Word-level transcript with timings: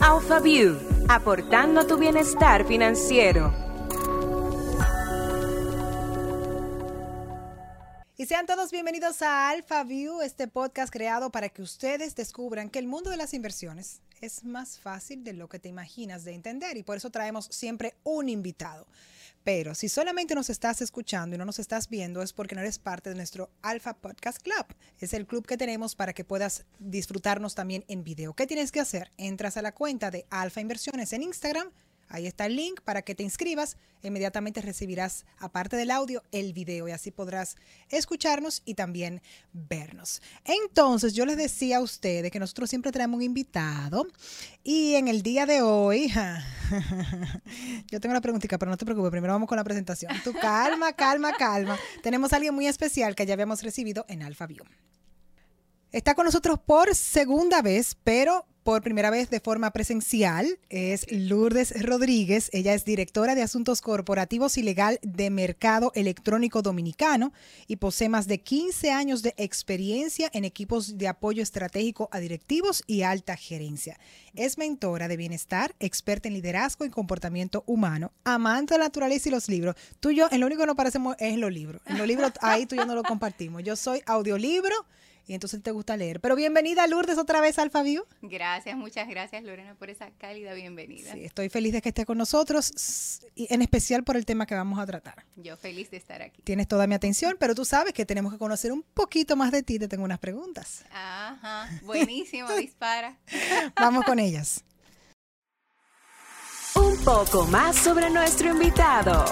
AlphaView, 0.00 1.06
aportando 1.08 1.86
tu 1.86 1.96
bienestar 1.96 2.66
financiero. 2.66 3.54
Y 8.16 8.26
sean 8.26 8.46
todos 8.46 8.70
bienvenidos 8.70 9.22
a 9.22 9.50
AlphaView, 9.50 10.20
este 10.20 10.48
podcast 10.48 10.92
creado 10.92 11.30
para 11.30 11.48
que 11.48 11.62
ustedes 11.62 12.14
descubran 12.16 12.70
que 12.70 12.80
el 12.80 12.86
mundo 12.86 13.10
de 13.10 13.16
las 13.16 13.34
inversiones 13.34 14.02
es 14.20 14.44
más 14.44 14.78
fácil 14.78 15.24
de 15.24 15.32
lo 15.32 15.48
que 15.48 15.58
te 15.58 15.68
imaginas 15.68 16.24
de 16.24 16.34
entender 16.34 16.76
y 16.76 16.82
por 16.82 16.96
eso 16.96 17.10
traemos 17.10 17.46
siempre 17.50 17.94
un 18.02 18.28
invitado. 18.28 18.86
Pero 19.44 19.74
si 19.74 19.90
solamente 19.90 20.34
nos 20.34 20.48
estás 20.48 20.80
escuchando 20.80 21.36
y 21.36 21.38
no 21.38 21.44
nos 21.44 21.58
estás 21.58 21.90
viendo 21.90 22.22
es 22.22 22.32
porque 22.32 22.54
no 22.54 22.62
eres 22.62 22.78
parte 22.78 23.10
de 23.10 23.16
nuestro 23.16 23.50
Alpha 23.60 23.92
Podcast 23.92 24.42
Club. 24.42 24.66
Es 24.98 25.12
el 25.12 25.26
club 25.26 25.46
que 25.46 25.58
tenemos 25.58 25.94
para 25.94 26.14
que 26.14 26.24
puedas 26.24 26.64
disfrutarnos 26.78 27.54
también 27.54 27.84
en 27.88 28.04
video. 28.04 28.32
¿Qué 28.32 28.46
tienes 28.46 28.72
que 28.72 28.80
hacer? 28.80 29.10
Entras 29.18 29.58
a 29.58 29.62
la 29.62 29.72
cuenta 29.72 30.10
de 30.10 30.26
Alfa 30.30 30.62
Inversiones 30.62 31.12
en 31.12 31.22
Instagram 31.22 31.70
Ahí 32.08 32.26
está 32.26 32.46
el 32.46 32.56
link 32.56 32.80
para 32.82 33.02
que 33.02 33.14
te 33.14 33.22
inscribas. 33.22 33.76
Inmediatamente 34.02 34.60
recibirás, 34.60 35.24
aparte 35.38 35.76
del 35.76 35.90
audio, 35.90 36.22
el 36.30 36.52
video 36.52 36.88
y 36.88 36.92
así 36.92 37.10
podrás 37.10 37.56
escucharnos 37.88 38.62
y 38.64 38.74
también 38.74 39.22
vernos. 39.52 40.20
Entonces, 40.44 41.14
yo 41.14 41.24
les 41.24 41.36
decía 41.36 41.78
a 41.78 41.80
ustedes 41.80 42.30
que 42.30 42.38
nosotros 42.38 42.68
siempre 42.68 42.92
traemos 42.92 43.16
un 43.16 43.22
invitado 43.22 44.06
y 44.62 44.94
en 44.94 45.08
el 45.08 45.22
día 45.22 45.46
de 45.46 45.62
hoy, 45.62 46.12
yo 47.90 48.00
tengo 48.00 48.12
una 48.12 48.20
preguntita, 48.20 48.58
pero 48.58 48.70
no 48.70 48.76
te 48.76 48.84
preocupes, 48.84 49.10
primero 49.10 49.32
vamos 49.32 49.48
con 49.48 49.56
la 49.56 49.64
presentación. 49.64 50.12
Tú 50.22 50.34
calma, 50.34 50.92
calma, 50.92 51.32
calma. 51.36 51.78
Tenemos 52.02 52.32
a 52.32 52.36
alguien 52.36 52.54
muy 52.54 52.66
especial 52.66 53.14
que 53.14 53.24
ya 53.24 53.34
habíamos 53.34 53.62
recibido 53.62 54.04
en 54.08 54.22
AlphaView. 54.22 54.64
Está 55.94 56.14
con 56.14 56.24
nosotros 56.24 56.58
por 56.58 56.94
segunda 56.94 57.62
vez, 57.62 57.96
pero 58.02 58.46
por 58.64 58.80
primera 58.80 59.10
vez 59.10 59.28
de 59.28 59.40
forma 59.40 59.70
presencial 59.72 60.58
es 60.70 61.06
Lourdes 61.12 61.82
Rodríguez. 61.82 62.48
Ella 62.54 62.72
es 62.72 62.86
directora 62.86 63.34
de 63.34 63.42
Asuntos 63.42 63.82
Corporativos 63.82 64.56
y 64.56 64.62
Legal 64.62 64.98
de 65.02 65.28
Mercado 65.28 65.92
Electrónico 65.94 66.62
Dominicano 66.62 67.34
y 67.66 67.76
posee 67.76 68.08
más 68.08 68.26
de 68.26 68.38
15 68.38 68.90
años 68.90 69.22
de 69.22 69.34
experiencia 69.36 70.30
en 70.32 70.46
equipos 70.46 70.96
de 70.96 71.08
apoyo 71.08 71.42
estratégico 71.42 72.08
a 72.10 72.20
directivos 72.20 72.82
y 72.86 73.02
alta 73.02 73.36
gerencia. 73.36 73.98
Es 74.34 74.56
mentora 74.56 75.08
de 75.08 75.18
bienestar, 75.18 75.74
experta 75.78 76.28
en 76.28 76.34
liderazgo 76.34 76.86
y 76.86 76.90
comportamiento 76.90 77.64
humano, 77.66 78.12
amante 78.24 78.74
de 78.74 78.78
la 78.78 78.86
naturaleza 78.86 79.28
y 79.28 79.32
los 79.32 79.50
libros. 79.50 79.76
Tú 80.00 80.08
y 80.08 80.16
yo, 80.16 80.28
en 80.30 80.40
lo 80.40 80.46
único 80.46 80.62
que 80.62 80.68
nos 80.68 80.76
parecemos 80.76 81.16
es 81.18 81.36
los 81.36 81.52
libros. 81.52 81.82
En 81.84 81.98
los 81.98 82.06
libros, 82.06 82.32
ahí 82.40 82.64
tú 82.64 82.76
y 82.76 82.78
yo 82.78 82.86
no 82.86 82.94
lo 82.94 83.02
compartimos. 83.02 83.62
Yo 83.62 83.76
soy 83.76 84.00
audiolibro 84.06 84.74
y 85.26 85.34
entonces 85.34 85.62
te 85.62 85.70
gusta 85.70 85.96
leer. 85.96 86.20
Pero 86.20 86.36
bienvenida 86.36 86.86
Lourdes 86.86 87.18
otra 87.18 87.40
vez 87.40 87.58
al 87.58 87.70
Fabio. 87.70 88.06
Gracias, 88.22 88.76
muchas 88.76 89.08
gracias 89.08 89.42
Lorena 89.42 89.74
por 89.74 89.90
esa 89.90 90.10
cálida 90.18 90.54
bienvenida. 90.54 91.12
Sí, 91.12 91.24
estoy 91.24 91.48
feliz 91.48 91.72
de 91.72 91.82
que 91.82 91.90
esté 91.90 92.04
con 92.04 92.18
nosotros, 92.18 93.20
y 93.34 93.52
en 93.52 93.62
especial 93.62 94.04
por 94.04 94.16
el 94.16 94.26
tema 94.26 94.46
que 94.46 94.54
vamos 94.54 94.78
a 94.78 94.86
tratar. 94.86 95.24
Yo 95.36 95.56
feliz 95.56 95.90
de 95.90 95.96
estar 95.96 96.22
aquí. 96.22 96.42
Tienes 96.42 96.68
toda 96.68 96.86
mi 96.86 96.94
atención, 96.94 97.36
pero 97.38 97.54
tú 97.54 97.64
sabes 97.64 97.92
que 97.92 98.04
tenemos 98.06 98.32
que 98.32 98.38
conocer 98.38 98.72
un 98.72 98.82
poquito 98.82 99.36
más 99.36 99.52
de 99.52 99.62
ti, 99.62 99.78
te 99.78 99.88
tengo 99.88 100.04
unas 100.04 100.18
preguntas. 100.18 100.84
Ajá, 100.92 101.68
buenísimo, 101.82 102.50
dispara. 102.56 103.18
vamos 103.76 104.04
con 104.04 104.18
ellas. 104.18 104.64
Un 106.76 106.96
poco 107.04 107.46
más 107.46 107.76
sobre 107.76 108.10
nuestro 108.10 108.50
invitado. 108.50 109.24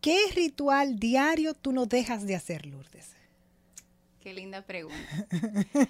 ¿Qué 0.00 0.18
ritual 0.34 0.98
diario 0.98 1.54
tú 1.54 1.72
no 1.72 1.86
dejas 1.86 2.26
de 2.26 2.36
hacer, 2.36 2.66
Lourdes? 2.66 3.16
Qué 4.20 4.34
linda 4.34 4.62
pregunta. 4.62 5.26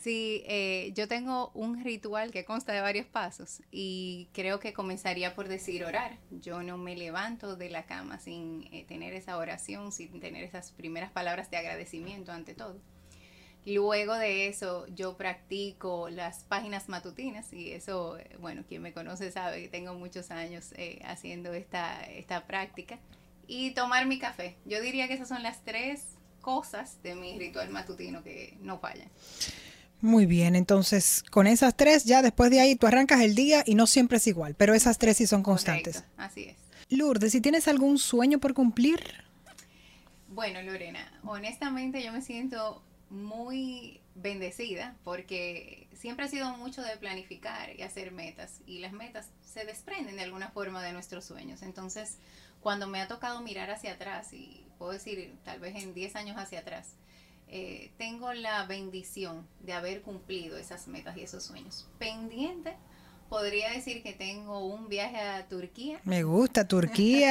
Sí, 0.00 0.42
eh, 0.46 0.92
yo 0.94 1.08
tengo 1.08 1.50
un 1.52 1.84
ritual 1.84 2.30
que 2.30 2.46
consta 2.46 2.72
de 2.72 2.80
varios 2.80 3.04
pasos 3.04 3.60
y 3.70 4.28
creo 4.32 4.58
que 4.58 4.72
comenzaría 4.72 5.34
por 5.34 5.46
decir 5.46 5.84
orar. 5.84 6.16
Yo 6.30 6.62
no 6.62 6.78
me 6.78 6.96
levanto 6.96 7.54
de 7.54 7.68
la 7.68 7.84
cama 7.84 8.18
sin 8.18 8.66
eh, 8.72 8.86
tener 8.88 9.12
esa 9.12 9.36
oración, 9.36 9.92
sin 9.92 10.18
tener 10.18 10.42
esas 10.42 10.72
primeras 10.72 11.10
palabras 11.10 11.50
de 11.50 11.58
agradecimiento 11.58 12.32
ante 12.32 12.54
todo. 12.54 12.78
Luego 13.66 14.14
de 14.14 14.46
eso, 14.46 14.86
yo 14.88 15.18
practico 15.18 16.08
las 16.08 16.44
páginas 16.44 16.88
matutinas 16.88 17.52
y 17.52 17.72
eso, 17.72 18.16
eh, 18.16 18.38
bueno, 18.40 18.64
quien 18.66 18.80
me 18.80 18.94
conoce 18.94 19.30
sabe 19.30 19.60
que 19.60 19.68
tengo 19.68 19.92
muchos 19.92 20.30
años 20.30 20.72
haciendo 21.04 21.52
esta, 21.52 22.02
esta 22.04 22.46
práctica 22.46 22.98
y 23.50 23.72
tomar 23.72 24.06
mi 24.06 24.20
café. 24.20 24.56
Yo 24.64 24.80
diría 24.80 25.08
que 25.08 25.14
esas 25.14 25.28
son 25.28 25.42
las 25.42 25.64
tres 25.64 26.04
cosas 26.40 27.02
de 27.02 27.16
mi 27.16 27.36
ritual 27.36 27.68
matutino 27.70 28.22
que 28.22 28.56
no 28.60 28.78
fallan. 28.78 29.08
Muy 30.00 30.24
bien, 30.24 30.54
entonces 30.54 31.24
con 31.30 31.48
esas 31.48 31.76
tres 31.76 32.04
ya 32.04 32.22
después 32.22 32.50
de 32.50 32.60
ahí 32.60 32.76
tú 32.76 32.86
arrancas 32.86 33.20
el 33.20 33.34
día 33.34 33.64
y 33.66 33.74
no 33.74 33.88
siempre 33.88 34.18
es 34.18 34.26
igual, 34.28 34.54
pero 34.54 34.72
esas 34.72 34.98
tres 34.98 35.16
sí 35.16 35.26
son 35.26 35.42
constantes. 35.42 36.04
así 36.16 36.44
es. 36.44 36.56
Lourdes, 36.90 37.32
si 37.32 37.40
tienes 37.40 37.66
algún 37.66 37.98
sueño 37.98 38.38
por 38.38 38.54
cumplir. 38.54 39.00
Bueno, 40.28 40.62
Lorena, 40.62 41.12
honestamente 41.24 42.04
yo 42.04 42.12
me 42.12 42.22
siento 42.22 42.82
muy 43.10 44.00
bendecida 44.14 44.94
porque 45.02 45.88
siempre 45.92 46.24
ha 46.24 46.28
sido 46.28 46.56
mucho 46.56 46.82
de 46.82 46.96
planificar 46.96 47.76
y 47.76 47.82
hacer 47.82 48.12
metas 48.12 48.60
y 48.64 48.78
las 48.78 48.92
metas 48.92 49.30
se 49.44 49.64
desprenden 49.64 50.16
de 50.16 50.22
alguna 50.22 50.50
forma 50.50 50.82
de 50.82 50.92
nuestros 50.92 51.24
sueños. 51.24 51.62
Entonces, 51.62 52.16
cuando 52.60 52.86
me 52.86 53.00
ha 53.00 53.08
tocado 53.08 53.40
mirar 53.40 53.70
hacia 53.70 53.92
atrás, 53.92 54.32
y 54.32 54.66
puedo 54.78 54.92
decir 54.92 55.34
tal 55.44 55.60
vez 55.60 55.76
en 55.82 55.94
10 55.94 56.16
años 56.16 56.36
hacia 56.36 56.60
atrás, 56.60 56.96
eh, 57.48 57.90
tengo 57.98 58.32
la 58.32 58.64
bendición 58.66 59.46
de 59.60 59.72
haber 59.72 60.02
cumplido 60.02 60.56
esas 60.56 60.86
metas 60.86 61.16
y 61.16 61.22
esos 61.22 61.42
sueños. 61.42 61.88
Pendiente, 61.98 62.76
podría 63.28 63.70
decir 63.70 64.02
que 64.02 64.12
tengo 64.12 64.64
un 64.64 64.88
viaje 64.88 65.18
a 65.18 65.48
Turquía. 65.48 66.00
Me 66.04 66.22
gusta 66.22 66.68
Turquía. 66.68 67.26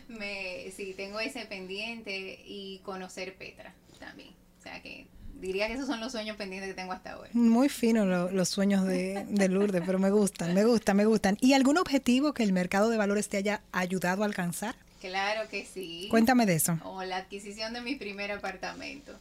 me, 0.08 0.70
sí, 0.72 0.94
tengo 0.96 1.20
ese 1.20 1.46
pendiente 1.46 2.42
y 2.44 2.80
conocer 2.80 3.36
Petra 3.36 3.74
también. 3.98 4.34
O 4.58 4.62
sea 4.62 4.82
que 4.82 5.06
diría 5.46 5.66
que 5.68 5.74
esos 5.74 5.86
son 5.86 6.00
los 6.00 6.12
sueños 6.12 6.36
pendientes 6.36 6.70
que 6.70 6.74
tengo 6.74 6.92
hasta 6.92 7.12
ahora. 7.12 7.30
Muy 7.32 7.68
fino 7.68 8.04
los 8.04 8.48
sueños 8.48 8.84
de, 8.84 9.26
de, 9.28 9.48
Lourdes, 9.48 9.82
pero 9.86 9.98
me 9.98 10.10
gustan, 10.10 10.54
me 10.54 10.64
gustan, 10.64 10.96
me 10.96 11.04
gustan. 11.04 11.36
¿Y 11.40 11.54
algún 11.54 11.78
objetivo 11.78 12.34
que 12.34 12.42
el 12.42 12.52
mercado 12.52 12.90
de 12.90 12.96
valores 12.96 13.28
te 13.28 13.36
haya 13.36 13.62
ayudado 13.72 14.22
a 14.22 14.26
alcanzar? 14.26 14.76
Claro 15.00 15.48
que 15.48 15.64
sí. 15.64 16.08
Cuéntame 16.10 16.46
de 16.46 16.54
eso. 16.54 16.78
O 16.84 17.04
la 17.04 17.18
adquisición 17.18 17.72
de 17.72 17.80
mi 17.80 17.94
primer 17.96 18.32
apartamento. 18.32 19.12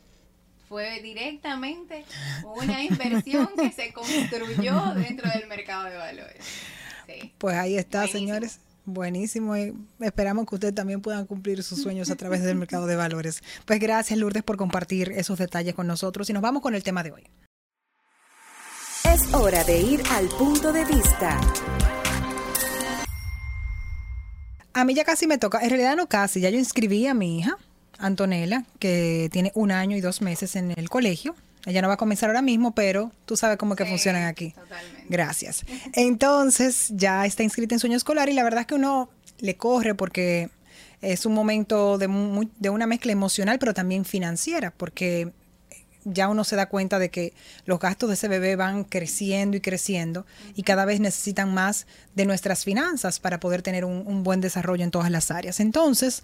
Fue 0.67 0.99
directamente 1.01 2.05
una 2.43 2.83
inversión 2.83 3.49
que 3.55 3.71
se 3.71 3.93
construyó 3.93 4.93
dentro 4.95 5.29
del 5.29 5.47
mercado 5.47 5.85
de 5.85 5.95
valores. 5.95 6.43
Sí. 7.05 7.31
Pues 7.37 7.55
ahí 7.55 7.77
está, 7.77 8.07
señores. 8.07 8.59
Buenísimo. 8.85 9.57
Y 9.57 9.73
esperamos 9.99 10.45
que 10.45 10.55
ustedes 10.55 10.75
también 10.75 11.01
puedan 11.01 11.25
cumplir 11.25 11.63
sus 11.63 11.81
sueños 11.81 12.11
a 12.11 12.15
través 12.15 12.43
del 12.43 12.55
mercado 12.55 12.85
de 12.85 12.95
valores. 12.95 13.41
Pues 13.65 13.79
gracias, 13.79 14.17
Lourdes, 14.19 14.43
por 14.43 14.57
compartir 14.57 15.11
esos 15.11 15.39
detalles 15.39 15.73
con 15.73 15.87
nosotros 15.87 16.29
y 16.29 16.33
nos 16.33 16.41
vamos 16.41 16.61
con 16.61 16.75
el 16.75 16.83
tema 16.83 17.03
de 17.03 17.11
hoy. 17.11 17.23
Es 19.03 19.33
hora 19.33 19.63
de 19.63 19.79
ir 19.79 20.03
al 20.11 20.27
punto 20.29 20.73
de 20.73 20.83
vista. 20.85 21.39
A 24.73 24.83
mí 24.83 24.93
ya 24.93 25.05
casi 25.05 25.25
me 25.25 25.37
toca, 25.37 25.61
en 25.61 25.69
realidad 25.69 25.95
no 25.95 26.07
casi, 26.07 26.41
ya 26.41 26.49
yo 26.49 26.59
inscribí 26.59 27.07
a 27.07 27.13
mi 27.13 27.39
hija, 27.39 27.57
Antonella, 27.97 28.65
que 28.77 29.29
tiene 29.31 29.53
un 29.55 29.71
año 29.71 29.95
y 29.95 30.01
dos 30.01 30.21
meses 30.21 30.57
en 30.57 30.71
el 30.71 30.89
colegio. 30.89 31.33
Ella 31.65 31.81
no 31.81 31.87
va 31.87 31.95
a 31.95 31.97
comenzar 31.97 32.29
ahora 32.29 32.41
mismo, 32.41 32.73
pero 32.73 33.11
tú 33.25 33.35
sabes 33.35 33.57
cómo 33.57 33.75
que 33.75 33.85
funcionan 33.85 34.23
aquí. 34.25 34.51
Totalmente. 34.51 35.05
Gracias. 35.09 35.65
Entonces, 35.93 36.89
ya 36.91 37.25
está 37.25 37.43
inscrita 37.43 37.75
en 37.75 37.79
sueño 37.79 37.97
escolar 37.97 38.29
y 38.29 38.33
la 38.33 38.43
verdad 38.43 38.61
es 38.61 38.67
que 38.67 38.75
uno 38.75 39.09
le 39.39 39.57
corre 39.57 39.95
porque 39.95 40.49
es 41.01 41.25
un 41.25 41.33
momento 41.33 41.97
de, 41.97 42.07
de 42.59 42.69
una 42.69 42.87
mezcla 42.87 43.11
emocional, 43.11 43.59
pero 43.59 43.73
también 43.73 44.05
financiera, 44.05 44.71
porque 44.71 45.31
ya 46.05 46.29
uno 46.29 46.43
se 46.43 46.55
da 46.55 46.67
cuenta 46.67 46.99
de 46.99 47.09
que 47.09 47.33
los 47.65 47.79
gastos 47.79 48.09
de 48.09 48.13
ese 48.13 48.27
bebé 48.27 48.55
van 48.55 48.83
creciendo 48.83 49.57
y 49.57 49.61
creciendo 49.61 50.25
y 50.53 50.61
cada 50.61 50.85
vez 50.85 50.99
necesitan 50.99 51.53
más 51.53 51.87
de 52.13 52.25
nuestras 52.25 52.63
finanzas 52.63 53.19
para 53.19 53.39
poder 53.39 53.63
tener 53.63 53.85
un, 53.85 54.03
un 54.05 54.23
buen 54.23 54.39
desarrollo 54.39 54.83
en 54.83 54.91
todas 54.91 55.09
las 55.09 55.31
áreas. 55.31 55.59
Entonces, 55.59 56.23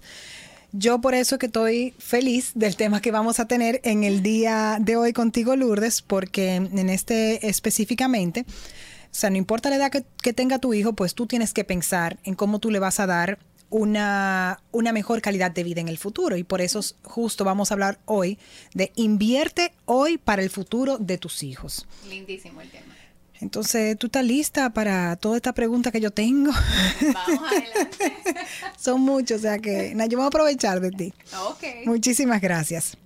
yo 0.72 1.00
por 1.00 1.14
eso 1.14 1.38
que 1.38 1.46
estoy 1.46 1.94
feliz 1.98 2.52
del 2.54 2.76
tema 2.76 3.00
que 3.00 3.10
vamos 3.10 3.40
a 3.40 3.46
tener 3.46 3.80
en 3.84 4.04
el 4.04 4.22
día 4.22 4.78
de 4.80 4.96
hoy 4.96 5.12
contigo, 5.12 5.54
Lourdes, 5.54 6.02
porque 6.02 6.54
en 6.54 6.88
este 6.88 7.46
específicamente, 7.48 8.44
o 9.12 9.14
sea, 9.14 9.28
no 9.28 9.36
importa 9.36 9.68
la 9.68 9.76
edad 9.76 9.92
que, 9.92 10.32
tenga 10.32 10.58
tu 10.58 10.72
hijo, 10.72 10.94
pues 10.94 11.14
tú 11.14 11.26
tienes 11.26 11.52
que 11.52 11.64
pensar 11.64 12.18
en 12.24 12.34
cómo 12.34 12.58
tú 12.58 12.70
le 12.70 12.78
vas 12.78 13.00
a 13.00 13.06
dar 13.06 13.38
una, 13.68 14.60
una, 14.70 14.92
mejor 14.92 15.20
calidad 15.20 15.50
de 15.50 15.64
vida 15.64 15.82
en 15.82 15.88
el 15.88 15.98
futuro. 15.98 16.36
Y 16.36 16.44
por 16.44 16.62
eso 16.62 16.80
justo 17.02 17.44
vamos 17.44 17.70
a 17.70 17.74
hablar 17.74 17.98
hoy 18.06 18.38
de 18.74 18.92
invierte 18.96 19.72
hoy 19.84 20.16
para 20.16 20.42
el 20.42 20.50
futuro 20.50 20.96
de 20.98 21.18
tus 21.18 21.42
hijos. 21.42 21.86
Lindísimo 22.08 22.62
el 22.62 22.70
tema. 22.70 22.91
Entonces, 23.42 23.98
¿tú 23.98 24.06
estás 24.06 24.24
lista 24.24 24.70
para 24.70 25.16
toda 25.16 25.36
esta 25.36 25.52
pregunta 25.52 25.90
que 25.90 26.00
yo 26.00 26.12
tengo? 26.12 26.52
Vamos 27.12 27.50
adelante. 27.52 28.14
Son 28.78 29.00
muchos, 29.00 29.38
o 29.38 29.42
sea 29.42 29.58
que 29.58 29.94
yo 30.08 30.16
voy 30.16 30.24
a 30.24 30.28
aprovechar 30.28 30.80
de 30.80 30.90
ti. 30.92 31.12
Ok. 31.48 31.64
Muchísimas 31.86 32.40
gracias. 32.40 32.96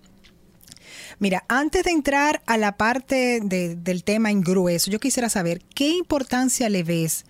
Mira, 1.19 1.45
antes 1.49 1.85
de 1.85 1.91
entrar 1.93 2.43
a 2.47 2.59
la 2.59 2.77
parte 2.77 3.41
de- 3.43 3.77
del 3.77 4.05
tema 4.05 4.31
en 4.31 4.43
grueso, 4.43 4.91
yo 4.91 5.01
quisiera 5.01 5.31
saber 5.31 5.63
qué 5.75 5.89
importancia 5.89 6.69
le 6.69 6.83
ves 6.83 7.25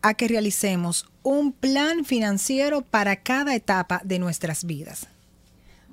a 0.00 0.14
que 0.14 0.28
realicemos 0.28 1.10
un 1.24 1.52
plan 1.52 2.04
financiero 2.04 2.82
para 2.82 3.16
cada 3.16 3.56
etapa 3.56 4.00
de 4.04 4.20
nuestras 4.20 4.64
vidas. 4.64 5.08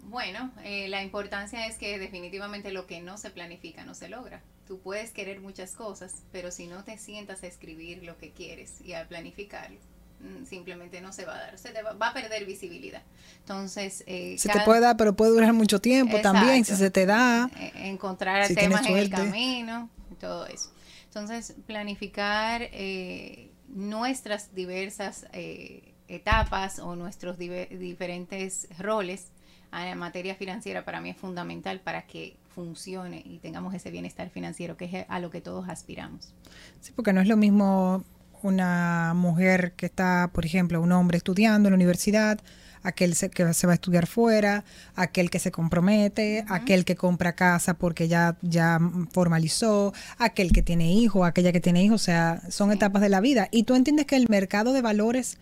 Bueno, 0.03 0.51
eh, 0.63 0.87
la 0.89 1.01
importancia 1.03 1.65
es 1.67 1.77
que 1.77 1.97
definitivamente 1.97 2.71
lo 2.71 2.85
que 2.85 3.01
no 3.01 3.17
se 3.17 3.31
planifica 3.31 3.83
no 3.85 3.95
se 3.95 4.09
logra. 4.09 4.41
Tú 4.69 4.79
puedes 4.79 5.09
querer 5.09 5.41
muchas 5.41 5.71
cosas, 5.71 6.21
pero 6.31 6.51
si 6.51 6.67
no 6.67 6.83
te 6.83 6.99
sientas 6.99 7.41
a 7.41 7.47
escribir 7.47 8.03
lo 8.03 8.19
que 8.19 8.29
quieres 8.33 8.79
y 8.81 8.93
a 8.93 9.07
planificarlo, 9.07 9.79
mm, 10.19 10.45
simplemente 10.45 11.01
no 11.01 11.11
se 11.11 11.25
va 11.25 11.33
a 11.33 11.39
dar, 11.39 11.57
se 11.57 11.71
te 11.71 11.81
va, 11.81 11.93
va 11.93 12.09
a 12.09 12.13
perder 12.13 12.45
visibilidad. 12.45 13.01
Entonces, 13.39 14.03
eh, 14.05 14.35
Se 14.37 14.47
te 14.47 14.59
puede 14.61 14.81
dar, 14.81 14.95
pero 14.95 15.15
puede 15.15 15.31
durar 15.31 15.53
mucho 15.53 15.81
tiempo 15.81 16.21
también, 16.21 16.63
si 16.65 16.75
se 16.75 16.91
te 16.91 17.07
da. 17.07 17.49
eh, 17.59 17.71
encontrar 17.89 18.45
si 18.45 18.53
temas 18.53 18.85
en 18.85 18.95
el 18.95 19.09
camino, 19.09 19.89
todo 20.19 20.45
eso. 20.45 20.69
Entonces, 21.05 21.55
planificar 21.65 22.61
eh, 22.71 23.49
nuestras 23.69 24.53
diversas 24.53 25.25
eh, 25.33 25.95
etapas 26.07 26.77
o 26.77 26.95
nuestros 26.95 27.39
diferentes 27.39 28.67
roles 28.77 29.31
en 29.71 29.97
materia 29.97 30.35
financiera 30.35 30.85
para 30.85 31.01
mí 31.01 31.09
es 31.09 31.17
fundamental 31.17 31.79
para 31.79 32.05
que 32.05 32.37
funcione 32.63 33.21
y 33.25 33.39
tengamos 33.39 33.73
ese 33.73 33.89
bienestar 33.91 34.29
financiero 34.29 34.75
que 34.75 34.85
es 34.85 35.05
a 35.07 35.19
lo 35.19 35.29
que 35.29 35.39
todos 35.41 35.69
aspiramos. 35.69 36.33
Sí, 36.81 36.91
porque 36.95 37.13
no 37.13 37.21
es 37.21 37.27
lo 37.27 37.37
mismo 37.37 38.03
una 38.41 39.13
mujer 39.15 39.73
que 39.73 39.85
está, 39.85 40.29
por 40.33 40.45
ejemplo, 40.45 40.81
un 40.81 40.91
hombre 40.91 41.17
estudiando 41.17 41.67
en 41.67 41.71
la 41.73 41.75
universidad, 41.75 42.39
aquel 42.83 43.15
se- 43.15 43.29
que 43.29 43.53
se 43.53 43.67
va 43.67 43.73
a 43.73 43.75
estudiar 43.75 44.07
fuera, 44.07 44.63
aquel 44.95 45.29
que 45.29 45.39
se 45.39 45.51
compromete, 45.51 46.45
aquel 46.49 46.83
que 46.85 46.95
compra 46.95 47.33
casa 47.33 47.73
porque 47.75 48.07
ya, 48.07 48.37
ya 48.41 48.79
formalizó, 49.11 49.93
aquel 50.17 50.51
que 50.51 50.61
tiene 50.63 50.91
hijos, 50.93 51.27
aquella 51.27 51.51
que 51.51 51.59
tiene 51.61 51.83
hijos, 51.83 52.01
o 52.01 52.05
sea, 52.05 52.41
son 52.49 52.69
Sí. 52.69 52.75
etapas 52.75 53.01
de 53.01 53.09
la 53.09 53.19
vida. 53.21 53.47
¿Y 53.51 53.63
tú 53.63 53.75
entiendes 53.75 54.05
que 54.05 54.15
el 54.15 54.27
mercado 54.29 54.71
de 54.73 54.81
valores 54.81 55.37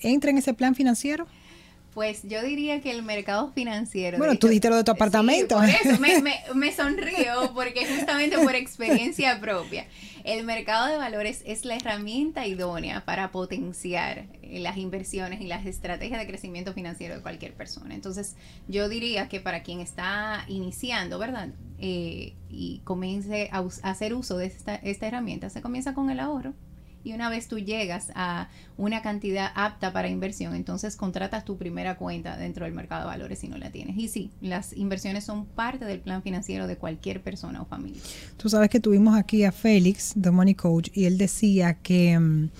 entra 0.00 0.30
en 0.30 0.38
ese 0.38 0.54
plan 0.54 0.74
financiero? 0.74 1.26
Pues 1.98 2.22
yo 2.22 2.40
diría 2.44 2.80
que 2.80 2.92
el 2.92 3.02
mercado 3.02 3.50
financiero. 3.50 4.18
Bueno, 4.18 4.38
tú 4.38 4.46
dijiste 4.46 4.70
lo 4.70 4.76
de 4.76 4.84
tu 4.84 4.92
apartamento. 4.92 5.60
Sí, 5.60 5.72
por 5.82 5.90
eso 5.90 6.00
me, 6.00 6.20
me, 6.22 6.36
me 6.54 6.72
sonrío, 6.72 7.52
porque 7.56 7.84
justamente 7.86 8.38
por 8.38 8.54
experiencia 8.54 9.40
propia. 9.40 9.84
El 10.22 10.44
mercado 10.44 10.86
de 10.86 10.96
valores 10.96 11.42
es 11.44 11.64
la 11.64 11.74
herramienta 11.74 12.46
idónea 12.46 13.04
para 13.04 13.32
potenciar 13.32 14.26
eh, 14.42 14.60
las 14.60 14.76
inversiones 14.76 15.40
y 15.40 15.48
las 15.48 15.66
estrategias 15.66 16.20
de 16.20 16.28
crecimiento 16.28 16.72
financiero 16.72 17.16
de 17.16 17.20
cualquier 17.20 17.54
persona. 17.54 17.96
Entonces, 17.96 18.36
yo 18.68 18.88
diría 18.88 19.28
que 19.28 19.40
para 19.40 19.64
quien 19.64 19.80
está 19.80 20.44
iniciando, 20.46 21.18
¿verdad? 21.18 21.48
Eh, 21.80 22.36
y 22.48 22.80
comience 22.84 23.48
a, 23.50 23.58
a 23.58 23.90
hacer 23.90 24.14
uso 24.14 24.38
de 24.38 24.46
esta, 24.46 24.76
esta 24.76 25.08
herramienta, 25.08 25.50
se 25.50 25.62
comienza 25.62 25.94
con 25.94 26.10
el 26.10 26.20
ahorro. 26.20 26.54
Y 27.08 27.14
una 27.14 27.30
vez 27.30 27.48
tú 27.48 27.58
llegas 27.58 28.12
a 28.14 28.50
una 28.76 29.00
cantidad 29.00 29.50
apta 29.54 29.94
para 29.94 30.08
inversión, 30.08 30.54
entonces 30.54 30.94
contratas 30.94 31.42
tu 31.42 31.56
primera 31.56 31.96
cuenta 31.96 32.36
dentro 32.36 32.66
del 32.66 32.74
mercado 32.74 33.04
de 33.04 33.06
valores 33.06 33.38
si 33.38 33.48
no 33.48 33.56
la 33.56 33.70
tienes. 33.70 33.96
Y 33.96 34.08
sí, 34.08 34.30
las 34.42 34.76
inversiones 34.76 35.24
son 35.24 35.46
parte 35.46 35.86
del 35.86 36.00
plan 36.00 36.22
financiero 36.22 36.66
de 36.66 36.76
cualquier 36.76 37.22
persona 37.22 37.62
o 37.62 37.64
familia. 37.64 37.98
Tú 38.36 38.50
sabes 38.50 38.68
que 38.68 38.78
tuvimos 38.78 39.16
aquí 39.16 39.44
a 39.44 39.52
Félix, 39.52 40.12
The 40.20 40.30
Money 40.30 40.54
Coach, 40.54 40.90
y 40.92 41.06
él 41.06 41.16
decía 41.16 41.78
que 41.82 42.18
mm, 42.18 42.50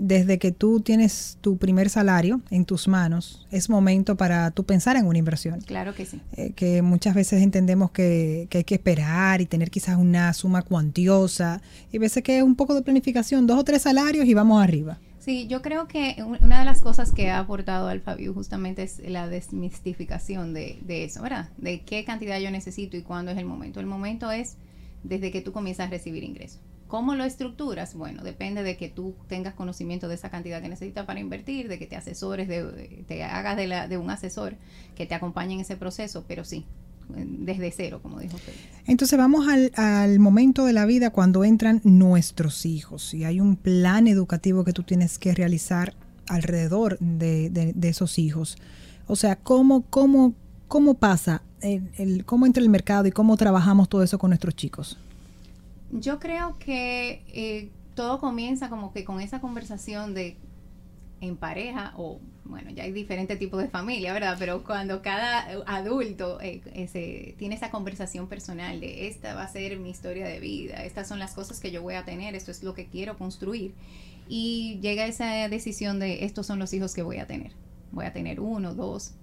desde 0.00 0.38
que 0.38 0.50
tú 0.50 0.80
tienes 0.80 1.36
tu 1.40 1.56
primer 1.58 1.90
salario 1.90 2.40
en 2.50 2.64
tus 2.64 2.88
manos, 2.88 3.46
es 3.50 3.68
momento 3.68 4.16
para 4.16 4.50
tú 4.50 4.64
pensar 4.64 4.96
en 4.96 5.06
una 5.06 5.18
inversión. 5.18 5.60
Claro 5.60 5.94
que 5.94 6.06
sí. 6.06 6.20
Eh, 6.36 6.52
que 6.56 6.82
muchas 6.82 7.14
veces 7.14 7.42
entendemos 7.42 7.90
que, 7.90 8.46
que 8.50 8.58
hay 8.58 8.64
que 8.64 8.74
esperar 8.76 9.40
y 9.40 9.46
tener 9.46 9.70
quizás 9.70 9.96
una 9.98 10.32
suma 10.32 10.62
cuantiosa, 10.62 11.60
y 11.92 11.98
a 11.98 12.00
veces 12.00 12.22
que 12.22 12.38
es 12.38 12.42
un 12.42 12.56
poco 12.56 12.74
de 12.74 12.82
planificación, 12.82 13.46
dos 13.46 13.58
o 13.58 13.64
tres 13.64 13.82
salarios 13.82 14.24
y 14.26 14.34
vamos 14.34 14.62
arriba. 14.62 14.98
Sí, 15.18 15.46
yo 15.48 15.60
creo 15.60 15.86
que 15.86 16.16
un- 16.26 16.38
una 16.42 16.60
de 16.60 16.64
las 16.64 16.80
cosas 16.80 17.12
que 17.12 17.28
ha 17.30 17.38
aportado 17.38 17.88
Alphaview 17.88 18.32
justamente 18.32 18.82
es 18.84 19.00
la 19.06 19.28
desmistificación 19.28 20.54
de, 20.54 20.78
de 20.86 21.04
eso, 21.04 21.22
¿verdad? 21.22 21.50
De 21.58 21.80
qué 21.82 22.04
cantidad 22.04 22.38
yo 22.40 22.50
necesito 22.50 22.96
y 22.96 23.02
cuándo 23.02 23.30
es 23.30 23.38
el 23.38 23.44
momento. 23.44 23.80
El 23.80 23.86
momento 23.86 24.30
es 24.32 24.56
desde 25.04 25.30
que 25.30 25.40
tú 25.42 25.52
comienzas 25.52 25.88
a 25.88 25.90
recibir 25.90 26.24
ingresos. 26.24 26.58
¿Cómo 26.90 27.14
lo 27.14 27.22
estructuras? 27.24 27.94
Bueno, 27.94 28.24
depende 28.24 28.64
de 28.64 28.76
que 28.76 28.88
tú 28.88 29.14
tengas 29.28 29.54
conocimiento 29.54 30.08
de 30.08 30.16
esa 30.16 30.28
cantidad 30.28 30.60
que 30.60 30.68
necesitas 30.68 31.06
para 31.06 31.20
invertir, 31.20 31.68
de 31.68 31.78
que 31.78 31.86
te 31.86 31.94
asesores, 31.94 32.48
de, 32.48 33.04
te 33.06 33.22
hagas 33.22 33.56
de, 33.56 33.68
la, 33.68 33.86
de 33.86 33.96
un 33.96 34.10
asesor 34.10 34.56
que 34.96 35.06
te 35.06 35.14
acompañe 35.14 35.54
en 35.54 35.60
ese 35.60 35.76
proceso, 35.76 36.24
pero 36.26 36.44
sí, 36.44 36.64
desde 37.14 37.70
cero, 37.70 38.00
como 38.02 38.18
dijo 38.18 38.34
usted. 38.36 38.52
Entonces 38.86 39.16
vamos 39.16 39.46
al, 39.76 40.18
momento 40.18 40.64
de 40.64 40.72
la 40.72 40.84
vida 40.84 41.10
cuando 41.10 41.44
entran 41.44 41.80
nuestros 41.84 42.66
hijos 42.66 43.14
y 43.14 43.24
hay 43.24 43.40
un 43.40 43.54
plan 43.54 44.08
educativo 44.08 44.64
que 44.64 44.72
tú 44.72 44.82
tienes 44.82 45.18
que 45.20 45.32
realizar 45.34 45.94
alrededor 46.28 46.98
de, 46.98 47.50
de- 47.50 47.72
de 47.72 47.88
esos 47.88 48.18
hijos. 48.18 48.58
O 49.06 49.14
sea, 49.16 49.36
¿cómo, 49.36 49.82
cómo, 49.90 50.34
cómo 50.66 50.94
pasa, 50.94 51.42
el, 51.62 51.88
el- 51.98 52.24
cómo 52.24 52.46
entra 52.46 52.62
el 52.62 52.68
mercado 52.68 53.06
y 53.06 53.12
cómo 53.12 53.36
trabajamos 53.36 53.88
todo 53.88 54.02
eso 54.02 54.18
con 54.18 54.30
nuestros 54.30 54.54
chicos? 54.56 54.98
Yo 55.90 56.18
creo 56.18 56.56
que 56.58 57.22
eh, 57.28 57.70
todo 57.94 58.20
comienza 58.20 58.68
como 58.68 58.92
que 58.92 59.04
con 59.04 59.20
esa 59.20 59.40
conversación 59.40 60.14
de 60.14 60.36
en 61.20 61.36
pareja 61.36 61.92
o 61.96 62.18
bueno, 62.44 62.70
ya 62.70 62.84
hay 62.84 62.92
diferentes 62.92 63.38
tipos 63.38 63.60
de 63.62 63.68
familia, 63.68 64.12
¿verdad? 64.12 64.36
Pero 64.38 64.64
cuando 64.64 65.02
cada 65.02 65.46
adulto 65.66 66.40
eh, 66.40 66.62
ese, 66.74 67.34
tiene 67.38 67.54
esa 67.54 67.70
conversación 67.70 68.26
personal 68.26 68.80
de 68.80 69.06
esta 69.06 69.34
va 69.34 69.44
a 69.44 69.48
ser 69.48 69.78
mi 69.78 69.90
historia 69.90 70.26
de 70.26 70.40
vida, 70.40 70.84
estas 70.84 71.06
son 71.06 71.18
las 71.18 71.34
cosas 71.34 71.60
que 71.60 71.70
yo 71.70 71.82
voy 71.82 71.94
a 71.94 72.04
tener, 72.04 72.34
esto 72.34 72.50
es 72.50 72.62
lo 72.62 72.74
que 72.74 72.86
quiero 72.86 73.16
construir 73.18 73.74
y 74.32 74.78
llega 74.80 75.06
esa 75.06 75.48
decisión 75.48 75.98
de 75.98 76.24
estos 76.24 76.46
son 76.46 76.60
los 76.60 76.72
hijos 76.72 76.94
que 76.94 77.02
voy 77.02 77.16
a 77.16 77.26
tener. 77.26 77.50
Voy 77.90 78.06
a 78.06 78.12
tener 78.12 78.38
uno, 78.38 78.76
dos. 78.76 79.14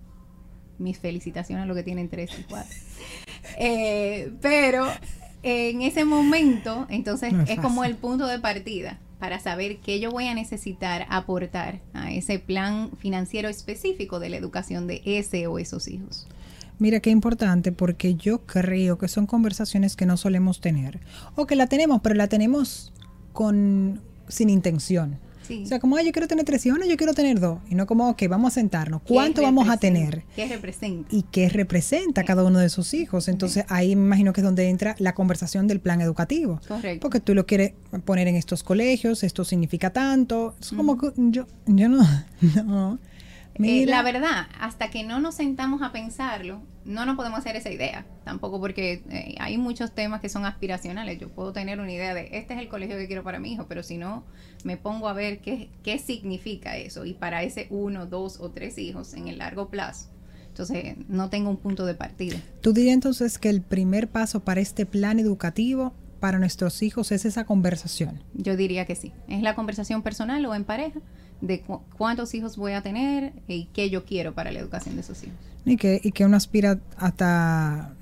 Mis 0.79 0.99
felicitaciones 0.99 1.63
a 1.63 1.65
los 1.65 1.77
que 1.77 1.83
tienen 1.83 2.09
tres 2.09 2.29
y 2.37 2.43
cuatro. 2.43 2.75
Eh, 3.59 4.33
pero 4.41 4.85
en 5.44 5.81
ese 5.81 6.06
momento, 6.06 6.88
entonces 6.89 7.34
No 7.34 7.44
es 7.44 7.50
es 7.51 7.60
como 7.60 7.84
el 7.84 7.95
punto 7.95 8.28
de 8.28 8.39
partida 8.39 9.00
para 9.19 9.39
saber 9.39 9.78
qué 9.78 10.00
yo 10.00 10.12
voy 10.12 10.28
a 10.28 10.36
necesitar 10.36 11.06
aportar 11.10 11.80
a 11.94 12.12
ese 12.12 12.39
plan 12.39 12.92
financiero 12.98 13.50
específico 13.50 14.19
de 14.19 14.30
la 14.30 14.38
educación 14.38 14.88
de 14.88 15.01
ese 15.06 15.48
o 15.48 15.60
esos 15.60 15.88
hijos. 15.88 16.28
Mira 16.80 17.00
qué 17.00 17.10
importante 17.10 17.72
porque 17.72 18.16
yo 18.16 18.45
creo 18.45 19.00
que 19.00 19.07
son 19.07 19.25
conversaciones 19.25 19.95
que 19.95 20.06
no 20.06 20.16
solemos 20.16 20.62
tener 20.62 21.00
o 21.36 21.48
que 21.48 21.56
la 21.56 21.67
tenemos, 21.67 22.01
pero 22.01 22.13
la 22.13 22.27
tenemos 22.27 22.94
con 23.34 24.01
sin 24.27 24.50
intención. 24.50 25.17
Sí. 25.48 25.63
O 25.63 25.68
sea, 25.68 25.80
como, 25.80 25.96
"Ay, 25.96 26.06
yo 26.06 26.12
quiero 26.12 26.27
tener 26.27 26.44
tres 26.46 26.66
hijos, 26.66 26.77
no, 26.80 26.86
yo 26.86 26.98
quiero 26.98 27.13
tener 27.13 27.39
dos. 27.39 27.60
Y 27.70 27.75
no 27.75 27.86
como, 27.88 28.10
ok, 28.10 28.24
vamos 28.30 28.51
a 28.54 28.56
sentarnos. 28.56 29.01
¿Cuánto 29.04 29.42
¿Qué 29.42 29.46
vamos 29.46 29.70
a 29.70 29.77
tener? 29.77 30.24
¿Qué 30.36 30.48
representa? 30.48 31.08
y 31.16 31.24
qué 31.24 31.50
representa 31.50 32.24
cada 32.24 32.44
uno 32.44 32.60
de 32.60 32.68
esos 32.68 32.94
hijos. 32.94 33.27
Entonces 33.27 33.66
ahí 33.70 33.96
me 33.96 34.06
imagino 34.06 34.34
que 34.34 34.42
es 34.42 34.46
donde 34.46 34.70
entra 34.70 34.96
la 35.00 35.13
conversación 35.16 35.68
del 35.68 35.80
plan 35.80 36.01
educativo. 36.01 36.60
Correcto. 36.68 37.01
Porque 37.01 37.20
tú 37.20 37.34
lo 37.34 37.46
quieres 37.46 37.74
poner 38.06 38.27
en 38.27 38.36
estos 38.36 38.63
colegios, 38.63 39.24
esto 39.24 39.44
significa 39.46 39.92
tanto. 39.92 40.56
Es 40.60 40.72
como 40.72 40.98
que 40.98 41.12
yo, 41.16 41.48
yo 41.66 41.89
no, 41.89 42.04
no. 42.66 43.00
Eh, 43.59 43.85
la 43.85 44.03
verdad, 44.03 44.47
hasta 44.59 44.89
que 44.89 45.03
no 45.03 45.19
nos 45.19 45.35
sentamos 45.35 45.81
a 45.81 45.91
pensarlo, 45.91 46.61
no 46.85 47.05
nos 47.05 47.15
podemos 47.15 47.39
hacer 47.39 47.55
esa 47.55 47.71
idea. 47.71 48.05
Tampoco 48.23 48.59
porque 48.59 49.03
eh, 49.09 49.35
hay 49.39 49.57
muchos 49.57 49.93
temas 49.93 50.21
que 50.21 50.29
son 50.29 50.45
aspiracionales. 50.45 51.19
Yo 51.19 51.29
puedo 51.29 51.53
tener 51.53 51.79
una 51.79 51.91
idea 51.91 52.13
de 52.13 52.29
este 52.33 52.53
es 52.53 52.59
el 52.59 52.67
colegio 52.67 52.97
que 52.97 53.07
quiero 53.07 53.23
para 53.23 53.39
mi 53.39 53.53
hijo, 53.53 53.65
pero 53.67 53.83
si 53.83 53.97
no 53.97 54.23
me 54.63 54.77
pongo 54.77 55.07
a 55.07 55.13
ver 55.13 55.39
qué, 55.39 55.69
qué 55.83 55.99
significa 55.99 56.77
eso 56.77 57.05
y 57.05 57.13
para 57.13 57.43
ese 57.43 57.67
uno, 57.69 58.05
dos 58.05 58.39
o 58.39 58.51
tres 58.51 58.77
hijos 58.77 59.13
en 59.13 59.27
el 59.27 59.39
largo 59.39 59.69
plazo. 59.69 60.09
Entonces, 60.47 60.95
no 61.07 61.29
tengo 61.29 61.51
un 61.51 61.57
punto 61.57 61.85
de 61.85 61.93
partida. 61.93 62.37
tú 62.61 62.73
dirías 62.73 62.95
entonces 62.95 63.37
que 63.37 63.49
el 63.49 63.61
primer 63.61 64.07
paso 64.07 64.39
para 64.39 64.59
este 64.59 64.87
plan 64.87 65.19
educativo 65.19 65.93
para 66.19 66.39
nuestros 66.39 66.81
hijos 66.81 67.11
es 67.11 67.25
esa 67.25 67.45
conversación. 67.45 68.23
Yo 68.33 68.57
diría 68.57 68.85
que 68.85 68.95
sí. 68.95 69.13
Es 69.27 69.41
la 69.41 69.55
conversación 69.55 70.01
personal 70.01 70.45
o 70.45 70.55
en 70.55 70.63
pareja 70.63 70.99
de 71.41 71.62
cu- 71.62 71.82
cuántos 71.98 72.34
hijos 72.34 72.58
voy 72.58 72.74
a 72.74 72.82
tener 72.82 73.34
y 73.48 73.65
qué 73.74 73.89
yo 73.89 74.06
quiero 74.06 74.34
para 74.34 74.51
la 74.51 74.60
educación 74.60 74.96
de 74.96 75.01
esos 75.01 75.22
hijos. 75.24 75.36
Y 75.65 75.77
que, 75.77 76.00
y 76.03 76.12
que 76.12 76.25
uno 76.25 76.38
aspira 76.38 76.79
hasta, 76.98 77.94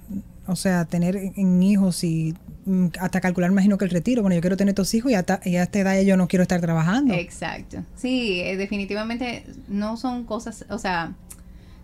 o 0.47 0.55
sea, 0.55 0.85
tener 0.85 1.15
en 1.35 1.63
hijos 1.63 2.03
y 2.03 2.35
mm, 2.65 2.87
hasta 2.99 3.19
calcular, 3.21 3.49
imagino 3.51 3.77
que 3.77 3.85
el 3.85 3.91
retiro. 3.91 4.21
Bueno, 4.21 4.35
yo 4.35 4.41
quiero 4.41 4.55
tener 4.57 4.71
estos 4.71 4.93
hijos 4.93 5.11
y 5.11 5.15
hasta, 5.15 5.39
y 5.43 5.55
a 5.55 5.63
esta 5.63 5.79
edad 5.79 5.99
yo 6.01 6.15
no 6.15 6.27
quiero 6.27 6.43
estar 6.43 6.61
trabajando. 6.61 7.13
Exacto. 7.15 7.83
Sí, 7.95 8.41
eh, 8.41 8.55
definitivamente 8.55 9.45
no 9.67 9.97
son 9.97 10.25
cosas, 10.25 10.65
o 10.69 10.77
sea, 10.77 11.15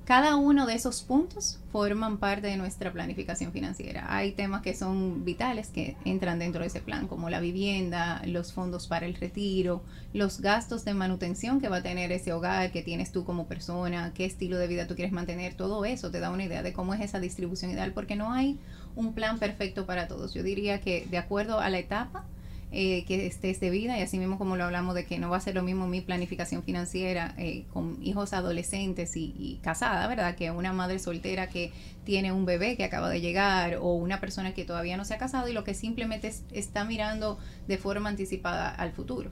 cada 0.05 0.35
uno 0.35 0.65
de 0.65 0.73
esos 0.73 1.03
puntos 1.03 1.59
forman 1.71 2.17
parte 2.17 2.47
de 2.47 2.57
nuestra 2.57 2.91
planificación 2.91 3.51
financiera. 3.51 4.05
Hay 4.09 4.31
temas 4.31 4.61
que 4.61 4.73
son 4.73 5.23
vitales 5.23 5.69
que 5.69 5.95
entran 6.05 6.39
dentro 6.39 6.61
de 6.61 6.67
ese 6.67 6.81
plan, 6.81 7.07
como 7.07 7.29
la 7.29 7.39
vivienda, 7.39 8.21
los 8.25 8.51
fondos 8.51 8.87
para 8.87 9.05
el 9.05 9.15
retiro, 9.15 9.83
los 10.13 10.41
gastos 10.41 10.83
de 10.85 10.93
manutención 10.93 11.61
que 11.61 11.69
va 11.69 11.77
a 11.77 11.83
tener 11.83 12.11
ese 12.11 12.33
hogar, 12.33 12.71
que 12.71 12.81
tienes 12.81 13.11
tú 13.11 13.23
como 13.23 13.45
persona, 13.45 14.11
qué 14.13 14.25
estilo 14.25 14.57
de 14.57 14.67
vida 14.67 14.87
tú 14.87 14.95
quieres 14.95 15.13
mantener, 15.13 15.53
todo 15.53 15.85
eso 15.85 16.11
te 16.11 16.19
da 16.19 16.31
una 16.31 16.45
idea 16.45 16.63
de 16.63 16.73
cómo 16.73 16.93
es 16.93 17.01
esa 17.01 17.19
distribución 17.19 17.71
ideal, 17.71 17.93
porque 17.93 18.15
no 18.15 18.33
hay 18.33 18.59
un 18.95 19.13
plan 19.13 19.39
perfecto 19.39 19.85
para 19.85 20.07
todos. 20.07 20.33
Yo 20.33 20.43
diría 20.43 20.81
que 20.81 21.07
de 21.09 21.17
acuerdo 21.19 21.59
a 21.59 21.69
la 21.69 21.79
etapa, 21.79 22.25
eh, 22.73 23.03
que 23.05 23.25
estés 23.27 23.59
de 23.59 23.69
vida 23.69 23.99
y 23.99 24.01
así 24.01 24.17
mismo 24.17 24.37
como 24.37 24.55
lo 24.55 24.63
hablamos 24.63 24.95
de 24.95 25.05
que 25.05 25.19
no 25.19 25.29
va 25.29 25.35
a 25.35 25.41
ser 25.41 25.55
lo 25.55 25.61
mismo 25.61 25.87
mi 25.87 25.99
planificación 25.99 26.63
financiera 26.63 27.35
eh, 27.37 27.65
con 27.73 27.97
hijos 28.01 28.31
adolescentes 28.31 29.17
y, 29.17 29.59
casada, 29.61 30.07
¿verdad? 30.07 30.35
Que 30.35 30.51
una 30.51 30.71
madre 30.71 30.97
soltera 30.99 31.49
que 31.49 31.73
tiene 32.05 32.31
un 32.31 32.45
bebé 32.45 32.77
que 32.77 32.85
acaba 32.85 33.09
de 33.09 33.19
llegar 33.19 33.75
o 33.81 33.95
una 33.95 34.21
persona 34.21 34.53
que 34.53 34.63
todavía 34.63 34.95
no 34.95 35.03
se 35.03 35.13
ha 35.13 35.17
casado 35.17 35.49
y 35.49 35.53
lo 35.53 35.65
que 35.65 35.73
simplemente 35.73 36.33
está 36.53 36.85
mirando 36.85 37.37
de 37.67 37.77
forma 37.77 38.07
anticipada 38.07 38.69
al 38.69 38.93
futuro. 38.93 39.31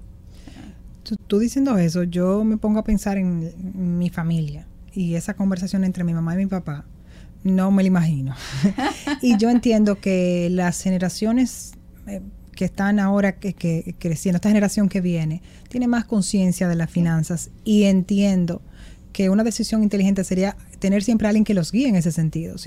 Tú, 1.28 1.40
diciendo 1.40 1.78
eso, 1.78 2.04
yo 2.04 2.44
me 2.44 2.58
pongo 2.58 2.80
a 2.80 2.84
pensar 2.84 3.18
en 3.18 3.98
mi 3.98 4.10
familia 4.10 4.68
y 4.94 5.16
esa 5.16 5.34
conversación 5.34 5.86
entre 5.86 6.04
mi 6.04 6.14
mamá 6.14 6.34
y 6.34 6.40
mi 6.40 6.48
papá, 6.48 6.84
no 7.44 7.72
me 7.72 7.84
la 7.84 7.88
imagino. 7.88 8.36
y 9.22 9.38
yo 9.38 9.50
entiendo 9.50 10.02
que 10.02 10.50
las 10.52 10.82
generaciones 10.82 11.72
eh, 12.06 12.22
que 12.60 12.66
están 12.66 13.00
ahora 13.00 13.38
que, 13.40 13.96
creciendo, 14.00 14.36
esta 14.36 14.50
generación 14.50 14.90
que 14.90 15.00
viene, 15.00 15.42
tiene 15.70 15.88
más 15.88 16.04
conciencia 16.04 16.68
de 16.68 16.76
las 16.76 16.92
finanzas 16.92 17.52
y 17.64 17.86
entiendo 17.86 18.62
que 19.14 19.30
una 19.30 19.46
decisión 19.46 19.82
inteligente 19.82 20.26
sería 20.26 20.58
tener 20.78 21.02
siempre 21.02 21.26
a 21.26 21.30
alguien 21.30 21.46
que 21.46 21.54
los 21.54 21.72
guíe 21.72 21.88
en 21.88 21.96
ese 21.96 22.12
sentido. 22.12 22.58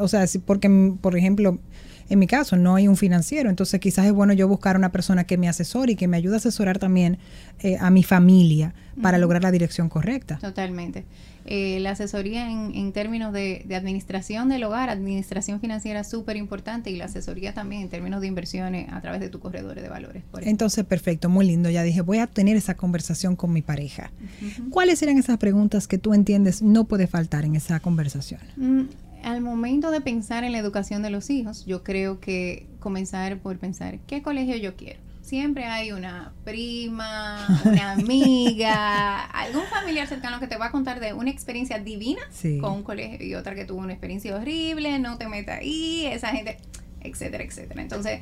o 0.00 0.08
sea, 0.08 0.24
porque, 0.44 0.68
por 1.00 1.16
ejemplo, 1.16 1.60
en 2.08 2.18
mi 2.18 2.26
caso 2.26 2.56
no 2.56 2.74
hay 2.74 2.88
un 2.88 2.96
financiero, 2.96 3.50
entonces 3.50 3.80
quizás 3.80 4.06
es 4.06 4.12
bueno 4.12 4.32
yo 4.32 4.48
buscar 4.48 4.76
una 4.76 4.90
persona 4.90 5.24
que 5.24 5.36
me 5.36 5.48
asesore 5.48 5.92
y 5.92 5.96
que 5.96 6.08
me 6.08 6.16
ayude 6.16 6.34
a 6.34 6.36
asesorar 6.38 6.78
también 6.78 7.18
eh, 7.60 7.76
a 7.80 7.90
mi 7.90 8.02
familia 8.02 8.74
para 9.00 9.18
lograr 9.18 9.42
la 9.42 9.50
dirección 9.50 9.88
correcta. 9.88 10.38
Totalmente. 10.38 11.04
Eh, 11.50 11.80
la 11.80 11.92
asesoría 11.92 12.50
en, 12.50 12.92
términos 12.92 13.32
de, 13.32 13.64
administración 13.74 14.50
del 14.50 14.64
hogar, 14.64 14.90
administración 14.90 15.60
financiera 15.60 16.04
súper 16.04 16.36
importante 16.36 16.90
y 16.90 16.96
la 16.96 17.06
asesoría 17.06 17.54
también 17.54 17.80
en 17.80 17.88
términos 17.88 18.20
de 18.20 18.26
inversiones 18.26 18.92
a 18.92 19.00
través 19.00 19.20
de 19.20 19.30
tu 19.30 19.40
corredores 19.40 19.82
de 19.82 19.88
valores. 19.88 20.24
Entonces, 20.42 20.84
perfecto, 20.84 21.30
muy 21.30 21.46
lindo. 21.46 21.70
Ya 21.70 21.82
dije, 21.82 22.02
voy 22.02 22.18
a 22.18 22.26
tener 22.26 22.58
esa 22.58 22.74
conversación 22.74 23.34
con 23.34 23.50
mi 23.50 23.62
pareja. 23.62 24.10
¿Cuáles 24.68 25.00
eran 25.02 25.16
esas 25.16 25.38
preguntas 25.38 25.88
que 25.88 25.96
tú 25.96 26.12
entiendes 26.12 26.60
no 26.60 26.84
puede 26.84 27.06
faltar 27.06 27.46
en 27.46 27.56
esa 27.56 27.80
conversación? 27.80 28.40
Mm, 28.56 28.82
al 29.22 29.40
momento 29.40 29.90
de 29.90 30.00
pensar 30.00 30.44
en 30.44 30.52
la 30.52 30.58
educación 30.58 31.02
de 31.02 31.10
los 31.10 31.30
hijos, 31.30 31.66
yo 31.66 31.82
creo 31.82 32.20
que 32.20 32.66
comenzar 32.80 33.38
por 33.38 33.58
pensar, 33.58 33.98
¿qué 34.06 34.22
colegio 34.22 34.56
yo 34.56 34.76
quiero? 34.76 35.00
siempre 35.28 35.66
hay 35.66 35.92
una 35.92 36.32
prima, 36.42 37.46
una 37.66 37.92
amiga, 37.98 39.26
algún 39.26 39.64
familiar 39.66 40.06
cercano 40.06 40.40
que 40.40 40.46
te 40.46 40.56
va 40.56 40.66
a 40.66 40.70
contar 40.70 41.00
de 41.00 41.12
una 41.12 41.30
experiencia 41.30 41.78
divina 41.78 42.22
con 42.60 42.72
un 42.72 42.82
colegio 42.82 43.26
y 43.26 43.34
otra 43.34 43.54
que 43.54 43.66
tuvo 43.66 43.80
una 43.80 43.92
experiencia 43.92 44.34
horrible, 44.34 44.98
no 44.98 45.18
te 45.18 45.28
metas 45.28 45.60
ahí, 45.60 46.06
esa 46.06 46.28
gente, 46.28 46.56
etcétera, 47.02 47.44
etcétera. 47.44 47.82
Entonces, 47.82 48.20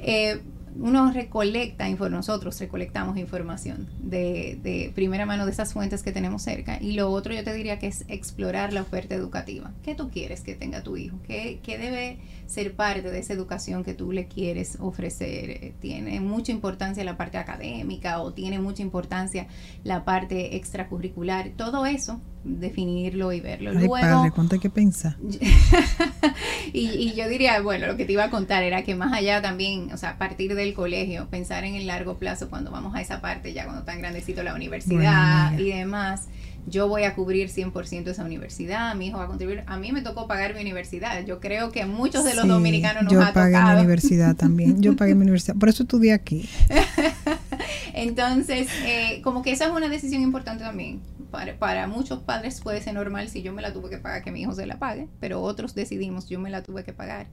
eh, 0.00 0.40
uno 0.76 1.12
recolecta, 1.12 1.88
nosotros 1.88 2.58
recolectamos 2.60 3.16
información 3.16 3.88
de, 3.98 4.58
de, 4.62 4.92
primera 4.94 5.26
mano 5.26 5.46
de 5.46 5.52
esas 5.52 5.72
fuentes 5.72 6.02
que 6.02 6.12
tenemos 6.12 6.42
cerca. 6.42 6.78
Y 6.80 6.92
lo 6.92 7.10
otro 7.10 7.34
yo 7.34 7.44
te 7.44 7.52
diría 7.52 7.78
que 7.78 7.86
es 7.86 8.04
explorar 8.08 8.72
la 8.72 8.82
oferta 8.82 9.14
educativa. 9.14 9.72
¿Qué 9.82 9.94
tú 9.94 10.10
quieres 10.10 10.42
que 10.42 10.54
tenga 10.54 10.82
tu 10.82 10.96
hijo? 10.96 11.18
¿Qué, 11.26 11.60
qué 11.62 11.78
debe 11.78 12.18
ser 12.48 12.74
parte 12.74 13.10
de 13.10 13.18
esa 13.18 13.34
educación 13.34 13.84
que 13.84 13.92
tú 13.92 14.10
le 14.10 14.26
quieres 14.26 14.78
ofrecer. 14.80 15.50
Eh, 15.50 15.74
tiene 15.80 16.18
mucha 16.20 16.50
importancia 16.50 17.04
la 17.04 17.16
parte 17.16 17.36
académica 17.36 18.20
o 18.20 18.32
tiene 18.32 18.58
mucha 18.58 18.82
importancia 18.82 19.46
la 19.84 20.04
parte 20.04 20.56
extracurricular. 20.56 21.50
Todo 21.56 21.84
eso, 21.84 22.22
definirlo 22.44 23.32
y 23.34 23.40
verlo. 23.40 23.70
Ay, 23.70 23.76
Luego, 23.76 23.92
padre, 23.92 24.30
¿cuánto 24.30 24.58
que 24.58 24.70
pensar? 24.70 25.16
y, 26.72 26.88
y, 26.88 27.14
yo 27.14 27.28
diría, 27.28 27.60
bueno, 27.60 27.86
lo 27.86 27.98
que 27.98 28.06
te 28.06 28.12
iba 28.12 28.24
a 28.24 28.30
contar 28.30 28.62
era 28.62 28.82
que 28.82 28.94
más 28.94 29.12
allá 29.12 29.42
también, 29.42 29.92
o 29.92 29.98
sea, 29.98 30.10
a 30.10 30.18
partir 30.18 30.54
del 30.54 30.72
colegio, 30.72 31.28
pensar 31.28 31.64
en 31.64 31.74
el 31.74 31.86
largo 31.86 32.16
plazo 32.16 32.48
cuando 32.48 32.70
vamos 32.70 32.94
a 32.94 33.02
esa 33.02 33.20
parte, 33.20 33.52
ya 33.52 33.64
cuando 33.64 33.84
tan 33.84 33.98
grandecito 33.98 34.42
la 34.42 34.54
universidad 34.54 35.58
y 35.58 35.70
demás 35.70 36.28
yo 36.68 36.88
voy 36.88 37.04
a 37.04 37.14
cubrir 37.14 37.48
100% 37.48 38.08
esa 38.08 38.24
universidad, 38.24 38.94
mi 38.94 39.08
hijo 39.08 39.18
va 39.18 39.24
a 39.24 39.26
contribuir. 39.26 39.64
A 39.66 39.76
mí 39.76 39.92
me 39.92 40.02
tocó 40.02 40.26
pagar 40.26 40.54
mi 40.54 40.60
universidad. 40.60 41.24
Yo 41.24 41.40
creo 41.40 41.70
que 41.70 41.84
muchos 41.86 42.24
de 42.24 42.34
los 42.34 42.46
dominicanos 42.46 43.04
nos 43.04 43.12
yo 43.12 43.22
ha 43.22 43.32
pagué 43.32 43.60
mi 43.60 43.80
universidad 43.80 44.36
también. 44.36 44.80
Yo 44.82 44.96
pagué 44.96 45.14
mi 45.14 45.22
universidad. 45.22 45.56
Por 45.56 45.68
eso 45.68 45.82
estudié 45.82 46.12
aquí. 46.12 46.48
Entonces, 47.94 48.68
eh, 48.84 49.20
como 49.22 49.42
que 49.42 49.52
esa 49.52 49.66
es 49.66 49.72
una 49.72 49.88
decisión 49.88 50.22
importante 50.22 50.64
también. 50.64 51.00
Para, 51.30 51.58
para, 51.58 51.86
muchos 51.86 52.20
padres 52.20 52.60
puede 52.60 52.80
ser 52.80 52.94
normal 52.94 53.28
si 53.28 53.42
yo 53.42 53.52
me 53.52 53.60
la 53.60 53.72
tuve 53.72 53.90
que 53.90 53.98
pagar 53.98 54.22
que 54.22 54.32
mi 54.32 54.40
hijo 54.40 54.54
se 54.54 54.66
la 54.66 54.78
pague, 54.78 55.08
pero 55.20 55.42
otros 55.42 55.74
decidimos 55.74 56.26
yo 56.28 56.40
me 56.40 56.48
la 56.48 56.62
tuve 56.62 56.84
que 56.84 56.94
pagar. 56.94 57.26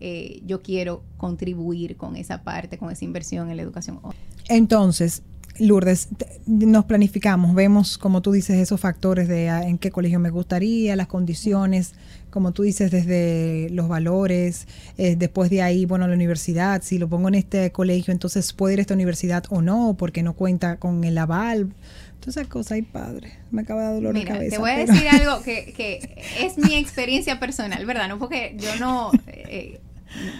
Eh, 0.00 0.42
yo 0.46 0.62
quiero 0.62 1.02
contribuir 1.16 1.96
con 1.96 2.16
esa 2.16 2.42
parte, 2.42 2.78
con 2.78 2.90
esa 2.90 3.04
inversión 3.04 3.50
en 3.50 3.56
la 3.56 3.62
educación. 3.62 4.00
Entonces, 4.48 5.22
Lourdes, 5.60 6.08
nos 6.46 6.84
planificamos, 6.84 7.54
vemos, 7.54 7.98
como 7.98 8.22
tú 8.22 8.32
dices, 8.32 8.56
esos 8.58 8.80
factores 8.80 9.28
de 9.28 9.48
ah, 9.48 9.62
en 9.62 9.78
qué 9.78 9.90
colegio 9.90 10.20
me 10.20 10.30
gustaría, 10.30 10.94
las 10.96 11.08
condiciones, 11.08 11.94
como 12.30 12.52
tú 12.52 12.62
dices, 12.62 12.90
desde 12.90 13.68
los 13.70 13.88
valores, 13.88 14.68
eh, 14.96 15.16
después 15.16 15.50
de 15.50 15.62
ahí, 15.62 15.84
bueno, 15.84 16.06
la 16.06 16.14
universidad, 16.14 16.82
si 16.82 16.98
lo 16.98 17.08
pongo 17.08 17.28
en 17.28 17.34
este 17.34 17.72
colegio, 17.72 18.12
entonces 18.12 18.52
puede 18.52 18.74
ir 18.74 18.80
a 18.80 18.82
esta 18.82 18.94
universidad 18.94 19.44
o 19.50 19.62
no, 19.62 19.96
porque 19.98 20.22
no 20.22 20.34
cuenta 20.34 20.76
con 20.76 21.04
el 21.04 21.18
aval. 21.18 21.72
Todas 22.20 22.36
esas 22.36 22.48
cosas, 22.48 22.72
ay 22.72 22.82
padre, 22.82 23.32
me 23.50 23.62
acaba 23.62 23.80
de 23.80 23.86
dar 23.86 23.94
dolor 23.94 24.14
de 24.14 24.24
cabeza. 24.24 24.56
Te 24.56 24.58
voy 24.58 24.70
a 24.70 24.78
decir 24.78 25.08
algo 25.08 25.42
que, 25.42 25.72
que, 25.76 26.22
es 26.40 26.58
mi 26.58 26.74
experiencia 26.74 27.40
personal, 27.40 27.84
¿verdad? 27.86 28.08
No 28.08 28.18
porque 28.18 28.56
yo 28.58 28.76
no... 28.76 29.10
Eh, 29.26 29.80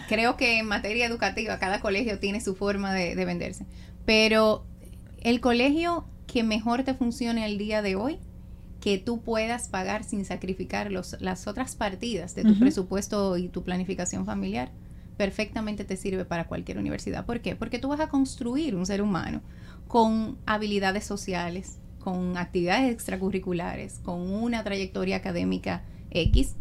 creo 0.08 0.36
que 0.36 0.58
en 0.58 0.66
materia 0.66 1.06
educativa 1.06 1.58
cada 1.58 1.80
colegio 1.80 2.18
tiene 2.18 2.40
su 2.40 2.54
forma 2.54 2.94
de, 2.94 3.14
de 3.14 3.24
venderse, 3.26 3.66
pero 4.06 4.64
el 5.22 5.40
colegio 5.40 6.04
que 6.26 6.42
mejor 6.42 6.82
te 6.84 6.94
funcione 6.94 7.46
el 7.46 7.58
día 7.58 7.82
de 7.82 7.96
hoy, 7.96 8.18
que 8.80 8.98
tú 8.98 9.20
puedas 9.20 9.68
pagar 9.68 10.04
sin 10.04 10.24
sacrificar 10.24 10.92
los, 10.92 11.16
las 11.20 11.46
otras 11.46 11.74
partidas 11.74 12.34
de 12.34 12.44
tu 12.44 12.58
presupuesto 12.58 13.36
y 13.36 13.48
tu 13.48 13.64
planificación 13.64 14.24
familiar, 14.24 14.70
perfectamente 15.16 15.84
te 15.84 15.96
sirve 15.96 16.24
para 16.24 16.46
cualquier 16.46 16.78
universidad. 16.78 17.26
¿Por 17.26 17.40
qué? 17.40 17.56
Porque 17.56 17.78
tú 17.78 17.88
vas 17.88 18.00
a 18.00 18.08
construir 18.08 18.76
un 18.76 18.86
ser 18.86 19.02
humano 19.02 19.42
con 19.88 20.38
habilidades 20.46 21.04
sociales, 21.04 21.78
con 21.98 22.36
actividades 22.36 22.92
extracurriculares, 22.92 23.98
con 23.98 24.20
una 24.20 24.62
trayectoria 24.62 25.16
académica 25.16 25.82
X. 26.10 26.54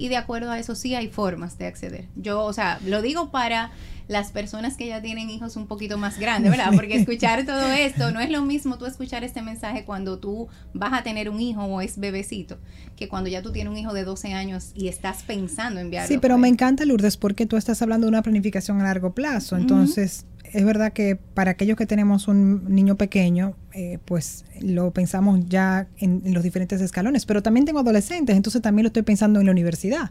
Y 0.00 0.08
de 0.08 0.16
acuerdo 0.16 0.50
a 0.50 0.58
eso 0.58 0.74
sí 0.74 0.94
hay 0.94 1.08
formas 1.08 1.58
de 1.58 1.66
acceder. 1.66 2.08
Yo, 2.16 2.42
o 2.42 2.54
sea, 2.54 2.80
lo 2.86 3.02
digo 3.02 3.30
para 3.30 3.70
las 4.08 4.32
personas 4.32 4.78
que 4.78 4.86
ya 4.86 5.02
tienen 5.02 5.28
hijos 5.28 5.56
un 5.56 5.66
poquito 5.66 5.98
más 5.98 6.18
grandes, 6.18 6.50
¿verdad? 6.50 6.72
Porque 6.74 6.96
escuchar 6.96 7.44
todo 7.44 7.70
esto 7.70 8.10
no 8.10 8.18
es 8.18 8.30
lo 8.30 8.40
mismo 8.40 8.78
tú 8.78 8.86
escuchar 8.86 9.24
este 9.24 9.42
mensaje 9.42 9.84
cuando 9.84 10.18
tú 10.18 10.48
vas 10.72 10.94
a 10.94 11.02
tener 11.02 11.28
un 11.28 11.38
hijo 11.38 11.62
o 11.64 11.82
es 11.82 11.98
bebecito, 11.98 12.56
que 12.96 13.08
cuando 13.08 13.28
ya 13.28 13.42
tú 13.42 13.52
tienes 13.52 13.70
un 13.70 13.76
hijo 13.76 13.92
de 13.92 14.04
12 14.04 14.32
años 14.32 14.70
y 14.74 14.88
estás 14.88 15.22
pensando 15.22 15.80
en 15.80 15.86
enviarlo. 15.86 16.08
Sí, 16.08 16.16
pero 16.16 16.38
me 16.38 16.48
encanta, 16.48 16.86
Lourdes, 16.86 17.18
porque 17.18 17.44
tú 17.44 17.58
estás 17.58 17.82
hablando 17.82 18.06
de 18.06 18.08
una 18.08 18.22
planificación 18.22 18.80
a 18.80 18.84
largo 18.84 19.14
plazo. 19.14 19.58
Entonces, 19.58 20.24
es 20.52 20.64
verdad 20.64 20.92
que 20.92 21.16
para 21.16 21.52
aquellos 21.52 21.76
que 21.76 21.86
tenemos 21.86 22.28
un 22.28 22.74
niño 22.74 22.96
pequeño, 22.96 23.54
eh, 23.72 23.98
pues 24.04 24.44
lo 24.60 24.90
pensamos 24.92 25.40
ya 25.48 25.86
en, 25.98 26.22
los 26.32 26.42
diferentes 26.42 26.80
escalones, 26.80 27.26
pero 27.26 27.42
también 27.42 27.66
tengo 27.66 27.80
adolescentes, 27.80 28.36
entonces 28.36 28.60
también 28.60 28.84
lo 28.84 28.88
estoy 28.88 29.02
pensando 29.02 29.40
en 29.40 29.46
la 29.46 29.52
universidad 29.52 30.10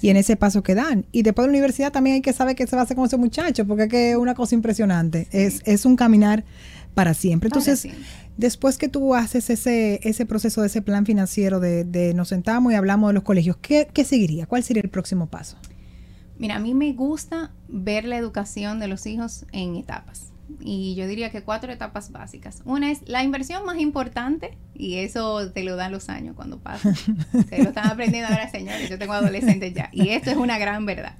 y 0.00 0.10
en 0.10 0.16
ese 0.16 0.36
paso 0.36 0.62
que 0.62 0.74
dan. 0.74 1.06
Y 1.12 1.22
después 1.22 1.44
de 1.44 1.48
la 1.48 1.58
universidad 1.58 1.92
también 1.92 2.14
hay 2.14 2.22
que 2.22 2.32
saber 2.32 2.54
qué 2.54 2.66
se 2.66 2.76
va 2.76 2.82
a 2.82 2.84
hacer 2.84 2.96
con 2.96 3.06
ese 3.06 3.16
muchacho, 3.16 3.66
porque 3.66 3.84
es 3.84 3.88
que 3.88 4.16
una 4.16 4.34
cosa 4.34 4.54
impresionante, 4.54 5.28
es, 5.32 5.62
es 5.64 5.84
un 5.84 5.96
caminar 5.96 6.44
para 6.94 7.14
siempre. 7.14 7.48
Entonces, 7.48 7.86
después 8.36 8.78
que 8.78 8.88
tú 8.88 9.14
haces 9.14 9.50
ese, 9.50 10.00
ese 10.02 10.26
proceso 10.26 10.60
de 10.60 10.68
ese 10.68 10.82
plan 10.82 11.06
financiero 11.06 11.60
de, 11.60 11.84
de 11.84 12.14
nos 12.14 12.28
sentamos 12.28 12.72
y 12.72 12.76
hablamos 12.76 13.10
de 13.10 13.14
los 13.14 13.22
colegios, 13.22 13.56
¿qué, 13.60 13.88
¿qué 13.92 14.04
seguiría? 14.04 14.46
¿Cuál 14.46 14.62
sería 14.62 14.82
el 14.82 14.90
próximo 14.90 15.26
paso? 15.26 15.56
Mira, 16.40 16.56
a 16.56 16.58
mí 16.58 16.72
me 16.72 16.94
gusta 16.94 17.50
ver 17.68 18.06
la 18.06 18.16
educación 18.16 18.80
de 18.80 18.88
los 18.88 19.04
hijos 19.04 19.44
en 19.52 19.76
etapas. 19.76 20.32
Y 20.58 20.94
yo 20.94 21.06
diría 21.06 21.30
que 21.30 21.42
cuatro 21.42 21.70
etapas 21.70 22.12
básicas. 22.12 22.62
Una 22.64 22.90
es 22.90 23.06
la 23.06 23.22
inversión 23.22 23.66
más 23.66 23.78
importante, 23.78 24.56
y 24.74 24.96
eso 24.96 25.52
te 25.52 25.62
lo 25.62 25.76
dan 25.76 25.92
los 25.92 26.08
años 26.08 26.34
cuando 26.34 26.58
pasa. 26.58 26.94
Se 27.50 27.62
lo 27.62 27.68
están 27.68 27.88
aprendiendo 27.88 28.30
ahora, 28.30 28.50
señores. 28.50 28.88
Yo 28.88 28.98
tengo 28.98 29.12
adolescentes 29.12 29.74
ya. 29.74 29.90
Y 29.92 30.08
esto 30.08 30.30
es 30.30 30.38
una 30.38 30.58
gran 30.58 30.86
verdad. 30.86 31.14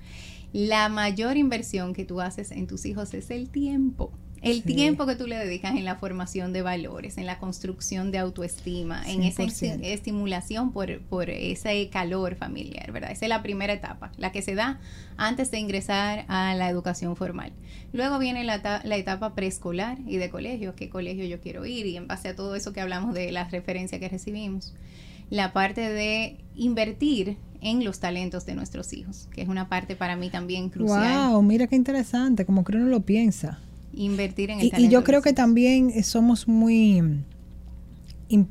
La 0.52 0.88
mayor 0.88 1.36
inversión 1.36 1.92
que 1.94 2.04
tú 2.04 2.20
haces 2.20 2.50
en 2.50 2.66
tus 2.66 2.84
hijos 2.84 3.14
es 3.14 3.30
el 3.30 3.50
tiempo. 3.50 4.12
El 4.42 4.62
tiempo 4.62 5.06
que 5.06 5.16
tú 5.16 5.26
le 5.26 5.36
dedicas 5.36 5.76
en 5.76 5.84
la 5.84 5.96
formación 5.96 6.54
de 6.54 6.62
valores, 6.62 7.18
en 7.18 7.26
la 7.26 7.38
construcción 7.38 8.10
de 8.10 8.18
autoestima, 8.18 9.02
en 9.06 9.22
esa 9.22 9.42
estimulación 9.42 10.72
por, 10.72 10.98
por 11.02 11.28
ese 11.28 11.90
calor 11.90 12.36
familiar, 12.36 12.90
¿verdad? 12.90 13.10
Esa 13.10 13.26
es 13.26 13.28
la 13.28 13.42
primera 13.42 13.74
etapa, 13.74 14.12
la 14.16 14.32
que 14.32 14.40
se 14.40 14.54
da 14.54 14.80
antes 15.18 15.50
de 15.50 15.58
ingresar 15.58 16.24
a 16.28 16.54
la 16.54 16.70
educación 16.70 17.16
formal. 17.16 17.52
Luego 17.92 18.18
viene 18.18 18.42
la, 18.44 18.80
la 18.82 18.96
etapa 18.96 19.34
preescolar 19.34 19.98
y 20.06 20.16
de 20.16 20.30
colegio, 20.30 20.74
qué 20.74 20.88
colegio 20.88 21.26
yo 21.26 21.40
quiero 21.40 21.66
ir 21.66 21.84
y 21.84 21.98
en 21.98 22.08
base 22.08 22.28
a 22.28 22.36
todo 22.36 22.56
eso 22.56 22.72
que 22.72 22.80
hablamos 22.80 23.12
de 23.12 23.30
las 23.32 23.50
referencias 23.50 24.00
que 24.00 24.08
recibimos. 24.08 24.74
La 25.28 25.52
parte 25.52 25.82
de 25.82 26.38
invertir 26.56 27.36
en 27.60 27.84
los 27.84 28.00
talentos 28.00 28.46
de 28.46 28.54
nuestros 28.54 28.92
hijos, 28.92 29.28
que 29.32 29.42
es 29.42 29.48
una 29.48 29.68
parte 29.68 29.96
para 29.96 30.16
mí 30.16 30.30
también 30.30 30.70
crucial. 30.70 31.32
Wow, 31.32 31.42
mira 31.42 31.66
qué 31.66 31.76
interesante, 31.76 32.44
como 32.44 32.64
que 32.64 32.76
uno 32.76 32.86
lo 32.86 33.00
piensa. 33.00 33.58
Invertir 33.92 34.50
en 34.50 34.60
el 34.60 34.66
y, 34.66 34.84
Y 34.84 34.88
yo 34.88 35.04
creo 35.04 35.22
que 35.22 35.32
también 35.32 36.02
somos 36.04 36.48
muy 36.48 37.02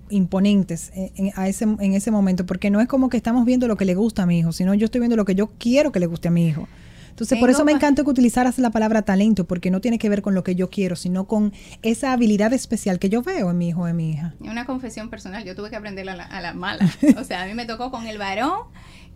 imponentes 0.10 0.92
en, 0.94 1.32
a 1.36 1.48
ese, 1.48 1.64
en 1.64 1.94
ese 1.94 2.12
momento, 2.12 2.46
porque 2.46 2.70
no 2.70 2.82
es 2.82 2.88
como 2.88 3.10
que 3.10 3.18
estamos 3.18 3.46
viendo 3.46 3.68
lo 3.68 3.78
que 3.78 3.86
le 3.86 3.96
gusta 3.96 4.24
a 4.24 4.26
mi 4.26 4.40
hijo, 4.40 4.52
sino 4.52 4.74
yo 4.74 4.86
estoy 4.86 5.00
viendo 5.00 5.16
lo 5.16 5.26
que 5.26 5.36
yo 5.36 5.48
quiero 5.58 5.92
que 5.92 6.00
le 6.00 6.06
guste 6.06 6.28
a 6.28 6.32
mi 6.32 6.48
hijo. 6.48 6.68
Entonces, 7.20 7.38
por 7.38 7.50
eso 7.50 7.66
me 7.66 7.74
encanta 7.74 8.06
que 8.06 8.10
utilizaras 8.10 8.58
la 8.60 8.70
palabra 8.70 9.02
talento, 9.02 9.44
porque 9.44 9.72
no 9.72 9.82
tiene 9.82 10.00
que 10.00 10.08
ver 10.08 10.22
con 10.22 10.36
lo 10.36 10.42
que 10.42 10.56
yo 10.56 10.70
quiero, 10.70 10.96
sino 10.96 11.28
con 11.28 11.52
esa 11.82 12.14
habilidad 12.14 12.54
especial 12.54 12.98
que 12.98 13.10
yo 13.10 13.22
veo 13.22 13.52
en 13.52 13.58
mi 13.58 13.68
hijo 13.68 13.82
o 13.82 13.88
en 13.90 13.98
mi 13.98 14.12
hija. 14.12 14.36
Una 14.40 14.66
confesión 14.66 15.10
personal, 15.10 15.44
yo 15.44 15.54
tuve 15.54 15.70
que 15.70 15.76
aprenderla 15.76 16.14
a 16.14 16.40
la, 16.40 16.54
mala. 16.54 16.90
O 17.20 17.26
sea, 17.26 17.44
a 17.44 17.46
mí 17.46 17.54
me 17.56 17.66
tocó 17.66 17.92
con 17.92 18.08
el 18.08 18.18
varón 18.18 18.68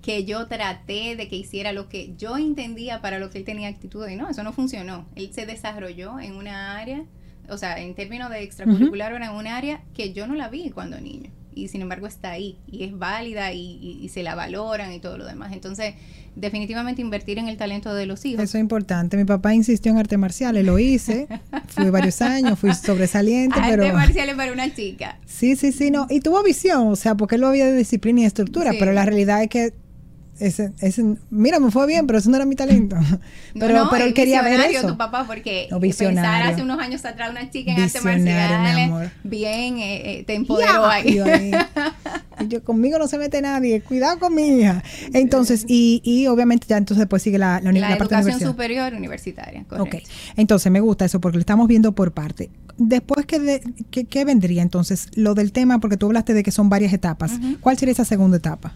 que 0.01 0.25
yo 0.25 0.47
traté 0.47 1.15
de 1.15 1.29
que 1.29 1.37
hiciera 1.37 1.71
lo 1.71 1.87
que 1.87 2.13
yo 2.17 2.37
entendía 2.37 2.99
para 2.99 3.19
lo 3.19 3.29
que 3.29 3.37
él 3.37 3.45
tenía 3.45 3.69
actitud 3.69 4.05
y 4.09 4.17
no, 4.17 4.29
eso 4.29 4.43
no 4.43 4.51
funcionó. 4.51 5.05
Él 5.15 5.29
se 5.31 5.45
desarrolló 5.45 6.19
en 6.19 6.35
una 6.35 6.77
área, 6.77 7.05
o 7.47 7.57
sea, 7.57 7.79
en 7.79 7.95
términos 7.95 8.29
de 8.29 8.43
extracurricular 8.43 9.13
era 9.13 9.27
en 9.27 9.31
un 9.31 9.47
área 9.47 9.81
que 9.93 10.11
yo 10.11 10.27
no 10.27 10.35
la 10.35 10.49
vi 10.49 10.71
cuando 10.71 10.99
niño 10.99 11.31
y 11.55 11.67
sin 11.67 11.81
embargo 11.81 12.07
está 12.07 12.31
ahí 12.31 12.57
y 12.71 12.83
es 12.83 12.97
válida 12.97 13.53
y, 13.53 13.99
y, 14.01 14.09
se 14.09 14.23
la 14.23 14.35
valoran 14.35 14.91
y 14.93 14.99
todo 14.99 15.17
lo 15.17 15.25
demás. 15.25 15.53
Entonces, 15.53 15.95
definitivamente 16.35 17.01
invertir 17.01 17.37
en 17.37 17.47
el 17.47 17.57
talento 17.57 17.93
de 17.93 18.05
los 18.05 18.25
hijos. 18.25 18.43
Eso 18.43 18.57
es 18.57 18.61
importante. 18.61 19.17
Mi 19.17 19.25
papá 19.25 19.53
insistió 19.53 19.91
en 19.91 19.97
artes 19.97 20.17
marciales, 20.17 20.65
lo 20.65 20.79
hice, 20.79 21.27
fui 21.67 21.89
varios 21.89 22.21
años, 22.21 22.57
fui 22.59 22.73
sobresaliente, 22.73 23.59
pero... 23.67 23.83
Artes 23.83 23.93
marciales 23.93 24.35
para 24.35 24.51
una 24.51 24.73
chica. 24.73 25.19
Sí, 25.25 25.55
sí, 25.55 25.71
sí, 25.71 25.91
no. 25.91 26.07
Y 26.09 26.21
tuvo 26.21 26.43
visión, 26.43 26.87
o 26.87 26.95
sea, 26.95 27.15
porque 27.15 27.35
él 27.35 27.41
lo 27.41 27.47
había 27.47 27.65
de 27.65 27.77
disciplina 27.77 28.21
y 28.21 28.25
estructura, 28.25 28.71
pero 28.79 28.93
la 28.93 29.05
realidad 29.05 29.43
es 29.43 29.49
que 29.49 29.73
ese, 30.39 30.71
ese, 30.81 31.03
mira, 31.29 31.59
me 31.59 31.69
fue 31.69 31.85
bien, 31.85 32.07
pero 32.07 32.19
eso 32.19 32.29
no 32.29 32.35
era 32.35 32.45
mi 32.45 32.55
talento. 32.55 32.95
Pero, 33.53 33.87
pero 33.91 34.05
él 34.05 34.13
quería 34.13 34.41
ver 34.41 34.59
eso. 34.59 34.87
tu 34.87 34.97
papá, 34.97 35.25
porque 35.27 35.67
no, 35.69 35.79
pensar 35.79 36.41
hace 36.41 36.63
unos 36.63 36.79
años 36.79 37.05
atrás 37.05 37.29
una 37.29 37.51
chica 37.51 37.71
en 37.71 37.81
arte 37.81 38.01
marciales, 38.01 39.11
bien, 39.23 39.77
eh, 39.77 40.19
eh, 40.19 40.23
te 40.23 40.33
empoderó 40.33 40.85
ahí. 40.85 41.19
y 42.39 42.47
yo, 42.47 42.63
conmigo 42.63 42.97
no 42.97 43.07
se 43.07 43.19
mete 43.19 43.41
nadie, 43.41 43.81
cuidado 43.81 44.17
con 44.17 44.33
mi 44.33 44.59
hija. 44.59 44.83
Entonces, 45.13 45.65
y, 45.67 46.01
y 46.03 46.25
obviamente 46.27 46.65
ya 46.67 46.77
entonces 46.77 46.99
después 46.99 47.21
sigue 47.21 47.37
la, 47.37 47.61
la, 47.61 47.71
la, 47.71 47.95
educación 47.95 48.39
superior 48.39 48.93
universitaria. 48.93 49.65
Correcto. 49.65 49.97
Ok, 49.97 50.03
entonces 50.35 50.71
me 50.71 50.79
gusta 50.79 51.05
eso 51.05 51.21
porque 51.21 51.37
lo 51.37 51.41
estamos 51.41 51.67
viendo 51.67 51.91
por 51.91 52.11
parte. 52.11 52.49
Después, 52.77 53.27
¿qué, 53.27 53.61
qué, 54.09 54.25
vendría 54.25 54.63
entonces? 54.63 55.09
Lo 55.13 55.35
del 55.35 55.51
tema, 55.51 55.79
porque 55.79 55.95
tú 55.95 56.07
hablaste 56.07 56.33
de 56.33 56.41
que 56.41 56.51
son 56.51 56.69
varias 56.69 56.91
etapas. 56.91 57.33
¿Cuál 57.61 57.77
sería 57.77 57.91
esa 57.91 58.05
segunda 58.05 58.37
etapa? 58.37 58.73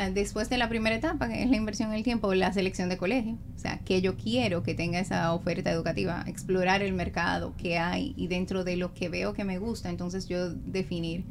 Ah, 0.00 0.10
después 0.10 0.48
de 0.48 0.58
la 0.58 0.68
primera 0.68 0.94
etapa, 0.94 1.28
que 1.28 1.42
es 1.42 1.50
la 1.50 1.56
inversión 1.56 1.90
en 1.90 1.96
el 1.96 2.04
tiempo, 2.04 2.32
la 2.32 2.52
selección 2.52 2.88
de 2.88 2.96
colegio. 2.96 3.36
O 3.56 3.58
sea, 3.58 3.80
que 3.80 4.00
yo 4.00 4.16
quiero 4.16 4.62
que 4.62 4.72
tenga 4.72 5.00
esa 5.00 5.34
oferta 5.34 5.72
educativa, 5.72 6.22
explorar 6.28 6.82
el 6.82 6.92
mercado 6.92 7.52
que 7.56 7.78
hay 7.78 8.14
y 8.16 8.28
dentro 8.28 8.62
de 8.62 8.76
lo 8.76 8.94
que 8.94 9.08
veo 9.08 9.32
que 9.32 9.42
me 9.42 9.58
gusta, 9.58 9.90
entonces 9.90 10.28
yo 10.28 10.50
definir 10.50 11.24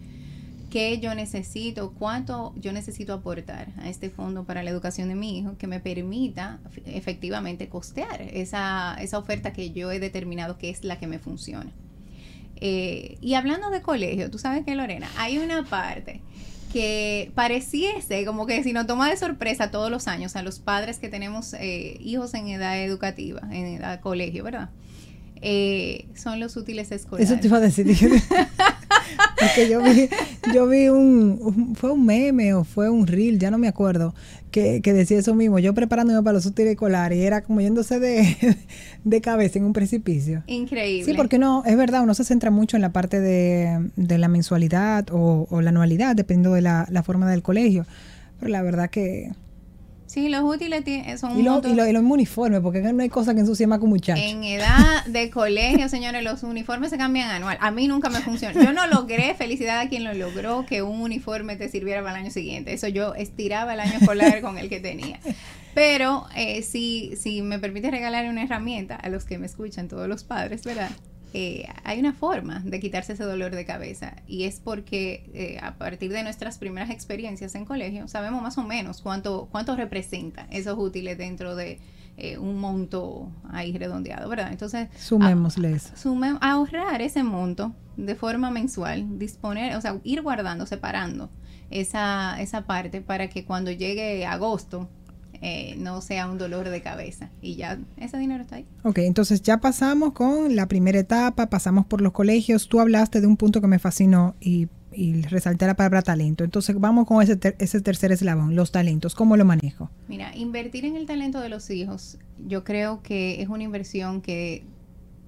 qué 0.70 1.00
yo 1.00 1.16
necesito, 1.16 1.94
cuánto 1.94 2.54
yo 2.58 2.74
necesito 2.74 3.14
aportar 3.14 3.70
a 3.78 3.88
este 3.88 4.10
fondo 4.10 4.44
para 4.44 4.64
la 4.64 4.70
educación 4.70 5.08
de 5.08 5.16
mi 5.16 5.40
hijo 5.40 5.58
que 5.58 5.68
me 5.68 5.80
permita 5.80 6.60
efectivamente 6.88 7.70
costear 7.70 8.22
esa, 8.22 8.98
esa 9.00 9.18
oferta 9.18 9.54
que 9.54 9.72
yo 9.72 9.94
he 9.94 10.02
determinado 10.02 10.58
que 10.58 10.70
es 10.70 10.84
la 10.84 11.00
que 11.00 11.08
me 11.08 11.20
funciona. 11.20 11.72
Eh, 12.58 13.18
y 13.22 13.36
hablando 13.36 13.70
de 13.70 13.82
colegio, 13.82 14.30
tú 14.30 14.40
sabes 14.40 14.66
que 14.66 14.76
Lorena, 14.76 15.10
hay 15.18 15.38
una 15.38 15.64
parte 15.64 16.20
que 16.72 17.32
pareciese 17.36 18.26
como 18.26 18.46
que 18.46 18.64
si 18.64 18.74
nos 18.74 18.88
toma 18.88 19.10
de 19.10 19.18
sorpresa 19.18 19.72
todos 19.72 19.90
los 19.90 20.08
años 20.08 20.36
a 20.36 20.44
los 20.44 20.60
padres 20.60 21.00
que 21.00 21.10
tenemos 21.10 21.54
eh, 21.54 21.98
hijos 22.00 22.34
en 22.34 22.48
edad 22.48 22.82
educativa, 22.84 23.42
en 23.52 23.66
edad 23.66 24.00
colegio, 24.00 24.44
¿verdad? 24.44 24.70
Eh, 25.42 26.08
son 26.16 26.40
los 26.40 26.58
útiles 26.58 26.92
escolares. 26.92 27.30
Eso 27.30 27.40
te 27.40 27.48
iba 27.48 27.58
a 27.58 27.62
decir. 27.62 27.88
Porque 29.40 29.70
yo 29.70 29.82
vi, 29.82 30.10
yo 30.54 30.68
vi 30.68 30.90
un, 30.90 31.76
fue 31.76 31.92
un 31.92 32.06
meme 32.06 32.54
o 32.54 32.64
fue 32.64 32.90
un 32.90 33.08
reel, 33.08 33.40
ya 33.40 33.52
no 33.52 33.58
me 33.58 33.68
acuerdo, 33.68 34.14
que, 34.52 34.82
decía 34.82 35.20
eso 35.20 35.36
mismo. 35.36 35.60
Yo 35.60 35.74
preparándome 35.74 36.22
para 36.24 36.34
los 36.34 36.46
útiles 36.46 36.72
escolares 36.72 37.20
y 37.20 37.24
era 37.24 37.42
como 37.42 37.62
yéndose 37.62 38.00
de, 39.04 39.22
cabeza 39.22 39.60
en 39.60 39.66
un 39.66 39.74
precipicio. 39.74 40.44
Increíble. 40.48 41.06
Sí, 41.06 41.14
porque 41.16 41.38
no, 41.38 41.64
es 41.66 41.78
verdad, 41.78 42.04
uno 42.04 42.14
se 42.14 42.24
centra 42.24 42.52
mucho 42.52 42.78
en 42.78 42.82
la 42.82 42.92
parte 42.92 43.20
de, 43.20 43.90
la 43.96 44.28
mensualidad 44.28 45.06
o, 45.12 45.48
la 45.62 45.70
anualidad, 45.70 46.16
dependiendo 46.16 46.54
de 46.54 46.62
la, 46.62 46.88
la 46.90 47.04
forma 47.04 47.30
del 47.30 47.44
colegio. 47.44 47.86
Pero 48.40 48.52
la 48.52 48.62
verdad 48.62 48.90
que 48.90 49.32
Sí, 50.08 50.30
los 50.30 50.42
útiles 50.44 50.84
son 51.20 51.38
y, 51.38 51.44
lo, 51.44 51.62
y, 51.64 51.92
los 51.92 52.04
uniformes, 52.04 52.62
porque 52.62 52.80
no 52.80 53.04
hay 53.04 53.10
cosa 53.10 53.34
que 53.34 53.42
ensucie 53.42 53.68
más 53.68 53.82
muchachos. 53.82 54.24
En 54.26 54.44
edad 54.44 55.06
de 55.06 55.30
colegio, 55.30 55.90
señores, 55.90 56.24
los 56.24 56.44
uniformes 56.44 56.90
se 56.90 56.98
cambian 56.98 57.30
anual. 57.30 57.58
A 57.60 57.72
mí 57.72 57.88
nunca 57.90 58.10
me 58.10 58.22
funcionó. 58.22 58.62
Yo 58.62 58.72
no 58.72 58.88
logré, 58.88 59.36
felicidad 59.36 59.80
a 59.80 59.90
quien 59.90 60.06
lo 60.06 60.14
logró, 60.14 60.66
que 60.66 60.82
un 60.82 61.02
uniforme 61.02 61.58
te 61.58 61.68
sirviera 61.68 62.02
para 62.02 62.16
el 62.16 62.24
año 62.24 62.32
siguiente. 62.32 62.72
Eso 62.74 62.88
yo 62.88 63.16
estiraba 63.16 63.74
el 63.74 63.82
año 63.82 64.00
escolar 64.00 64.42
con 64.42 64.58
el 64.58 64.70
que 64.70 64.80
tenía. 64.80 65.20
Pero 65.74 66.26
eh, 66.36 66.64
si, 66.64 67.14
si 67.18 67.42
me 67.42 67.60
permite 67.60 67.92
regalar 67.92 68.30
una 68.30 68.44
herramienta 68.44 68.96
a 68.96 69.10
los 69.10 69.26
que 69.26 69.38
me 69.38 69.46
escuchan, 69.46 69.90
todos 69.90 70.08
los 70.08 70.24
padres, 70.24 70.64
¿verdad? 70.64 70.90
Eh, 71.34 71.68
hay 71.84 72.00
una 72.00 72.14
forma 72.14 72.62
de 72.64 72.80
quitarse 72.80 73.14
ese 73.14 73.24
dolor 73.24 73.54
de 73.54 73.66
cabeza 73.66 74.16
y 74.28 74.46
es 74.46 74.62
porque 74.62 75.30
eh, 75.34 75.60
a 75.62 75.78
partir 75.78 76.12
de 76.12 76.24
nuestras 76.24 76.58
primeras 76.58 76.90
experiencias 76.90 77.54
en 77.56 77.66
colegio 77.66 78.08
sabemos 78.08 78.42
más 78.42 78.58
o 78.58 78.64
menos 78.64 79.02
cuánto, 79.02 79.50
cuánto 79.52 79.76
representa 79.76 80.48
esos 80.52 80.78
útiles 80.78 81.18
dentro 81.18 81.56
de 81.56 81.80
eh, 82.16 82.38
un 82.38 82.60
monto 82.60 83.30
ahí 83.50 83.78
redondeado, 83.78 84.28
¿verdad? 84.30 84.52
Entonces, 84.52 84.88
sumémosle 84.98 85.74
eso. 85.74 85.94
ahorrar 86.42 87.02
ese 87.02 87.24
monto 87.24 87.76
de 87.98 88.16
forma 88.16 88.50
mensual, 88.50 89.20
disponer, 89.20 89.76
o 89.76 89.82
sea, 89.82 90.00
ir 90.04 90.22
guardando, 90.22 90.66
separando 90.66 91.30
esa, 91.70 92.42
esa 92.42 92.66
parte 92.66 93.02
para 93.02 93.30
que 93.30 93.46
cuando 93.46 93.70
llegue 93.70 94.26
agosto 94.26 94.90
eh, 95.42 95.76
no 95.78 96.02
sea 96.02 96.28
un 96.28 96.38
dolor 96.38 96.70
de 96.70 96.82
cabeza. 96.82 97.30
Y 97.42 97.56
ya 97.56 97.80
ese 97.98 98.18
dinero 98.18 98.44
está 98.44 98.58
ahí. 98.58 98.66
Ok, 98.84 99.00
entonces 99.00 99.42
ya 99.42 99.58
pasamos 99.58 100.14
con 100.14 100.56
la 100.56 100.68
primera 100.68 101.00
etapa, 101.00 101.50
pasamos 101.50 101.86
por 101.86 102.02
los 102.02 102.14
colegios. 102.14 102.68
Tú 102.68 102.80
hablaste 102.80 103.22
de 103.22 103.28
un 103.28 103.38
punto 103.38 103.62
que 103.62 103.68
me 103.68 103.80
fascinó 103.80 104.36
y, 104.40 104.68
y 104.92 105.22
resalté 105.24 105.66
la 105.68 105.76
palabra 105.76 106.02
talento. 106.02 106.44
Entonces 106.44 106.76
vamos 106.80 107.06
con 107.06 107.22
ese, 107.22 107.38
ese 107.60 107.82
tercer 107.82 108.12
eslabón, 108.12 108.56
los 108.56 108.72
talentos. 108.72 109.16
¿Cómo 109.16 109.38
lo 109.38 109.46
manejo? 109.46 109.90
Mira, 110.08 110.36
invertir 110.36 110.86
en 110.86 110.96
el 110.96 111.06
talento 111.06 111.40
de 111.40 111.50
los 111.50 111.70
hijos, 111.70 112.18
yo 112.48 112.64
creo 112.64 113.02
que 113.04 113.42
es 113.42 113.50
una 113.50 113.64
inversión 113.64 114.22
que 114.22 114.64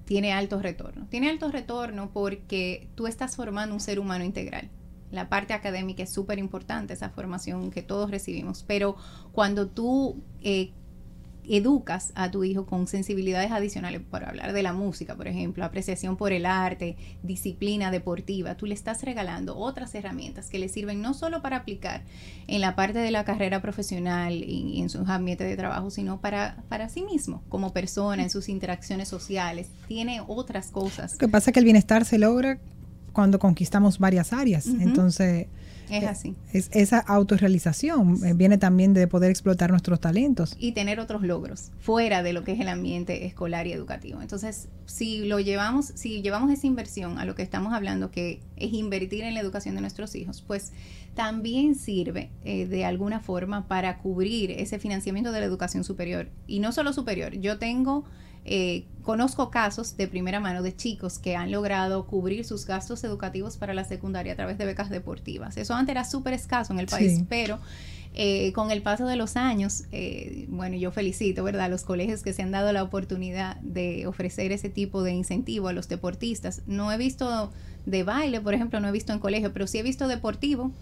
tiene 0.04 0.32
alto 0.32 0.60
retorno. 0.60 1.06
Tiene 1.08 1.30
alto 1.30 1.50
retorno 1.52 2.10
porque 2.12 2.88
tú 2.96 3.06
estás 3.06 3.36
formando 3.36 3.74
un 3.74 3.80
ser 3.80 4.00
humano 4.00 4.24
integral 4.24 4.68
la 5.10 5.28
parte 5.28 5.52
académica 5.52 6.02
es 6.02 6.12
súper 6.12 6.38
importante, 6.38 6.94
esa 6.94 7.10
formación 7.10 7.70
que 7.70 7.82
todos 7.82 8.10
recibimos, 8.10 8.64
pero 8.66 8.96
cuando 9.32 9.66
tú 9.66 10.22
eh, 10.42 10.72
educas 11.48 12.12
a 12.14 12.30
tu 12.30 12.44
hijo 12.44 12.66
con 12.66 12.86
sensibilidades 12.86 13.50
adicionales, 13.50 14.00
por 14.08 14.24
hablar 14.24 14.52
de 14.52 14.62
la 14.62 14.72
música, 14.72 15.16
por 15.16 15.26
ejemplo, 15.26 15.64
apreciación 15.64 16.16
por 16.16 16.32
el 16.32 16.46
arte, 16.46 16.96
disciplina 17.22 17.90
deportiva, 17.90 18.56
tú 18.56 18.66
le 18.66 18.74
estás 18.74 19.02
regalando 19.02 19.56
otras 19.56 19.94
herramientas 19.94 20.48
que 20.48 20.58
le 20.58 20.68
sirven 20.68 21.02
no 21.02 21.14
solo 21.14 21.42
para 21.42 21.56
aplicar 21.56 22.02
en 22.46 22.60
la 22.60 22.76
parte 22.76 23.00
de 23.00 23.10
la 23.10 23.24
carrera 23.24 23.60
profesional 23.60 24.32
y, 24.34 24.80
en 24.80 24.88
sus 24.88 25.08
ambientes 25.08 25.48
de 25.48 25.56
trabajo, 25.56 25.90
sino 25.90 26.20
para, 26.20 26.62
para 26.68 26.88
sí 26.88 27.02
mismo, 27.02 27.42
como 27.48 27.72
persona, 27.72 28.22
en 28.22 28.30
sus 28.30 28.48
interacciones 28.48 29.08
sociales. 29.08 29.68
Tiene 29.88 30.22
otras 30.26 30.70
cosas. 30.70 31.12
Lo 31.12 31.18
que 31.18 31.28
pasa 31.28 31.50
es 31.50 31.54
que 31.54 31.60
el 31.60 31.64
bienestar 31.64 32.04
se 32.04 32.18
logra 32.18 32.58
cuando 33.12 33.38
conquistamos 33.38 33.98
varias 33.98 34.32
áreas. 34.32 34.66
Entonces, 34.66 35.46
es 35.90 36.04
así. 36.04 36.36
Es, 36.52 36.70
esa 36.72 37.00
autorrealización 37.00 38.24
eh, 38.24 38.32
viene 38.34 38.58
también 38.58 38.94
de 38.94 39.06
poder 39.08 39.30
explotar 39.30 39.70
nuestros 39.70 40.00
talentos. 40.00 40.56
Y 40.58 40.72
tener 40.72 41.00
otros 41.00 41.22
logros 41.22 41.72
fuera 41.80 42.22
de 42.22 42.32
lo 42.32 42.44
que 42.44 42.52
es 42.52 42.60
el 42.60 42.68
ambiente 42.68 43.26
escolar 43.26 43.66
y 43.66 43.72
educativo. 43.72 44.22
Entonces, 44.22 44.68
si 44.86 45.26
lo 45.26 45.40
llevamos, 45.40 45.86
si 45.94 46.22
llevamos 46.22 46.52
esa 46.52 46.66
inversión 46.66 47.18
a 47.18 47.24
lo 47.24 47.34
que 47.34 47.42
estamos 47.42 47.72
hablando, 47.72 48.10
que 48.10 48.40
es 48.56 48.72
invertir 48.72 49.24
en 49.24 49.34
la 49.34 49.40
educación 49.40 49.74
de 49.74 49.80
nuestros 49.80 50.14
hijos, 50.14 50.42
pues 50.46 50.72
también 51.14 51.74
sirve 51.74 52.30
eh, 52.44 52.66
de 52.66 52.84
alguna 52.84 53.20
forma 53.20 53.66
para 53.66 53.98
cubrir 53.98 54.52
ese 54.52 54.78
financiamiento 54.78 55.32
de 55.32 55.40
la 55.40 55.46
educación 55.46 55.82
superior. 55.82 56.28
Y 56.46 56.60
no 56.60 56.72
solo 56.72 56.92
superior, 56.92 57.34
yo 57.34 57.58
tengo 57.58 58.04
eh, 58.44 58.84
conozco 59.02 59.50
casos 59.50 59.96
de 59.96 60.08
primera 60.08 60.40
mano 60.40 60.62
de 60.62 60.74
chicos 60.74 61.18
que 61.18 61.36
han 61.36 61.50
logrado 61.50 62.06
cubrir 62.06 62.44
sus 62.44 62.66
gastos 62.66 63.04
educativos 63.04 63.56
para 63.56 63.74
la 63.74 63.84
secundaria 63.84 64.32
a 64.32 64.36
través 64.36 64.58
de 64.58 64.64
becas 64.64 64.90
deportivas. 64.90 65.56
Eso 65.56 65.74
antes 65.74 65.92
era 65.92 66.04
súper 66.04 66.34
escaso 66.34 66.72
en 66.72 66.80
el 66.80 66.86
país, 66.86 67.22
pero 67.28 67.58
eh, 68.12 68.52
con 68.54 68.70
el 68.70 68.82
paso 68.82 69.06
de 69.06 69.16
los 69.16 69.36
años, 69.36 69.84
eh, 69.92 70.46
bueno, 70.48 70.76
yo 70.76 70.90
felicito, 70.90 71.44
¿verdad?, 71.44 71.66
a 71.66 71.68
los 71.68 71.84
colegios 71.84 72.22
que 72.22 72.32
se 72.32 72.42
han 72.42 72.50
dado 72.50 72.72
la 72.72 72.82
oportunidad 72.82 73.56
de 73.60 74.06
ofrecer 74.06 74.52
ese 74.52 74.68
tipo 74.68 75.02
de 75.02 75.12
incentivo 75.12 75.68
a 75.68 75.72
los 75.72 75.88
deportistas. 75.88 76.62
No 76.66 76.90
he 76.90 76.96
visto 76.96 77.52
de 77.86 78.02
baile, 78.02 78.40
por 78.40 78.54
ejemplo, 78.54 78.80
no 78.80 78.88
he 78.88 78.92
visto 78.92 79.12
en 79.12 79.20
colegio, 79.20 79.52
pero 79.52 79.66
sí 79.66 79.78
he 79.78 79.82
visto 79.82 80.08
deportivo. 80.08 80.72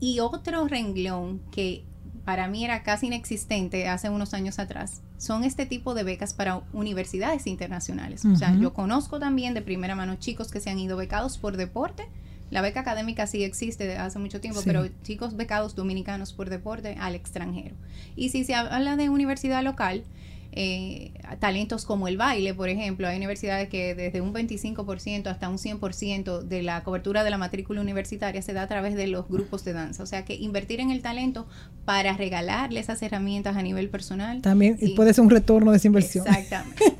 Y 0.00 0.20
otro 0.20 0.66
renglón 0.66 1.42
que 1.52 1.84
para 2.30 2.46
mí 2.46 2.64
era 2.64 2.84
casi 2.84 3.08
inexistente 3.08 3.88
hace 3.88 4.08
unos 4.08 4.34
años 4.34 4.60
atrás, 4.60 5.00
son 5.18 5.42
este 5.42 5.66
tipo 5.66 5.94
de 5.94 6.04
becas 6.04 6.32
para 6.32 6.62
universidades 6.72 7.48
internacionales. 7.48 8.24
O 8.24 8.36
sea, 8.36 8.54
yo 8.54 8.72
conozco 8.72 9.18
también 9.18 9.52
de 9.52 9.62
primera 9.62 9.96
mano 9.96 10.14
chicos 10.14 10.52
que 10.52 10.60
se 10.60 10.70
han 10.70 10.78
ido 10.78 10.96
becados 10.96 11.38
por 11.38 11.56
deporte 11.56 12.04
la 12.52 12.62
beca 12.62 12.80
académica 12.80 13.26
sí 13.26 13.42
existe 13.42 13.84
desde 13.84 13.98
hace 13.98 14.20
mucho 14.20 14.40
tiempo, 14.40 14.60
pero 14.64 14.86
chicos 15.02 15.36
becados 15.36 15.74
dominicanos 15.74 16.32
por 16.32 16.50
deporte 16.50 16.96
al 17.00 17.16
extranjero. 17.16 17.74
Y 18.14 18.28
si 18.28 18.44
se 18.44 18.54
habla 18.54 18.96
de 18.96 19.08
universidad 19.08 19.64
local, 19.64 20.04
eh, 20.52 21.12
talentos 21.38 21.84
como 21.84 22.08
el 22.08 22.16
baile, 22.16 22.54
por 22.54 22.68
ejemplo, 22.68 23.06
hay 23.06 23.16
universidades 23.16 23.68
que 23.68 23.94
desde 23.94 24.20
un 24.20 24.34
25% 24.34 25.26
hasta 25.28 25.48
un 25.48 25.58
100% 25.58 26.42
de 26.42 26.62
la 26.62 26.82
cobertura 26.82 27.24
de 27.24 27.30
la 27.30 27.38
matrícula 27.38 27.80
universitaria 27.80 28.42
se 28.42 28.52
da 28.52 28.62
a 28.62 28.66
través 28.66 28.94
de 28.94 29.06
los 29.06 29.28
grupos 29.28 29.64
de 29.64 29.72
danza. 29.72 30.02
O 30.02 30.06
sea 30.06 30.24
que 30.24 30.34
invertir 30.34 30.80
en 30.80 30.90
el 30.90 31.02
talento 31.02 31.46
para 31.84 32.16
regalarle 32.16 32.80
esas 32.80 33.00
herramientas 33.02 33.56
a 33.56 33.62
nivel 33.62 33.88
personal. 33.88 34.42
También 34.42 34.76
y 34.80 34.94
puede 34.94 35.14
ser 35.14 35.22
un 35.22 35.30
retorno 35.30 35.70
de 35.70 35.76
esa 35.76 35.86
inversión. 35.86 36.26
Exactamente. 36.26 36.96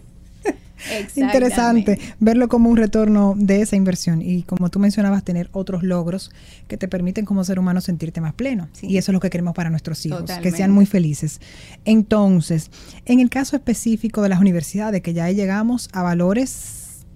interesante 1.17 1.99
verlo 2.19 2.49
como 2.49 2.71
un 2.71 2.77
retorno 2.77 3.35
de 3.37 3.63
esa 3.63 3.77
inversión 3.77 4.23
y 4.23 4.43
como 4.43 4.71
tú 4.71 4.79
mencionabas, 4.79 5.25
tener 5.25 5.49
otros 5.53 5.83
logros 5.83 6.31
que 6.69 6.77
te 6.77 6.89
permiten 6.89 7.25
como 7.25 7.45
ser 7.45 7.59
humano 7.59 7.81
sentirte 7.81 8.21
más 8.21 8.35
pleno. 8.35 8.69
Y 8.83 8.97
eso 8.97 9.13
es 9.13 9.15
lo 9.15 9.21
que 9.21 9.31
queremos 9.31 9.55
para 9.55 9.71
nuestros 9.71 10.05
hijos, 10.07 10.31
que 10.43 10.51
sean 10.51 10.71
muy 10.71 10.87
felices. 10.87 11.41
Entonces, 11.85 12.71
en 13.05 13.21
el 13.21 13.31
caso 13.31 13.57
específico 13.57 14.23
de 14.23 14.29
las 14.29 14.41
universidades, 14.41 15.03
que 15.03 15.13
ya 15.13 15.31
llegamos 15.31 15.89
a 15.93 16.03
valores 16.03 17.07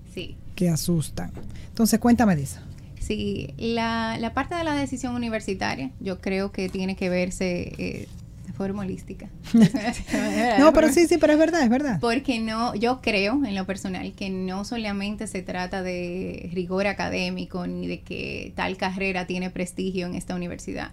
que 0.55 0.69
asustan. 0.69 1.33
Entonces, 1.69 1.99
cuéntame 1.99 2.37
de 2.37 2.43
eso. 2.45 2.61
Sí, 3.01 3.53
la, 3.59 4.17
la, 4.19 4.33
parte 4.33 4.55
de 4.55 4.65
la 4.65 4.75
decisión 4.75 5.15
universitaria 5.15 5.91
yo 6.01 6.21
creo 6.21 6.53
que 6.53 6.71
tiene 6.71 6.97
que 6.97 7.11
verse 7.11 7.75
eh, 7.77 8.09
forma 8.55 8.83
holística. 8.83 9.29
no, 10.59 10.73
pero 10.73 10.91
sí, 10.91 11.07
sí, 11.07 11.19
pero 11.19 11.35
es 11.35 11.39
verdad, 11.39 11.63
es 11.63 11.69
verdad. 11.69 11.99
Porque 12.01 12.41
no, 12.41 12.75
yo 12.75 13.01
creo 13.03 13.45
en 13.45 13.55
lo 13.55 13.67
personal 13.67 14.13
que 14.15 14.31
no 14.31 14.65
solamente 14.65 15.27
se 15.27 15.43
trata 15.43 15.83
de 15.83 16.51
rigor 16.53 16.87
académico 16.87 17.67
ni 17.67 17.87
de 17.87 18.01
que 18.01 18.53
tal 18.57 18.77
carrera 18.77 19.27
tiene 19.27 19.51
prestigio 19.51 20.07
en 20.07 20.15
esta 20.15 20.35
universidad. 20.35 20.93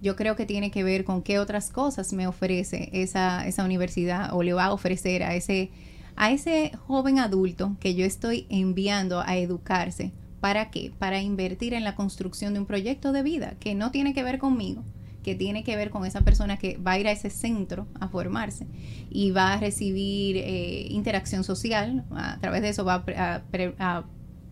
Yo 0.00 0.16
creo 0.16 0.34
que 0.34 0.46
tiene 0.46 0.72
que 0.72 0.82
ver 0.82 1.04
con 1.04 1.22
qué 1.22 1.38
otras 1.38 1.70
cosas 1.70 2.12
me 2.12 2.26
ofrece 2.26 2.90
esa, 2.92 3.46
esa 3.46 3.64
universidad 3.64 4.34
o 4.34 4.42
le 4.42 4.52
va 4.52 4.64
a 4.64 4.72
ofrecer 4.72 5.22
a 5.22 5.36
ese, 5.36 5.70
a 6.16 6.32
ese 6.32 6.72
joven 6.86 7.20
adulto 7.20 7.76
que 7.78 7.94
yo 7.94 8.04
estoy 8.04 8.46
enviando 8.50 9.20
a 9.20 9.36
educarse. 9.36 10.12
¿Para 10.40 10.70
qué? 10.70 10.90
Para 10.98 11.20
invertir 11.20 11.72
en 11.72 11.84
la 11.84 11.94
construcción 11.94 12.52
de 12.52 12.58
un 12.58 12.66
proyecto 12.66 13.12
de 13.12 13.22
vida 13.22 13.54
que 13.60 13.76
no 13.76 13.92
tiene 13.92 14.12
que 14.12 14.24
ver 14.24 14.38
conmigo, 14.38 14.82
que 15.22 15.34
tiene 15.34 15.64
que 15.64 15.76
ver 15.76 15.90
con 15.90 16.04
esa 16.04 16.22
persona 16.22 16.58
que 16.58 16.76
va 16.76 16.92
a 16.92 16.98
ir 16.98 17.06
a 17.06 17.12
ese 17.12 17.30
centro 17.30 17.86
a 18.00 18.08
formarse 18.08 18.66
y 19.10 19.30
va 19.30 19.54
a 19.54 19.56
recibir 19.58 20.36
eh, 20.36 20.86
interacción 20.90 21.44
social. 21.44 22.04
A 22.10 22.38
través 22.40 22.62
de 22.62 22.70
eso 22.70 22.84
va 22.84 23.04
a, 23.16 24.04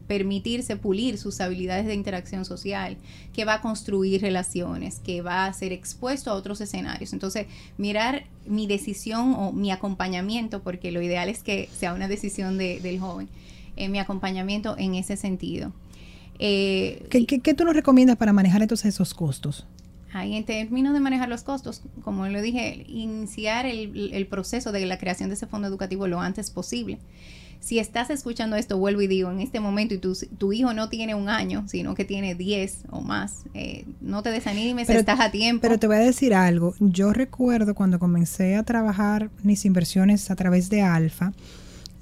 permitirse 0.07 0.75
pulir 0.75 1.19
sus 1.19 1.41
habilidades 1.41 1.87
de 1.87 1.95
interacción 1.95 2.45
social, 2.45 2.97
que 3.33 3.45
va 3.45 3.55
a 3.55 3.61
construir 3.61 4.21
relaciones, 4.21 4.99
que 4.99 5.23
va 5.23 5.47
a 5.47 5.53
ser 5.53 5.73
expuesto 5.73 6.33
a 6.33 6.35
otros 6.35 6.61
escenarios. 6.61 7.13
Entonces, 7.13 7.47
mirar 7.79 8.25
mi 8.45 8.67
decisión 8.67 9.35
o 9.35 9.53
mi 9.53 9.71
acompañamiento, 9.71 10.65
porque 10.65 10.91
lo 10.91 11.01
ideal 11.01 11.29
es 11.29 11.45
que 11.45 11.69
sea 11.73 11.95
una 11.95 12.09
decisión 12.09 12.59
del 12.59 12.99
joven, 12.99 13.29
eh, 13.77 13.89
mi 13.89 14.01
acompañamiento 14.01 14.75
en 14.79 14.97
ese 14.97 15.17
sentido. 15.17 15.73
Eh, 16.41 17.07
¿Qué, 17.09 17.25
qué, 17.27 17.55
tú 17.55 17.65
nos 17.65 17.75
recomiendas 17.75 18.17
para 18.17 18.33
manejar 18.33 18.63
entonces 18.63 18.93
esos 18.93 19.15
costos? 19.15 19.65
Ahí 20.13 20.35
en 20.35 20.45
términos 20.45 20.93
de 20.93 21.01
manejar 21.01 21.29
los 21.29 21.43
costos, 21.43 21.83
como 22.03 22.27
lo 22.27 22.43
dije, 22.43 22.85
iniciar 22.89 23.67
el, 23.67 24.27
proceso 24.29 24.73
de 24.73 24.85
la 24.87 24.99
creación 24.99 25.29
de 25.29 25.37
ese 25.37 25.47
fondo 25.47 25.69
educativo 25.69 26.09
lo 26.09 26.21
antes 26.21 26.51
posible. 26.51 26.99
Si 27.61 27.79
estás 27.79 28.09
escuchando 28.11 28.57
esto, 28.57 28.79
vuelvo 28.79 29.03
y 29.03 29.07
digo, 29.07 29.31
en 29.31 29.41
este 29.41 29.61
momento 29.61 29.95
y 29.95 29.99
tu, 29.99 30.17
tu 30.39 30.53
hijo 30.53 30.73
no 30.73 30.89
tiene 30.89 31.15
un 31.15 31.29
año, 31.29 31.69
sino 31.69 31.95
que 31.95 32.07
tiene 32.07 32.35
10 32.35 32.85
o 32.91 33.03
más, 33.03 33.45
eh, 33.53 33.85
no 34.01 34.23
te 34.23 34.31
desanimes, 34.31 34.89
estás 34.89 35.21
a 35.21 35.31
tiempo. 35.31 35.61
Pero 35.61 35.79
te 35.79 35.87
voy 35.87 35.97
a 35.97 36.01
decir 36.01 36.35
algo, 36.35 36.75
yo 36.81 37.13
recuerdo 37.13 37.75
cuando 37.75 37.99
comencé 37.99 38.57
a 38.57 38.63
trabajar 38.63 39.31
mis 39.43 39.65
inversiones 39.67 40.31
a 40.31 40.37
través 40.37 40.71
de 40.71 40.81
Alfa, 40.81 41.33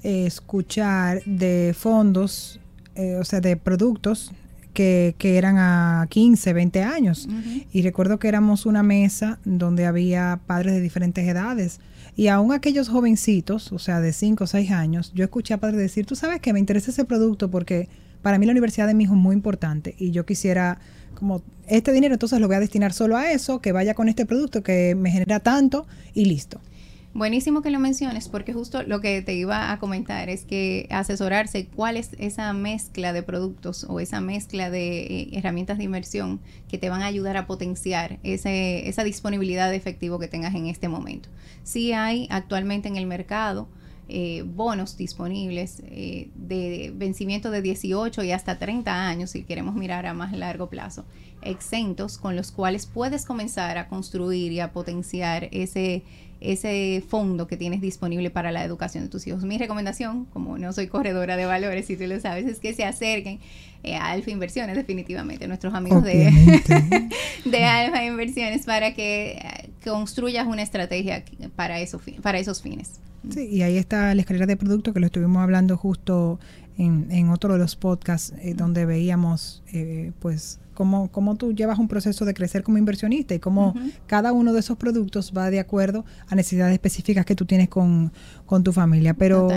eh, 0.01 0.25
escuchar 0.25 1.21
de 1.25 1.75
fondos, 1.77 2.59
eh, 2.95 3.17
o 3.17 3.25
sea, 3.25 3.41
de 3.41 3.57
productos 3.57 4.31
que, 4.79 5.37
eran 5.37 5.57
a 5.57 6.07
15, 6.09 6.53
20 6.53 6.83
años. 6.83 7.27
Y 7.73 7.81
recuerdo 7.81 8.17
que 8.17 8.29
éramos 8.29 8.65
una 8.65 8.81
mesa 8.81 9.39
donde 9.43 9.85
había 9.85 10.39
padres 10.47 10.73
de 10.73 10.81
diferentes 10.81 11.27
edades. 11.27 11.79
Y 12.15 12.27
aún 12.27 12.53
aquellos 12.53 12.87
jovencitos, 12.87 13.71
o 13.71 13.79
sea, 13.79 13.99
de 13.99 14.13
5 14.13 14.43
o 14.43 14.47
6 14.47 14.71
años, 14.71 15.11
yo 15.13 15.25
escuché 15.25 15.53
a 15.53 15.57
padres 15.57 15.79
decir, 15.79 16.05
tú 16.05 16.15
sabes 16.15 16.39
que 16.39 16.53
me 16.53 16.59
interesa 16.59 16.91
ese 16.91 17.03
producto 17.03 17.51
porque 17.51 17.89
para 18.21 18.37
mí 18.39 18.45
la 18.45 18.51
universidad 18.51 18.87
de 18.87 18.93
mi 18.93 19.03
hijo 19.03 19.13
es 19.13 19.19
muy 19.19 19.35
importante 19.35 19.95
y 19.97 20.11
yo 20.11 20.25
quisiera 20.25 20.79
como 21.13 21.41
este 21.67 21.91
dinero 21.91 22.13
entonces 22.13 22.39
lo 22.39 22.47
voy 22.47 22.55
a 22.55 22.59
destinar 22.59 22.93
solo 22.93 23.17
a 23.17 23.31
eso, 23.31 23.59
que 23.59 23.71
vaya 23.71 23.93
con 23.93 24.09
este 24.09 24.25
producto 24.25 24.63
que 24.63 24.95
me 24.95 25.11
genera 25.11 25.39
tanto 25.39 25.87
y 26.13 26.25
listo. 26.25 26.61
Buenísimo 27.13 27.63
que 27.63 27.71
lo 27.71 27.79
menciones 27.79 28.29
porque 28.29 28.53
justo 28.53 28.83
lo 28.83 29.01
que 29.01 29.23
te 29.23 29.33
iba 29.33 29.71
a 29.71 29.79
comentar 29.79 30.29
es 30.29 30.45
que 30.45 30.87
asesorarse 30.91 31.65
cuál 31.65 31.97
es 31.97 32.11
esa 32.19 32.53
mezcla 32.53 33.13
de 33.13 33.23
productos 33.23 33.83
o 33.89 33.99
esa 33.99 34.21
mezcla 34.21 34.69
de 34.69 34.99
eh, 34.99 35.29
herramientas 35.33 35.79
de 35.79 35.85
inversión 35.85 36.39
que 36.67 36.77
te 36.77 36.89
van 36.89 37.01
a 37.01 37.07
ayudar 37.07 37.35
a 37.35 37.47
potenciar 37.47 38.19
ese, 38.21 38.87
esa 38.87 39.03
disponibilidad 39.03 39.71
de 39.71 39.75
efectivo 39.75 40.19
que 40.19 40.27
tengas 40.27 40.53
en 40.53 40.67
este 40.67 40.87
momento. 40.87 41.29
Sí 41.63 41.93
hay 41.93 42.27
actualmente 42.29 42.87
en 42.87 42.95
el 42.95 43.07
mercado 43.07 43.67
eh, 44.11 44.43
bonos 44.43 44.97
disponibles 44.97 45.83
eh, 45.85 46.29
de 46.33 46.91
vencimiento 46.95 47.51
de 47.51 47.61
18 47.61 48.23
y 48.23 48.31
hasta 48.31 48.57
30 48.57 49.07
años 49.07 49.31
si 49.31 49.43
queremos 49.43 49.75
mirar 49.75 50.07
a 50.07 50.15
más 50.15 50.31
largo 50.31 50.67
plazo 50.67 51.05
exentos 51.43 52.17
con 52.17 52.35
los 52.35 52.51
cuales 52.51 52.87
puedes 52.87 53.25
comenzar 53.25 53.77
a 53.77 53.87
construir 53.87 54.51
y 54.51 54.59
a 54.61 54.73
potenciar 54.73 55.47
ese 55.51 56.03
ese 56.41 57.03
fondo 57.07 57.47
que 57.47 57.57
tienes 57.57 57.81
disponible 57.81 58.29
para 58.29 58.51
la 58.51 58.63
educación 58.63 59.03
de 59.03 59.09
tus 59.09 59.27
hijos. 59.27 59.43
Mi 59.43 59.57
recomendación, 59.57 60.25
como 60.25 60.57
no 60.57 60.71
soy 60.71 60.87
corredora 60.87 61.35
de 61.35 61.45
valores, 61.45 61.85
si 61.85 61.97
tú 61.97 62.07
lo 62.07 62.19
sabes, 62.19 62.45
es 62.45 62.59
que 62.59 62.73
se 62.73 62.85
acerquen 62.85 63.39
eh, 63.83 63.95
a 63.95 64.11
Alfa 64.11 64.31
Inversiones, 64.31 64.75
definitivamente, 64.75 65.47
nuestros 65.47 65.73
amigos 65.73 66.03
de, 66.03 66.31
de 67.45 67.63
Alfa 67.65 68.03
Inversiones, 68.03 68.65
para 68.65 68.93
que 68.93 69.31
eh, 69.31 69.69
construyas 69.83 70.47
una 70.47 70.61
estrategia 70.61 71.23
para, 71.55 71.79
eso, 71.79 71.99
para 72.21 72.39
esos 72.39 72.61
fines. 72.61 72.99
Sí, 73.29 73.47
y 73.47 73.61
ahí 73.63 73.77
está 73.77 74.15
la 74.15 74.21
escalera 74.21 74.45
de 74.45 74.55
producto 74.55 74.93
que 74.93 75.01
lo 75.01 75.05
estuvimos 75.07 75.41
hablando 75.41 75.75
justo 75.75 76.39
en, 76.79 77.11
en 77.11 77.29
otro 77.29 77.53
de 77.53 77.59
los 77.59 77.75
podcasts 77.75 78.33
eh, 78.41 78.55
donde 78.55 78.85
veíamos 78.85 79.63
pues 80.19 80.59
cómo, 80.79 81.11
cómo 81.11 81.35
tú 81.35 81.51
llevas 81.53 81.77
un 81.77 81.89
proceso 81.89 82.23
de 82.23 82.33
crecer 82.33 82.63
como 82.63 82.77
inversionista 82.77 83.35
y 83.35 83.39
cómo 83.39 83.73
cada 84.07 84.31
uno 84.31 84.53
de 84.53 84.61
esos 84.61 84.77
productos 84.77 85.33
va 85.35 85.49
de 85.49 85.59
acuerdo 85.59 86.05
a 86.29 86.35
necesidades 86.35 86.71
específicas 86.71 87.25
que 87.25 87.35
tú 87.35 87.45
tienes 87.45 87.67
con, 87.67 88.13
tu 88.63 88.71
familia. 88.71 89.13
Pero, 89.13 89.49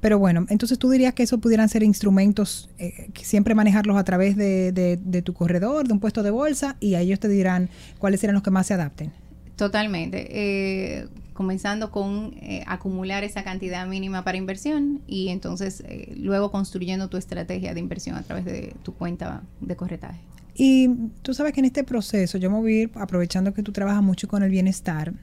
pero 0.00 0.20
bueno, 0.20 0.46
entonces 0.48 0.78
tú 0.78 0.88
dirías 0.88 1.12
que 1.12 1.24
eso 1.24 1.38
pudieran 1.38 1.68
ser 1.68 1.82
instrumentos, 1.82 2.70
eh, 2.78 3.10
siempre 3.20 3.56
manejarlos 3.56 3.96
a 3.96 4.04
través 4.04 4.36
de, 4.36 4.70
de, 4.70 5.22
tu 5.22 5.34
corredor, 5.34 5.88
de 5.88 5.92
un 5.92 5.98
puesto 5.98 6.22
de 6.22 6.30
bolsa, 6.30 6.76
y 6.78 6.94
a 6.94 7.00
ellos 7.00 7.18
te 7.18 7.26
dirán 7.26 7.68
cuáles 7.98 8.20
serán 8.20 8.34
los 8.34 8.44
que 8.44 8.52
más 8.52 8.68
se 8.68 8.74
adapten. 8.74 9.10
Totalmente. 9.56 10.28
Eh, 10.30 11.08
comenzando 11.40 11.90
con 11.90 12.34
eh, 12.42 12.62
acumular 12.66 13.24
esa 13.24 13.42
cantidad 13.42 13.86
mínima 13.86 14.24
para 14.24 14.36
inversión 14.36 15.00
y 15.06 15.30
entonces 15.30 15.82
luego 16.14 16.50
construyendo 16.50 17.08
tu 17.08 17.16
estrategia 17.16 17.72
de 17.72 17.80
inversión 17.80 18.16
a 18.16 18.22
través 18.22 18.44
de 18.44 18.74
tu 18.82 18.92
cuenta 18.92 19.40
de 19.62 19.74
corretaje. 19.74 20.20
Y 20.54 20.90
tú 21.22 21.32
sabes 21.32 21.54
que 21.54 21.60
en 21.60 21.64
este 21.64 21.82
proceso, 21.82 22.36
yo 22.36 22.50
me 22.50 22.58
voy 22.58 22.74
a 22.74 22.82
ir 22.82 22.90
aprovechando 22.94 23.54
que 23.54 23.62
tú 23.62 23.72
trabajas 23.72 24.02
mucho 24.02 24.28
con 24.28 24.42
el 24.42 24.50
bienestar, 24.50 25.14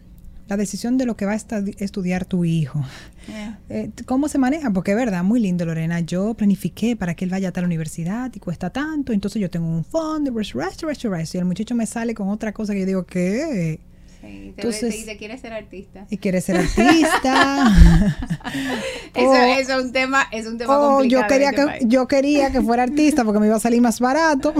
la 0.48 0.58
decisión 0.58 0.98
de 0.98 1.06
lo 1.06 1.16
que 1.16 1.28
va 1.28 1.34
a 1.34 1.36
estudiar 1.36 2.26
tu 2.26 2.46
hijo. 2.46 2.84
Eh, 3.70 3.92
¿Cómo 4.08 4.28
se 4.28 4.40
maneja? 4.40 4.72
Porque 4.72 4.92
es 4.94 4.98
verdad, 4.98 5.24
muy 5.24 5.40
lindo, 5.40 5.66
Lorena. 5.66 6.00
Yo 6.00 6.34
planifiqué 6.34 6.96
para 6.96 7.14
que 7.14 7.26
él 7.26 7.30
vaya 7.30 7.50
a 7.50 7.52
tal 7.52 7.66
universidad 7.66 8.34
y 8.34 8.40
cuesta 8.40 8.72
tanto, 8.72 9.14
entonces 9.14 9.40
yo 9.40 9.52
tengo 9.52 9.68
un 9.68 9.84
fondo, 9.84 10.32
y 10.32 11.38
el 11.38 11.46
muchacho 11.46 11.76
me 11.76 11.86
sale 11.86 12.16
con 12.16 12.30
otra 12.30 12.54
cosa 12.54 12.74
que 12.74 12.80
yo 12.80 12.86
digo, 12.88 13.06
¿qué? 13.06 13.82
Sí, 14.28 14.54
te, 14.56 14.62
Entonces- 14.62 14.82
ve- 14.84 14.90
te 14.90 14.98
dice, 14.98 15.18
quieres 15.18 15.42
ser 15.42 15.54
artista. 15.54 16.06
y 16.10 16.18
quiere 16.18 16.42
ser 16.42 16.58
artista. 16.66 17.72
Eso, 19.14 19.30
O- 19.30 19.36
eso 19.36 19.78
es 19.80 19.84
un 19.86 19.92
tema, 19.92 20.24
es 20.32 20.46
un 20.48 20.58
tema 20.58 20.78
o 20.78 20.96
complicado. 20.98 21.22
yo 21.24 21.28
quería 21.28 21.50
este 21.50 21.62
que 21.62 21.66
país. 21.68 21.84
yo 21.88 22.08
quería 22.08 22.52
que 22.52 22.62
fuera 22.62 22.84
artista 22.84 23.24
porque 23.24 23.40
me 23.40 23.48
iba 23.48 23.56
a 23.56 23.60
salir 23.60 23.82
más 23.82 24.00
barato 24.00 24.54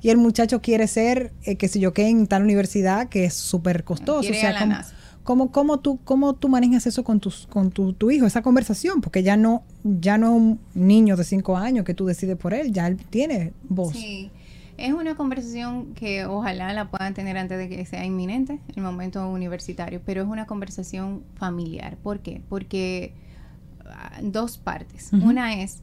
y 0.00 0.08
el 0.10 0.16
muchacho 0.16 0.60
quiere 0.60 0.86
ser 0.88 1.32
eh, 1.44 1.56
que 1.56 1.68
si 1.68 1.78
yo 1.80 1.92
que 1.92 2.08
en 2.08 2.26
tal 2.26 2.42
universidad 2.42 3.08
que 3.08 3.24
es 3.24 3.34
súper 3.34 3.84
costoso 3.84 4.20
Quiere 4.22 4.36
o 4.36 4.40
ir 4.40 4.46
a 4.46 4.50
sea 4.50 4.52
la 4.52 4.58
¿cómo, 4.60 4.72
NASA. 4.72 4.94
cómo, 5.22 5.52
cómo 5.52 5.80
tú 5.80 6.00
cómo 6.04 6.34
tú 6.34 6.48
manejas 6.48 6.86
eso 6.86 7.04
con 7.04 7.20
tus 7.20 7.46
con 7.46 7.70
tu, 7.70 7.92
tu 7.92 8.10
hijo 8.10 8.26
esa 8.26 8.42
conversación 8.42 9.00
porque 9.00 9.22
ya 9.22 9.36
no 9.36 9.62
ya 9.84 10.18
no 10.18 10.28
es 10.30 10.36
un 10.36 10.60
niño 10.74 11.16
de 11.16 11.24
cinco 11.24 11.56
años 11.56 11.84
que 11.84 11.94
tú 11.94 12.06
decides 12.06 12.36
por 12.36 12.54
él 12.54 12.72
ya 12.72 12.86
él 12.88 12.96
tiene 12.96 13.52
voz 13.68 13.92
Sí, 13.96 14.30
es 14.82 14.92
una 14.92 15.14
conversación 15.14 15.94
que 15.94 16.26
ojalá 16.26 16.72
la 16.72 16.90
puedan 16.90 17.14
tener 17.14 17.38
antes 17.38 17.56
de 17.56 17.68
que 17.68 17.86
sea 17.86 18.04
inminente, 18.04 18.58
el 18.74 18.82
momento 18.82 19.28
universitario, 19.30 20.00
pero 20.04 20.22
es 20.22 20.28
una 20.28 20.46
conversación 20.46 21.22
familiar. 21.36 21.96
¿Por 21.98 22.18
qué? 22.18 22.42
Porque 22.48 23.14
ah, 23.86 24.18
dos 24.22 24.58
partes. 24.58 25.12
Una 25.12 25.54
es, 25.62 25.82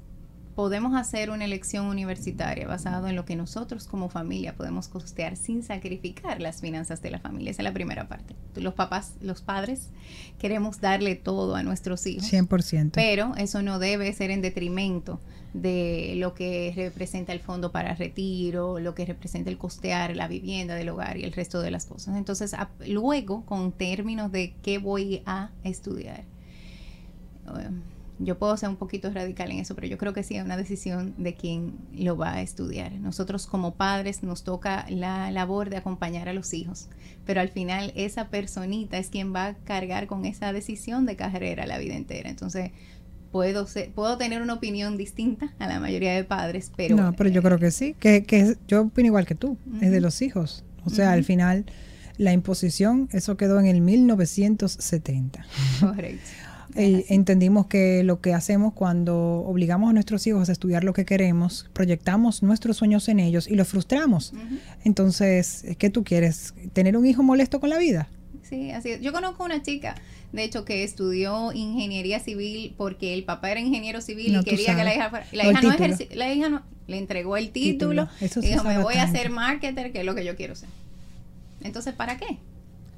podemos 0.59 0.93
hacer 0.93 1.29
una 1.29 1.45
elección 1.45 1.85
universitaria 1.85 2.67
basado 2.67 3.07
en 3.07 3.15
lo 3.15 3.23
que 3.23 3.37
nosotros 3.37 3.87
como 3.87 4.09
familia 4.09 4.55
podemos 4.57 4.89
costear 4.89 5.37
sin 5.37 5.63
sacrificar 5.63 6.41
las 6.41 6.59
finanzas 6.59 7.01
de 7.01 7.09
la 7.11 7.19
familia. 7.19 7.51
Esa 7.51 7.61
es 7.61 7.63
la 7.63 7.71
primera 7.71 8.09
parte. 8.09 8.35
Los 8.57 8.73
papás, 8.73 9.13
los 9.21 9.41
padres, 9.41 9.87
queremos 10.37 10.81
darle 10.81 11.15
todo 11.15 11.55
a 11.55 11.63
nuestros 11.63 12.05
hijos. 12.07 12.29
100% 12.29 12.91
Pero 12.93 13.35
eso 13.37 13.61
no 13.61 13.79
debe 13.79 14.11
ser 14.11 14.31
en 14.31 14.41
detrimento 14.41 15.21
de 15.53 16.15
lo 16.17 16.33
que 16.33 16.73
representa 16.75 17.31
el 17.31 17.39
fondo 17.39 17.71
para 17.71 17.95
retiro, 17.95 18.79
lo 18.79 18.93
que 18.95 19.05
representa 19.05 19.49
el 19.49 19.57
costear 19.57 20.13
la 20.13 20.27
vivienda 20.27 20.75
del 20.75 20.89
hogar 20.89 21.15
y 21.15 21.23
el 21.23 21.31
resto 21.31 21.61
de 21.61 21.71
las 21.71 21.85
cosas. 21.85 22.17
Entonces, 22.17 22.53
a- 22.53 22.69
luego, 22.85 23.45
con 23.45 23.71
términos 23.71 24.29
de 24.33 24.55
qué 24.61 24.77
voy 24.77 25.21
a 25.25 25.51
estudiar, 25.63 26.25
eh, 27.47 27.69
yo 28.19 28.37
puedo 28.37 28.55
ser 28.57 28.69
un 28.69 28.75
poquito 28.75 29.09
radical 29.11 29.49
en 29.51 29.59
eso, 29.59 29.75
pero 29.75 29.87
yo 29.87 29.97
creo 29.97 30.13
que 30.13 30.23
sí 30.23 30.35
es 30.35 30.43
una 30.43 30.57
decisión 30.57 31.13
de 31.17 31.35
quien 31.35 31.73
lo 31.95 32.17
va 32.17 32.33
a 32.33 32.41
estudiar. 32.41 32.91
Nosotros 32.93 33.47
como 33.47 33.75
padres 33.75 34.23
nos 34.23 34.43
toca 34.43 34.85
la 34.89 35.31
labor 35.31 35.69
de 35.69 35.77
acompañar 35.77 36.27
a 36.29 36.33
los 36.33 36.53
hijos, 36.53 36.89
pero 37.25 37.39
al 37.41 37.49
final 37.49 37.93
esa 37.95 38.27
personita 38.29 38.97
es 38.97 39.07
quien 39.09 39.33
va 39.33 39.45
a 39.47 39.53
cargar 39.55 40.07
con 40.07 40.25
esa 40.25 40.51
decisión 40.53 41.05
de 41.05 41.15
carrera 41.15 41.65
la 41.65 41.77
vida 41.77 41.95
entera. 41.95 42.29
Entonces, 42.29 42.71
puedo 43.31 43.67
ser, 43.67 43.91
puedo 43.91 44.17
tener 44.17 44.41
una 44.41 44.55
opinión 44.55 44.97
distinta 44.97 45.53
a 45.59 45.67
la 45.67 45.79
mayoría 45.79 46.13
de 46.13 46.23
padres, 46.23 46.71
pero 46.75 46.95
no 46.95 47.13
pero 47.13 47.29
yo 47.29 47.41
creo 47.43 47.59
que 47.59 47.69
sí 47.71 47.95
que, 47.99 48.23
que 48.23 48.39
es- 48.41 48.57
yo 48.67 48.81
opino 48.81 49.05
igual 49.07 49.25
que 49.27 49.35
tú 49.35 49.55
es 49.81 49.91
de 49.91 50.01
los 50.01 50.21
hijos 50.23 50.63
o 50.83 50.89
sea 50.89 51.11
al 51.11 51.23
final 51.23 51.65
la 52.17 52.33
imposición 52.33 53.07
eso 53.11 53.37
quedó 53.37 53.59
en 53.59 53.67
el 53.67 53.81
1970 53.81 55.45
correcto. 55.79 56.27
Eh, 56.75 57.05
entendimos 57.09 57.65
que 57.65 58.03
lo 58.03 58.21
que 58.21 58.33
hacemos 58.33 58.73
cuando 58.73 59.15
obligamos 59.45 59.89
a 59.89 59.93
nuestros 59.93 60.25
hijos 60.27 60.49
a 60.49 60.51
estudiar 60.51 60.83
lo 60.83 60.93
que 60.93 61.03
queremos, 61.05 61.67
proyectamos 61.73 62.43
nuestros 62.43 62.77
sueños 62.77 63.07
en 63.09 63.19
ellos 63.19 63.47
y 63.47 63.55
los 63.55 63.67
frustramos. 63.67 64.33
Ujú. 64.33 64.57
Entonces, 64.83 65.65
¿qué 65.77 65.89
tú 65.89 66.03
quieres? 66.03 66.53
¿Tener 66.73 66.95
un 66.97 67.05
hijo 67.05 67.23
molesto 67.23 67.59
con 67.59 67.69
la 67.69 67.77
vida? 67.77 68.07
Sí, 68.43 68.71
así 68.71 68.89
es. 68.91 69.01
Yo 69.01 69.11
conozco 69.13 69.43
una 69.43 69.61
chica, 69.61 69.95
de 70.33 70.43
hecho, 70.43 70.65
que 70.65 70.83
estudió 70.83 71.51
ingeniería 71.53 72.19
civil 72.19 72.73
porque 72.77 73.13
el 73.13 73.23
papá 73.23 73.51
era 73.51 73.59
ingeniero 73.59 74.01
civil 74.01 74.33
No, 74.33 74.41
y 74.41 74.43
quería 74.43 74.75
que 74.75 74.83
la 74.83 74.93
hija 74.95 75.09
fuera. 75.09 75.25
La 75.31 75.43
hija 75.51 75.61
no 75.61 75.69
ejerci- 75.71 76.13
la 76.15 76.33
hija 76.33 76.49
no, 76.49 76.63
le 76.87 76.97
entregó 76.97 77.37
el 77.37 77.51
título, 77.51 78.07
Título. 78.07 78.25
Eso 78.25 78.39
y 78.41 78.47
dijo, 78.47 78.63
me 78.63 78.77
voy 78.79 78.95
a 78.95 79.07
ser 79.11 79.29
marketer, 79.29 79.91
que 79.91 79.99
es 79.99 80.05
lo 80.05 80.15
que 80.15 80.25
yo 80.25 80.35
quiero 80.35 80.55
ser. 80.55 80.69
Entonces, 81.63 81.93
¿para 81.93 82.17
qué? 82.17 82.37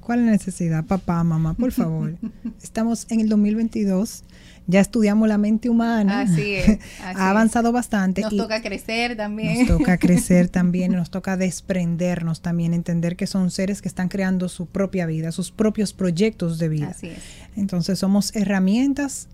¿Cuál 0.02 0.18
es 0.20 0.24
la 0.26 0.32
necesidad, 0.32 0.84
papá, 0.84 1.22
mamá? 1.22 1.54
Por 1.54 1.72
favor. 1.72 2.16
Estamos 2.62 3.06
en 3.10 3.20
el 3.20 3.28
2022, 3.28 4.24
ya 4.66 4.80
estudiamos 4.80 5.28
la 5.28 5.38
mente 5.38 5.70
humana. 5.70 6.22
Así 6.22 6.54
es. 6.54 6.68
así 7.04 7.18
ha 7.20 7.30
avanzado 7.30 7.70
bastante. 7.72 8.20
Nos 8.22 8.32
y 8.32 8.36
toca 8.36 8.60
crecer 8.62 9.16
también. 9.16 9.60
Nos 9.60 9.78
toca 9.78 9.98
crecer 9.98 10.48
también, 10.50 10.92
nos 10.92 11.10
toca 11.10 11.36
desprendernos 11.36 12.42
también, 12.42 12.74
entender 12.74 13.16
que 13.16 13.26
son 13.26 13.50
seres 13.50 13.80
que 13.80 13.88
están 13.88 14.08
creando 14.08 14.48
su 14.48 14.66
propia 14.66 15.06
vida, 15.06 15.30
sus 15.30 15.52
propios 15.52 15.92
proyectos 15.92 16.58
de 16.58 16.68
vida. 16.68 16.88
Así 16.88 17.08
es. 17.08 17.18
Entonces 17.56 17.98
somos 17.98 18.34
herramientas 18.34 19.28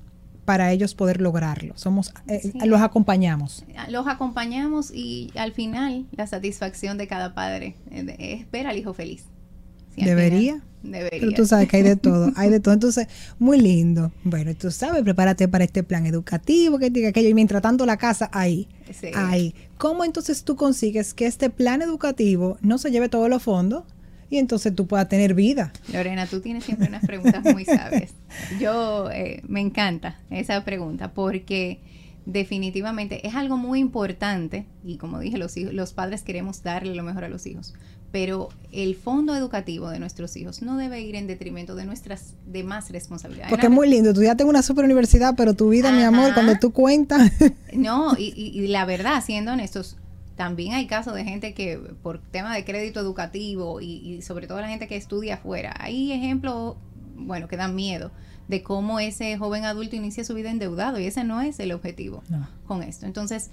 para 0.45 0.73
ellos 0.73 0.95
poder 0.95 1.21
lograrlo. 1.21 1.75
Somos, 1.77 2.13
eh, 2.27 2.41
Sí. 2.43 2.53
los 2.65 2.81
acompañamos. 2.81 3.65
Los 3.91 4.07
acompañamos 4.07 4.91
y 4.93 5.31
al 5.35 5.53
final 5.53 6.07
la 6.13 6.27
satisfacción 6.27 6.97
de 6.99 7.07
cada 7.07 7.35
padre 7.35 7.75
eh, 7.91 8.17
es 8.19 8.51
ver 8.51 8.67
al 8.67 8.77
hijo 8.79 8.93
feliz. 8.95 9.25
Debería. 10.05 10.63
Debería. 10.83 11.21
Pero 11.21 11.33
tú 11.33 11.45
sabes 11.45 11.69
que 11.69 11.79
hay 11.79 11.83
de 11.83 11.97
todo, 11.97 12.31
hay 12.37 12.51
de 12.51 12.61
todo. 12.61 12.73
Entonces, 12.75 13.09
muy 13.39 13.61
lindo. 13.61 14.13
Bueno, 14.25 14.55
tú 14.55 14.71
sabes, 14.71 15.03
prepárate 15.03 15.49
para 15.49 15.65
este 15.65 15.83
plan 15.83 16.07
educativo, 16.07 16.79
que 16.79 16.89
diga 16.91 17.09
aquello. 17.09 17.29
Y 17.29 17.35
mientras 17.35 17.63
tanto, 17.63 17.85
la 17.85 17.97
casa 17.97 18.31
ahí, 18.33 18.69
Sí. 18.93 19.09
ahí. 19.15 19.55
¿Cómo 19.77 20.05
entonces 20.05 20.45
tú 20.45 20.57
consigues 20.57 21.15
que 21.15 21.27
este 21.27 21.51
plan 21.51 21.83
educativo 21.83 22.59
no 22.63 22.79
se 22.79 22.91
lleve 22.91 23.09
todos 23.09 23.29
los 23.29 23.43
fondos 23.43 23.85
y 24.31 24.39
entonces 24.39 24.75
tú 24.75 24.87
puedas 24.87 25.09
tener 25.09 25.35
vida? 25.35 25.73
Lorena, 25.93 26.27
tú 26.27 26.41
tienes 26.41 26.65
siempre 26.65 26.89
unas 26.89 27.05
preguntas 27.05 27.43
muy 27.45 27.65
sabias. 27.65 28.13
Yo 28.61 29.11
eh, 29.11 29.43
me 29.49 29.61
encanta 29.61 30.21
esa 30.31 30.65
pregunta 30.65 31.13
porque 31.13 31.81
definitivamente 32.25 33.27
es 33.27 33.35
algo 33.35 33.57
muy 33.57 33.81
importante 33.81 34.67
y 34.85 34.99
como 34.99 35.19
dije, 35.19 35.39
los, 35.39 35.57
hijos, 35.57 35.73
los 35.73 35.93
padres 35.95 36.23
queremos 36.23 36.63
darle 36.63 36.95
lo 36.95 37.03
mejor 37.03 37.25
a 37.25 37.29
los 37.29 37.47
hijos, 37.47 37.75
pero 38.13 38.49
el 38.73 38.95
fondo 38.97 39.35
educativo 39.37 39.91
de 39.91 39.99
nuestros 39.99 40.37
hijos 40.37 40.63
no 40.63 40.77
debe 40.77 41.01
ir 41.01 41.15
en 41.15 41.27
detrimento 41.27 41.75
de 41.75 41.85
nuestras 41.85 42.35
demás 42.47 42.91
responsabilidades. 42.91 43.51
Porque 43.51 43.67
es 43.67 43.73
muy 43.73 43.89
lindo. 43.89 44.15
Tú 44.15 44.23
ya 44.23 44.35
tengo 44.37 44.51
una 44.51 44.63
super 44.63 44.85
universidad, 44.85 45.35
pero 45.37 45.55
tu 45.55 45.69
vida, 45.69 45.93
mi 45.93 46.03
amor, 46.03 46.33
cuando 46.35 46.55
tú 46.59 46.73
cuentas, 46.73 47.31
No, 47.73 48.15
y, 48.19 48.33
y- 48.37 48.59
y 48.63 48.69
la 48.69 48.85
verdad, 48.87 49.23
siendo 49.25 49.53
honestos, 49.53 49.97
también 50.37 50.73
hay 50.75 50.87
casos 50.87 51.15
de 51.15 51.25
gente 51.25 51.53
que 51.53 51.79
por 52.03 52.21
tema 52.21 52.55
de 52.55 52.65
crédito 52.65 53.01
educativo 53.01 53.81
y, 53.81 53.97
y 53.97 54.23
sobre 54.23 54.47
todo 54.47 54.61
la 54.61 54.69
gente 54.69 54.87
que 54.89 54.97
estudia 54.97 55.35
afuera, 55.35 55.75
hay 55.79 56.13
ejemplos, 56.13 56.77
bueno, 57.17 57.49
que 57.49 57.57
dan 57.57 57.75
miedo 57.75 58.11
de 58.47 58.63
cómo 58.63 59.01
ese 59.01 59.37
joven 59.37 59.65
adulto 59.67 59.97
inicia 59.97 60.25
su 60.25 60.33
vida 60.35 60.51
endeudado 60.51 60.99
y 60.99 61.05
ese 61.05 61.23
no 61.25 61.43
es 61.43 61.59
el 61.61 61.73
objetivo 61.73 62.23
No. 62.31 62.49
con 62.67 62.83
esto. 62.83 63.05
Entonces, 63.05 63.51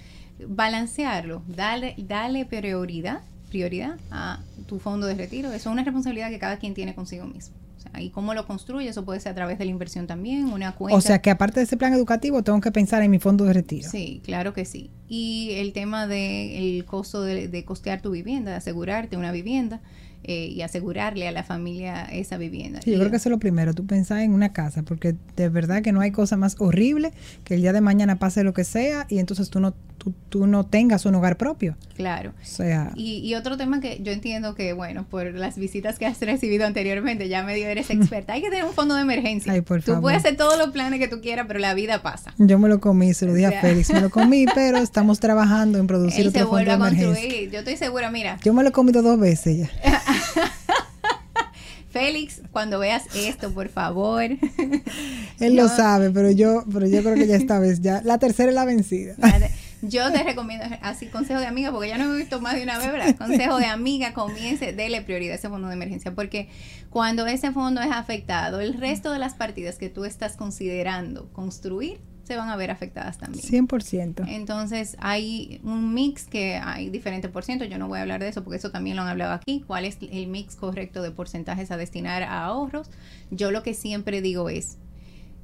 balancearlo, 0.48 1.42
darle, 1.48 1.96
darle 1.98 2.46
prioridad, 2.46 3.22
prioridad 3.56 3.96
a 4.12 4.42
tu 4.68 4.80
fondo 4.80 5.08
de 5.08 5.16
retiro, 5.16 5.48
eso 5.48 5.70
es 5.70 5.74
una 5.74 5.86
responsabilidad 5.86 6.30
que 6.30 6.40
cada 6.40 6.58
quien 6.58 6.74
tiene 6.74 6.94
consigo 6.94 7.26
mismo. 7.26 7.56
O 7.78 7.80
sea, 7.80 8.02
y 8.02 8.10
cómo 8.10 8.34
lo 8.34 8.46
construye, 8.46 8.90
eso 8.90 9.06
puede 9.06 9.22
ser 9.22 9.32
a 9.32 9.36
través 9.36 9.58
de 9.58 9.64
la 9.64 9.72
inversión 9.72 10.08
también, 10.08 10.48
una 10.48 10.74
cuenta. 10.74 10.98
o 10.98 11.00
sea 11.00 11.22
que 11.22 11.30
aparte 11.30 11.62
de 11.62 11.64
ese 11.64 11.78
plan 11.78 11.94
educativo, 11.94 12.44
tengo 12.44 12.60
que 12.60 12.72
pensar 12.74 13.02
en 13.02 13.12
mi 13.12 13.20
fondo 13.20 13.46
de 13.46 13.54
retiro. 13.54 13.90
Sí, 13.90 14.22
claro 14.26 14.54
que 14.54 14.66
sí. 14.66 14.90
Y 15.08 15.52
el 15.54 15.72
tema 15.72 16.06
del 16.06 16.84
costo 16.84 17.22
de, 17.22 17.48
de 17.48 17.64
costear 17.64 18.02
tu 18.02 18.12
vivienda, 18.12 18.52
de 18.52 18.58
asegurarte 18.58 19.16
una 19.16 19.32
vivienda 19.32 19.80
eh, 20.28 20.48
y 20.48 20.64
asegurarle 20.64 21.28
a 21.28 21.32
la 21.32 21.44
familia 21.44 22.06
esa 22.06 22.38
vivienda. 22.38 22.82
Sí, 22.82 22.92
yo 22.92 22.98
creo 22.98 23.12
que 23.12 23.18
eso 23.18 23.30
es 23.30 23.32
lo 23.32 23.38
primero, 23.38 23.76
tú 23.76 23.86
pensar 23.86 24.22
en 24.22 24.34
una 24.34 24.54
casa, 24.54 24.82
porque 24.82 25.16
de 25.36 25.50
verdad 25.50 25.84
que 25.84 25.92
no 25.92 26.02
hay 26.02 26.10
cosa 26.10 26.36
más 26.36 26.56
horrible 26.58 27.12
que 27.44 27.54
el 27.54 27.62
día 27.62 27.74
de 27.74 27.82
mañana 27.82 28.18
pase 28.18 28.44
lo 28.44 28.52
que 28.52 28.64
sea 28.64 29.06
y 29.08 29.20
entonces 29.20 29.52
tú 29.52 29.60
no, 29.60 29.76
tú, 30.06 30.14
tú 30.30 30.46
no 30.48 30.66
tengas 30.66 31.06
un 31.06 31.16
hogar 31.16 31.36
propio. 31.38 31.76
Claro. 31.96 32.34
O 32.42 32.46
sea, 32.46 32.92
Y, 32.96 33.18
y 33.28 33.34
otro 33.36 33.58
tema 33.58 33.80
que 33.80 34.00
yo 34.04 34.12
entiendo 34.12 34.54
que, 34.54 34.74
bueno, 34.74 35.06
por 35.10 35.34
las 35.34 35.58
visitas 35.58 35.98
que 35.98 36.06
has 36.06 36.20
recibido 36.20 36.66
anteriormente, 36.68 37.28
ya 37.28 37.42
medio 37.44 37.68
eres 37.68 37.90
experta, 37.90 38.34
hay 38.34 38.42
que 38.42 38.50
tener 38.50 38.66
un 38.66 38.74
fondo 38.74 38.94
de 38.96 39.02
emergencia. 39.02 39.52
Ay, 39.52 39.62
por 39.62 39.80
tú 39.82 39.88
favor. 39.88 40.02
puedes 40.02 40.20
hacer 40.20 40.38
todos 40.38 40.58
los 40.60 40.70
planes 40.70 41.00
que 41.00 41.08
tú 41.08 41.22
quieras, 41.22 41.46
pero 41.48 41.60
la 41.60 41.74
vida 41.74 42.02
pasa. 42.04 42.34
yo 42.38 42.60
me 42.60 42.70
lo 42.70 42.80
comí, 42.80 43.14
se 43.16 43.26
lo 43.26 43.34
dije 43.34 43.48
O 43.48 43.58
a. 43.58 43.62
Félix, 43.62 43.92
me 43.92 44.02
lo 44.02 44.10
comí, 44.12 44.46
pero 44.56 44.78
estamos 44.78 45.20
trabajando 45.20 45.80
en 45.80 45.88
producir 45.88 46.26
Él 46.28 46.32
se 46.32 46.44
otro 46.44 46.50
fondo 46.50 46.52
vuelve 46.52 46.66
de 46.66 46.72
a 46.72 46.76
emergencia. 46.76 47.08
construir. 47.22 47.50
Yo 47.52 47.60
estoy 47.60 47.78
segura, 47.78 48.12
mira, 48.12 48.38
Yo 48.44 48.54
me 48.54 48.62
lo 48.64 48.70
he 48.70 48.72
comido 48.72 49.02
dos 49.02 49.20
veces 49.20 49.58
ya. 49.58 49.70
Félix, 51.90 52.42
cuando 52.52 52.78
veas 52.80 53.04
esto, 53.16 53.52
por 53.54 53.70
favor. 53.70 54.24
Él 55.40 55.56
lo 55.56 55.70
sabe, 55.70 56.12
pero 56.12 56.30
yo, 56.30 56.66
pero 56.72 56.86
yo 56.88 57.02
creo 57.02 57.16
que 57.16 57.26
ya 57.26 57.38
esta 57.38 57.58
vez 57.60 57.80
ya. 57.80 58.02
La 58.04 58.18
tercera 58.20 58.50
es 58.50 58.56
la 58.56 58.66
vencida. 58.66 59.16
Yo 59.90 60.12
te 60.12 60.24
recomiendo 60.24 60.66
así 60.82 61.08
consejo 61.08 61.40
de 61.40 61.46
amiga, 61.46 61.72
porque 61.72 61.90
ya 61.90 61.98
no 61.98 62.06
me 62.06 62.16
he 62.16 62.18
visto 62.18 62.42
más 62.42 62.56
de 62.56 62.64
una 62.64 62.78
vez, 62.78 62.92
¿verdad? 62.92 63.16
Consejo 63.18 63.58
de 63.58 63.66
amiga, 63.66 64.14
comience, 64.14 64.74
dele 64.74 65.02
prioridad 65.02 65.34
a 65.34 65.36
ese 65.36 65.50
fondo 65.50 65.68
de 65.68 65.74
emergencia, 65.74 66.14
porque 66.14 66.50
cuando 66.90 67.26
ese 67.28 67.52
fondo 67.52 67.82
es 67.82 67.92
afectado, 67.92 68.60
el 68.60 68.74
resto 68.74 69.12
de 69.12 69.20
las 69.20 69.34
partidas 69.34 69.78
que 69.78 69.90
tú 69.90 70.06
estás 70.06 70.36
considerando 70.36 71.32
construir 71.34 72.00
se 72.26 72.36
van 72.36 72.50
a 72.50 72.56
ver 72.56 72.72
afectadas 72.72 73.18
también. 73.18 73.44
100%. 73.68 74.26
Entonces 74.28 74.98
hay 75.00 75.62
un 75.64 75.94
mix 75.94 76.26
que 76.26 76.56
hay 76.56 76.90
diferentes 76.90 77.30
por 77.30 77.44
ciento, 77.44 77.66
yo 77.66 77.78
no 77.78 77.88
voy 77.88 78.00
a 78.00 78.02
hablar 78.02 78.20
de 78.20 78.30
eso 78.30 78.44
porque 78.44 78.58
eso 78.58 78.72
también 78.72 78.96
lo 78.96 79.04
han 79.04 79.10
hablado 79.10 79.34
aquí, 79.34 79.64
cuál 79.66 79.86
es 79.86 79.98
el 80.02 80.28
mix 80.28 80.56
correcto 80.56 81.04
de 81.04 81.12
porcentajes 81.12 81.70
a 81.72 81.78
destinar 81.78 82.24
a 82.24 82.46
ahorros. 82.46 82.90
Yo 83.30 83.52
lo 83.52 83.62
que 83.62 83.74
siempre 83.74 84.22
digo 84.22 84.50
es, 84.50 84.78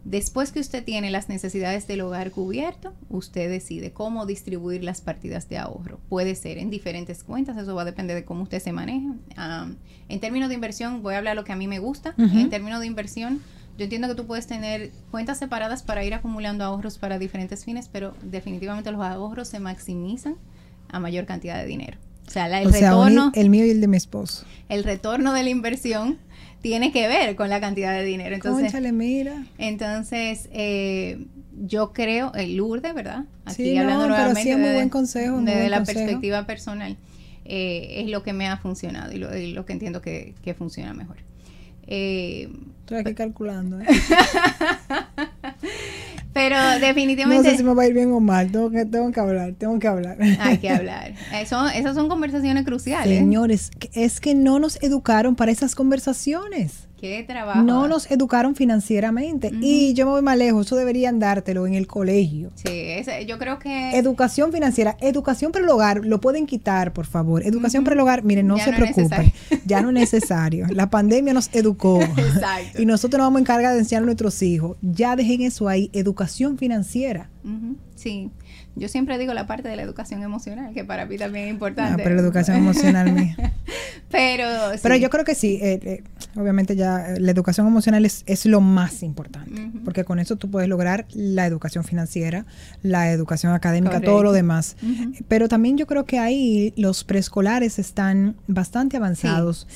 Después 0.04 0.52
que 0.52 0.60
usted 0.60 0.84
tiene 0.84 1.12
las 1.12 1.30
necesidades 1.30 1.86
del 1.88 2.02
hogar 2.02 2.32
cubierto, 2.32 2.94
usted 3.10 3.50
decide 3.50 3.92
cómo 3.92 4.26
distribuir 4.26 4.84
las 4.84 5.00
partidas 5.00 5.48
de 5.48 5.60
ahorro. 5.60 6.00
Puede 6.10 6.34
ser 6.36 6.58
en 6.58 6.72
diferentes 6.72 7.24
cuentas, 7.24 7.56
eso 7.58 7.76
va 7.76 7.84
a 7.84 7.86
depender 7.86 8.16
de 8.16 8.26
cómo 8.26 8.44
usted 8.44 8.60
se 8.60 8.72
maneje. 8.72 9.08
en 10.10 10.20
términos 10.20 10.50
de 10.50 10.56
inversión, 10.56 11.04
voy 11.04 11.14
a 11.14 11.20
hablar 11.20 11.36
lo 11.36 11.44
que 11.44 11.52
a 11.52 11.56
mí 11.56 11.68
me 11.68 11.80
gusta. 11.80 12.16
En 12.18 12.50
términos 12.50 12.80
de 12.80 12.88
inversión, 12.88 13.42
yo 13.78 13.84
entiendo 13.84 14.08
que 14.08 14.16
tú 14.16 14.26
puedes 14.26 14.48
tener 14.48 14.92
cuentas 15.12 15.38
separadas 15.38 15.84
para 15.84 16.04
ir 16.04 16.14
acumulando 16.14 16.64
ahorros 16.64 16.98
para 16.98 17.20
diferentes 17.20 17.64
fines, 17.64 17.88
pero 17.88 18.14
definitivamente 18.24 18.92
los 18.92 19.02
ahorros 19.02 19.48
se 19.48 19.60
maximizan 19.60 20.36
a 20.90 21.00
mayor 21.00 21.26
cantidad 21.26 21.58
de 21.58 21.66
dinero. 21.68 21.98
O 22.28 22.32
sea, 22.32 22.46
el 22.62 22.72
retorno. 22.72 23.32
el 23.36 23.50
mío 23.50 23.66
y 23.66 23.72
el 23.72 23.82
de 23.82 23.88
mi 23.88 23.98
esposo. 23.98 24.46
El 24.70 24.84
retorno 24.84 25.34
de 25.34 25.44
la 25.44 25.50
inversión 25.50 26.18
tiene 26.62 26.91
que 26.91 27.08
ver 27.08 27.36
con 27.36 27.50
la 27.50 27.60
cantidad 27.60 27.93
de 27.93 28.04
dinero. 28.04 28.36
Entonces, 28.36 28.93
mira. 28.93 29.43
Entonces, 29.58 30.47
eh, 30.52 31.26
yo 31.65 31.91
creo, 31.91 32.32
el 32.34 32.56
Lourdes, 32.56 32.93
¿verdad? 32.93 33.26
Aquí 33.45 33.78
hablando 33.78 34.08
nuevamente 34.08 34.41
pero 34.43 34.58
sí 34.58 34.62
muy 34.62 34.74
buen 34.74 34.89
consejo. 34.89 35.41
Desde 35.41 35.69
la 35.69 35.84
perspectiva 35.84 36.45
personal, 36.45 36.97
eh, 37.45 38.02
es 38.04 38.10
lo 38.10 38.24
que 38.24 38.34
me 38.34 38.47
ha 38.47 38.58
funcionado 38.58 39.12
y 39.12 39.17
lo, 39.17 39.65
que 39.65 39.74
entiendo 39.74 40.02
que, 40.02 40.36
funciona 40.58 40.93
mejor. 40.93 41.17
Eh, 41.88 42.50
Estoy 42.82 43.00
aquí 43.00 43.13
calculando. 43.15 43.80
¿eh? 46.32 46.34
Pero 46.34 46.58
definitivamente... 46.80 47.44
No 47.48 47.52
sé 47.52 47.58
si 47.58 47.63
me 47.63 47.74
va 47.74 47.84
a 47.84 47.88
ir 47.88 47.94
bien 47.94 48.12
o 48.12 48.20
mal, 48.20 48.52
tengo 48.52 48.70
que, 48.70 48.86
tengo 48.86 49.12
que 49.12 49.20
hablar, 49.20 49.54
tengo 49.58 49.80
que 49.80 49.88
hablar. 49.88 50.17
Hay 50.39 50.58
que 50.58 50.70
hablar. 50.72 51.13
Eso, 51.34 51.67
esas 51.67 51.96
son 51.96 52.10
conversaciones 52.10 52.65
cruciales. 52.65 53.20
Señores, 53.20 53.72
es 53.94 54.20
que 54.20 54.36
no 54.36 54.60
nos 54.60 54.82
educaron 54.82 55.36
para 55.36 55.52
esas 55.52 55.76
conversaciones. 55.76 56.88
¿Qué 57.02 57.24
trabajo? 57.24 57.64
No 57.64 57.88
nos 57.88 58.12
educaron 58.12 58.54
financieramente. 58.56 59.52
Y 59.60 59.96
yo 59.96 60.06
me 60.06 60.12
voy 60.12 60.22
más 60.22 60.38
lejos, 60.38 60.68
eso 60.68 60.76
deberían 60.76 61.18
dártelo 61.18 61.66
en 61.66 61.74
el 61.74 61.88
colegio. 61.88 62.52
Sí, 62.54 62.96
yo 63.28 63.40
creo 63.40 63.58
que... 63.58 63.98
Educación 63.98 64.54
financiera, 64.54 64.96
educación 65.02 65.52
para 65.52 65.66
el 65.66 65.72
hogar, 65.72 66.06
lo 66.06 66.22
pueden 66.22 66.46
quitar, 66.46 66.94
por 66.94 67.08
favor. 67.08 67.44
Educación 67.44 67.84
para 67.84 67.96
el 67.96 68.02
hogar, 68.02 68.24
miren, 68.24 68.46
no 68.46 68.60
se 68.60 68.72
preocupen, 68.72 69.34
ya 69.66 69.82
no 69.82 69.90
es 69.90 69.96
necesario. 69.96 70.68
La 70.70 70.92
pandemia 70.92 71.34
nos 71.34 71.50
educó. 71.54 72.00
Exacto. 72.18 72.80
Y 72.80 72.86
nosotros 72.86 73.18
nos 73.18 73.26
vamos 73.26 73.40
a 73.40 73.42
encargar 73.42 73.74
de 73.74 73.80
enseñar 73.80 74.04
a 74.04 74.06
nuestros 74.06 74.40
hijos. 74.44 74.78
Ya 74.84 75.16
dejen 75.16 75.42
eso 75.42 75.68
ahí, 75.68 75.90
educación 75.94 76.60
financiera. 76.60 77.32
Sí. 77.96 78.30
Yo 78.75 78.88
siempre 78.88 79.17
digo 79.17 79.34
la 79.34 79.47
parte 79.47 79.67
de 79.67 79.75
la 79.75 79.81
educación 79.81 80.23
emocional, 80.23 80.73
que 80.73 80.86
para 80.86 81.05
mí 81.05 81.17
también 81.17 81.45
es 81.45 81.51
importante. 81.51 81.93
Ah, 81.93 82.03
pero 82.03 82.15
la 82.15 82.21
educación 82.21 82.57
emocional 82.57 83.12
mía. 83.12 83.36
pero, 84.12 84.45
pero 84.81 84.95
yo 84.95 85.10
creo 85.10 85.25
que 85.25 85.36
sí, 85.36 85.60
eh, 85.62 85.79
eh, 85.84 86.03
obviamente 86.36 86.75
ya 86.77 87.13
eh, 87.13 87.19
la 87.19 87.31
educación 87.31 87.67
emocional 87.67 88.05
es, 88.05 88.23
es 88.27 88.45
lo 88.45 88.62
más 88.62 89.03
importante, 89.03 89.71
porque 89.84 90.05
con 90.05 90.19
eso 90.19 90.38
tú 90.38 90.49
puedes 90.49 90.69
lograr 90.69 91.05
la 91.13 91.45
educación 91.45 91.84
financiera, 91.84 92.45
la 92.81 93.12
educación 93.12 93.53
académica, 93.53 93.99
todo 93.99 94.23
lo 94.23 94.31
demás. 94.31 94.77
Pero 95.27 95.49
también 95.49 95.77
yo 95.77 95.86
creo 95.86 96.05
que 96.05 96.19
ahí 96.19 96.73
los 96.77 97.03
preescolares 97.03 97.77
están 97.77 98.38
bastante 98.47 98.97
avanzados 98.97 99.67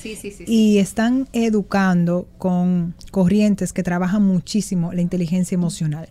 y 0.46 0.78
están 0.78 1.28
educando 1.32 2.28
con 2.38 2.94
corrientes 3.10 3.74
que 3.74 3.82
trabajan 3.82 4.22
muchísimo 4.22 4.92
la 4.92 5.02
inteligencia 5.02 5.54
emocional. 5.54 6.08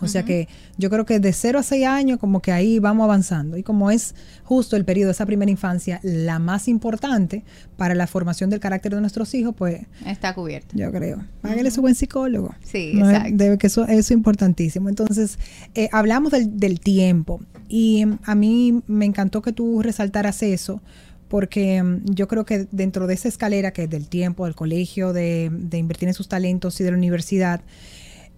O 0.00 0.08
sea 0.08 0.24
que 0.24 0.48
yo 0.76 0.90
creo 0.90 1.06
que 1.06 1.20
de 1.20 1.32
0 1.32 1.58
a 1.58 1.62
6 1.62 1.86
años 1.86 2.18
como 2.18 2.40
que 2.40 2.52
ahí 2.52 2.78
vamos 2.78 3.04
avanzando. 3.04 3.56
Y 3.56 3.62
como 3.62 3.90
es 3.90 4.14
justo 4.44 4.76
el 4.76 4.84
periodo 4.84 5.08
de 5.08 5.12
esa 5.12 5.26
primera 5.26 5.50
infancia 5.50 6.00
la 6.02 6.38
más 6.38 6.68
importante 6.68 7.44
para 7.76 7.94
la 7.94 8.06
formación 8.06 8.50
del 8.50 8.60
carácter 8.60 8.94
de 8.94 9.00
nuestros 9.00 9.34
hijos, 9.34 9.54
pues... 9.56 9.82
Está 10.04 10.34
cubierto. 10.34 10.76
Yo 10.76 10.90
creo. 10.92 11.24
Págale 11.40 11.70
su 11.70 11.80
buen 11.80 11.94
psicólogo. 11.94 12.54
Sí, 12.62 12.92
exacto. 12.96 13.30
debe 13.32 13.58
que 13.58 13.68
eso, 13.68 13.86
es 13.86 14.10
importantísimo. 14.10 14.88
Entonces, 14.88 15.38
eh, 15.74 15.88
hablamos 15.92 16.32
del, 16.32 16.58
del 16.58 16.80
tiempo. 16.80 17.40
Y 17.68 18.04
a 18.24 18.34
mí 18.34 18.82
me 18.86 19.06
encantó 19.06 19.42
que 19.42 19.52
tú 19.52 19.82
resaltaras 19.82 20.42
eso 20.42 20.80
porque 21.28 21.82
mm, 21.82 22.04
yo 22.06 22.28
creo 22.28 22.44
que 22.44 22.66
dentro 22.70 23.06
de 23.06 23.14
esa 23.14 23.28
escalera 23.28 23.72
que 23.72 23.84
es 23.84 23.90
del 23.90 24.08
tiempo, 24.08 24.44
del 24.44 24.54
colegio, 24.54 25.12
de, 25.12 25.50
de 25.52 25.78
invertir 25.78 26.08
en 26.08 26.14
sus 26.14 26.28
talentos 26.28 26.80
y 26.80 26.84
de 26.84 26.90
la 26.90 26.96
universidad, 26.96 27.60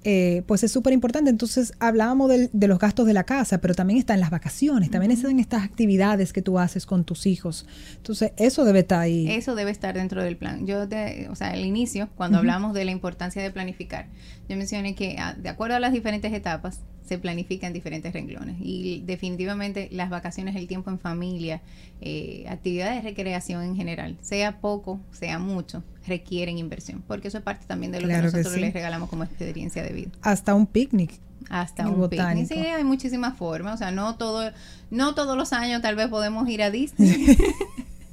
eh, 0.05 0.43
pues 0.47 0.63
es 0.63 0.73
súper 0.73 0.93
importante. 0.93 1.31
Entonces 1.31 1.73
hablábamos 1.81 2.31
de 2.53 2.69
los 2.69 2.79
gastos 2.79 3.07
de 3.07 3.13
la 3.13 3.25
casa, 3.25 3.59
pero 3.59 3.75
también 3.75 3.99
están 3.99 4.21
las 4.21 4.31
vacaciones, 4.31 4.91
también 4.91 5.11
están 5.11 5.39
estas 5.41 5.65
actividades 5.65 6.33
que 6.33 6.43
tú 6.43 6.59
haces 6.59 6.87
con 6.87 7.05
tus 7.05 7.27
hijos. 7.27 7.67
Entonces 7.97 8.33
eso 8.37 8.65
debe 8.65 8.81
estar 8.81 9.01
ahí. 9.01 9.31
Eso 9.31 9.55
debe 9.55 9.71
estar 9.71 9.95
dentro 9.95 10.23
del 10.23 10.37
plan. 10.37 10.67
Yo, 10.67 10.87
o 11.31 11.35
sea, 11.35 11.51
al 11.51 11.65
inicio, 11.65 12.09
cuando 12.17 12.39
hablamos 12.39 12.75
de 12.75 12.85
la 12.85 12.91
importancia 12.91 13.43
de 13.43 13.51
planificar, 13.51 14.07
yo 14.49 14.57
mencioné 14.57 14.95
que 14.95 15.17
ah, 15.19 15.35
de 15.35 15.49
acuerdo 15.49 15.77
a 15.77 15.81
las 15.81 15.93
diferentes 15.93 16.33
etapas, 16.33 16.81
se 17.09 17.19
planifica 17.19 17.67
en 17.67 17.73
diferentes 17.73 18.13
renglones. 18.13 18.57
Y 18.61 19.03
definitivamente 19.07 19.89
las 19.91 20.11
vacaciones, 20.11 20.55
el 20.57 20.69
tiempo 20.69 20.91
en 20.91 20.99
familia, 20.99 21.63
eh, 22.01 22.45
actividades 22.49 23.03
de 23.03 23.09
recreación 23.09 23.63
en 23.65 23.77
general, 23.77 24.17
sea 24.21 24.61
poco, 24.61 25.01
sea 25.13 25.39
mucho, 25.39 25.83
requieren 26.07 26.59
inversión, 26.59 27.03
porque 27.07 27.29
eso 27.29 27.39
es 27.39 27.45
parte 27.45 27.67
también 27.67 27.93
de 27.93 28.01
lo 28.01 28.09
que 28.09 28.19
nosotros 28.19 28.57
les 28.57 28.75
regalamos 28.75 29.09
como 29.09 29.25
experiencia 29.25 29.83
de 29.83 29.93
vida. 29.93 30.11
Hasta 30.21 30.55
un 30.55 30.67
picnic. 30.67 31.19
Hasta 31.49 31.89
un 31.89 32.09
picnic. 32.09 32.47
Sí, 32.47 32.59
hay 32.59 32.85
muchísimas 32.85 33.37
formas, 33.37 33.75
o 33.75 33.79
sea, 33.79 33.91
no 33.91 34.17
todo 34.17 34.51
no 34.91 35.15
todos 35.15 35.37
los 35.37 35.53
años 35.53 35.83
tal 35.83 35.97
vez 35.97 36.09
podemos 36.09 36.49
ir 36.49 36.63
a 36.63 36.71
Disney. 36.71 37.37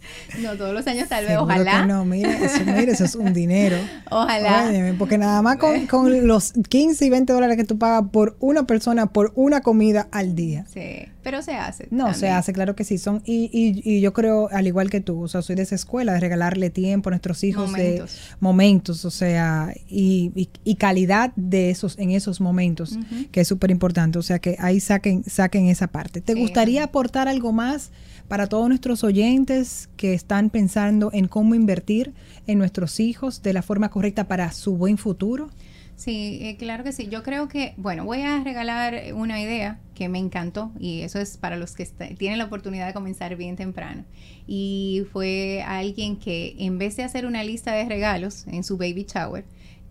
No, 0.40 0.56
todos 0.58 0.74
los 0.74 0.86
años 0.88 1.08
tal 1.08 1.26
vez, 1.26 1.38
ojalá. 1.38 1.86
no, 1.86 2.04
mira, 2.04 2.38
eso, 2.38 3.06
es 3.06 3.16
un 3.16 3.34
dinero. 3.34 3.78
Ojalá. 4.12 4.72
porque 4.98 5.18
nada 5.18 5.42
más 5.42 5.58
con, 5.58 5.88
con, 5.88 6.28
los 6.28 6.54
15 6.54 7.06
y 7.06 7.10
20 7.10 7.32
dólares 7.34 7.58
que 7.58 7.64
tú 7.64 7.78
pagas 7.78 8.10
por 8.12 8.36
una 8.40 8.68
persona, 8.68 9.08
por 9.08 9.32
una 9.36 9.62
comida 9.62 10.08
al 10.12 10.36
día. 10.36 10.66
Sí, 10.72 11.08
pero 11.24 11.42
se 11.42 11.54
hace. 11.54 11.88
No, 11.92 12.14
se 12.14 12.30
hace, 12.30 12.54
claro 12.54 12.76
que 12.76 12.84
sí. 12.84 12.98
Son, 12.98 13.22
y, 13.26 13.50
y, 13.52 13.82
y, 13.84 14.02
yo 14.02 14.14
creo, 14.14 14.50
al 14.52 14.68
igual 14.68 14.90
que 14.90 15.02
tú, 15.02 15.24
o 15.24 15.28
sea, 15.28 15.42
soy 15.42 15.56
de 15.56 15.64
esa 15.64 15.76
escuela, 15.76 16.14
de 16.14 16.20
regalarle 16.20 16.70
tiempo 16.70 17.10
a 17.10 17.12
nuestros 17.12 17.44
hijos, 17.44 17.72
momentos. 17.72 18.16
de 18.16 18.36
momentos, 18.40 19.06
o 19.06 19.12
sea, 19.12 19.74
y, 19.88 20.50
y, 20.64 20.76
calidad 20.76 21.32
de 21.36 21.70
esos, 21.70 21.98
en 21.98 22.12
esos 22.12 22.42
momentos, 22.42 22.98
que 23.32 23.42
es 23.42 23.48
súper 23.48 23.72
importante. 23.72 24.20
O 24.20 24.22
sea, 24.22 24.40
que 24.40 24.56
ahí 24.60 24.80
saquen, 24.80 25.24
saquen 25.24 25.68
esa 25.68 25.88
parte. 25.88 26.22
¿Te 26.22 26.34
gustaría 26.34 26.84
aportar 26.84 27.28
algo 27.28 27.52
más? 27.52 27.92
Para 28.28 28.48
todos 28.48 28.68
nuestros 28.70 29.04
oyentes 29.04 29.90
que 29.98 30.14
están 30.14 30.50
pensando 30.50 31.10
en 31.14 31.28
cómo 31.28 31.56
invertir 31.56 32.14
en 32.48 32.58
nuestros 32.58 33.00
hijos 33.00 33.42
de 33.42 33.54
la 33.54 33.62
forma 33.62 33.90
correcta 33.90 34.28
para 34.28 34.52
su 34.52 34.78
buen 34.78 34.98
futuro? 34.98 35.50
Sí, 35.96 36.40
eh, 36.42 36.58
claro 36.58 36.84
que 36.84 36.92
sí. 36.92 37.08
Yo 37.08 37.24
creo 37.24 37.48
que, 37.48 37.74
bueno, 37.78 38.04
voy 38.04 38.22
a 38.22 38.44
regalar 38.44 39.14
una 39.14 39.42
idea 39.42 39.80
que 39.94 40.10
me 40.10 40.20
encantó 40.20 40.72
y 40.78 41.02
eso 41.02 41.20
es 41.20 41.38
para 41.38 41.56
los 41.56 41.74
que 41.74 41.86
tienen 42.18 42.38
la 42.38 42.46
oportunidad 42.46 42.88
de 42.88 42.94
comenzar 42.94 43.36
bien 43.38 43.56
temprano. 43.56 44.04
Y 44.46 45.04
fue 45.14 45.64
alguien 45.66 46.18
que 46.18 46.56
en 46.60 46.78
vez 46.78 46.98
de 46.98 47.04
hacer 47.04 47.26
una 47.26 47.44
lista 47.44 47.74
de 47.74 47.86
regalos 47.86 48.46
en 48.48 48.64
su 48.64 48.78
baby 48.78 49.06
shower, 49.06 49.46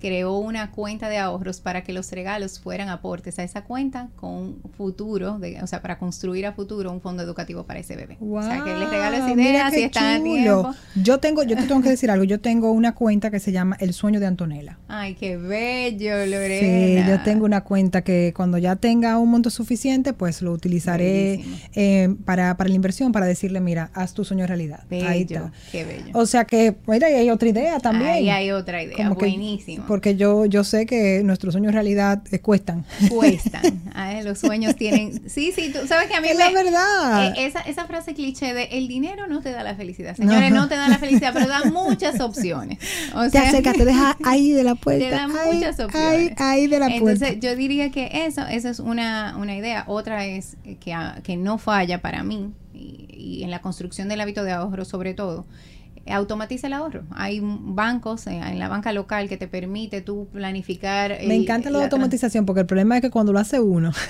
creó 0.05 0.37
una 0.37 0.71
cuenta 0.71 1.09
de 1.09 1.17
ahorros 1.17 1.63
para 1.63 1.83
que 1.83 1.95
los 1.95 2.13
regalos 2.13 2.61
fueran 2.61 2.91
aportes 2.91 3.39
a 3.39 3.43
esa 3.43 3.65
cuenta 3.65 4.11
con 4.17 4.59
futuro, 4.77 5.39
de, 5.39 5.63
o 5.63 5.67
sea, 5.67 5.81
para 5.81 5.99
construir 5.99 6.45
a 6.45 6.53
futuro 6.53 6.93
un 6.93 7.01
fondo 7.01 7.23
educativo 7.23 7.65
para 7.65 7.81
ese 7.81 7.97
bebé. 7.97 8.19
o 8.21 8.43
sea, 8.43 8.63
que 8.63 8.75
les 8.75 8.91
regalo 8.91 9.17
esa 9.17 9.33
idea 9.33 9.71
si 9.71 9.85
están 9.85 10.23
tiempo. 10.23 10.75
Yo 10.95 11.21
tengo, 11.21 11.43
yo 11.45 11.57
te 11.57 11.63
tengo 11.63 11.81
que 11.81 11.89
decir 11.89 12.11
algo, 12.11 12.25
yo 12.25 12.39
tengo 12.39 12.71
una 12.73 12.95
cuenta 12.95 13.31
que 13.31 13.41
se 13.41 13.51
llama 13.51 13.79
El 13.81 13.95
Sueño 13.95 14.21
de 14.21 14.27
Antonella. 14.27 14.79
Ay, 14.89 15.15
qué 15.15 15.39
bello, 15.39 16.27
Lorena. 16.27 17.03
Sí, 17.03 17.11
yo 17.11 17.23
tengo 17.23 17.47
una 17.47 17.63
cuenta 17.63 18.03
que 18.03 18.35
cuando 18.37 18.59
ya 18.59 18.77
tenga 18.77 19.17
un 19.17 19.31
monto 19.31 19.49
suficiente, 19.49 20.13
pues 20.13 20.43
lo 20.43 20.53
utilizaré 20.53 21.43
eh, 21.75 22.15
para, 22.27 22.59
para 22.59 22.69
la 22.69 22.77
inversión, 22.77 23.11
para 23.11 23.25
decirle, 23.25 23.61
mira, 23.61 23.91
haz 23.95 24.13
tu 24.13 24.23
sueño 24.23 24.47
realidad. 24.47 24.85
Ahí 24.91 25.23
está. 25.23 25.51
Qué 25.73 25.87
bello. 25.87 26.11
O 26.13 26.27
sea 26.27 26.45
que, 26.45 26.77
mira, 26.87 27.07
hay 27.07 27.31
otra 27.31 27.49
idea 27.49 27.81
también. 27.81 28.11
Ahí 28.11 28.29
hay 28.29 28.51
otra 28.51 28.83
idea, 28.83 29.09
buenísimo 29.09 29.94
porque 29.95 30.17
yo, 30.17 30.45
yo 30.45 30.65
sé 30.65 30.87
que 30.87 31.23
nuestros 31.23 31.55
sueños 31.55 31.69
en 31.69 31.75
realidad 31.75 32.21
eh, 32.33 32.41
cuestan. 32.41 32.85
Cuestan. 33.09 33.81
los 34.25 34.41
sueños 34.41 34.75
tienen... 34.75 35.31
Sí, 35.31 35.53
sí, 35.55 35.73
tú 35.73 35.87
sabes 35.87 36.09
que 36.09 36.17
a 36.17 36.21
mí... 36.21 36.27
Es 36.27 36.37
la 36.37 36.51
verdad. 36.51 37.33
Eh, 37.37 37.47
esa, 37.47 37.61
esa 37.61 37.87
frase 37.87 38.13
cliché 38.13 38.55
de 38.55 38.65
el 38.73 38.89
dinero 38.89 39.29
no 39.29 39.41
te 39.41 39.53
da 39.53 39.63
la 39.63 39.77
felicidad. 39.77 40.17
Señores, 40.17 40.51
no, 40.51 40.67
te 40.67 40.75
da 40.75 40.89
la 40.89 40.99
felicidad, 40.99 41.31
pero 41.33 41.47
da 41.47 41.63
muchas 41.67 42.19
opciones. 42.19 42.81
O 43.15 43.31
te 43.31 43.39
acerca, 43.39 43.73
te 43.73 43.85
deja 43.85 44.17
ahí 44.25 44.51
de 44.51 44.65
la 44.65 44.75
puerta. 44.75 45.05
Te 45.05 45.11
da 45.13 45.29
muchas 45.29 45.79
opciones. 45.79 46.33
Ahí, 46.39 46.67
de 46.67 46.81
la 46.81 46.87
puerta. 46.87 47.29
Entonces, 47.29 47.39
yo 47.39 47.55
diría 47.55 47.93
que 47.93 48.27
eso, 48.27 48.45
esa 48.49 48.71
es 48.71 48.81
una, 48.81 49.37
una 49.37 49.55
idea. 49.55 49.85
Otra 49.87 50.27
es 50.27 50.57
que, 50.65 50.97
que 51.23 51.37
no 51.37 51.59
falla 51.59 52.03
para 52.03 52.25
mí 52.25 52.53
y, 52.73 53.07
y 53.17 53.45
en 53.45 53.53
la 53.53 53.61
construcción 53.61 54.09
del 54.09 54.21
hábito 54.21 54.43
de 54.43 54.51
ahorro 54.51 54.85
sobre 54.85 55.15
todo 55.15 55.47
automatiza 56.07 56.67
el 56.67 56.73
ahorro. 56.75 57.05
Hay 57.11 57.41
bancos 57.43 58.27
eh, 58.27 58.37
en 58.37 58.59
la 58.59 58.69
banca 58.69 58.93
local 58.93 59.29
que 59.29 59.37
te 59.37 59.49
permite 59.49 60.01
tú 60.01 60.29
planificar. 60.33 61.19
Me 61.27 61.35
encanta 61.35 61.71
la, 61.71 61.85
automatización 61.85 62.47
porque 62.47 62.61
el 62.61 62.67
problema 62.67 62.97
es 62.97 63.03
que 63.03 63.11
cuando 63.11 63.33
lo 63.33 63.39
hace 63.39 63.61
uno. 63.61 63.93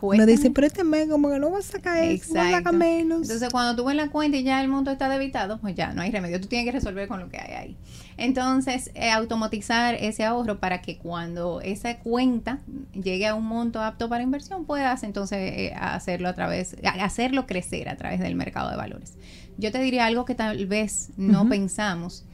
Uno 0.00 0.26
dice, 0.26 0.50
pero 0.50 0.66
este 0.66 0.84
mes 0.84 1.08
como 1.08 1.30
que 1.30 1.38
no 1.38 1.50
va 1.50 1.58
a 1.58 1.62
sacar 1.62 2.02
eso, 2.02 2.34
va 2.34 2.48
a 2.48 2.52
sacar 2.52 2.74
menos. 2.74 3.22
Entonces, 3.22 3.48
cuando 3.50 3.74
tú 3.74 3.86
ves 3.86 3.96
la 3.96 4.10
cuenta 4.10 4.36
y 4.36 4.42
ya 4.42 4.60
el 4.60 4.68
monto 4.68 4.90
está 4.90 5.08
debitado, 5.08 5.58
pues 5.58 5.74
ya 5.74 5.92
no 5.92 6.02
hay 6.02 6.10
remedio. 6.10 6.40
Tú 6.40 6.48
tienes 6.48 6.66
que 6.66 6.72
resolver 6.72 7.08
con 7.08 7.20
lo 7.20 7.28
que 7.28 7.38
hay 7.38 7.52
ahí. 7.52 7.76
Entonces, 8.18 8.90
eh, 8.94 9.10
automatizar 9.10 9.94
ese 9.94 10.24
ahorro 10.24 10.58
para 10.58 10.80
que 10.80 10.98
cuando 10.98 11.60
esa 11.60 11.98
cuenta 11.98 12.60
llegue 12.92 13.26
a 13.26 13.34
un 13.34 13.44
monto 13.44 13.82
apto 13.82 14.08
para 14.08 14.22
inversión, 14.22 14.64
puedas 14.64 15.02
entonces 15.02 15.38
eh, 15.38 15.74
hacerlo 15.78 16.28
a 16.28 16.34
través, 16.34 16.76
hacerlo 17.00 17.46
crecer 17.46 17.88
a 17.88 17.96
través 17.96 18.20
del 18.20 18.34
mercado 18.34 18.70
de 18.70 18.76
valores. 18.76 19.14
Yo 19.58 19.72
te 19.72 19.78
diría 19.80 20.06
algo 20.06 20.24
que 20.24 20.34
tal 20.34 20.66
vez 20.66 21.10
no 21.16 21.48
pensamos 21.48 22.24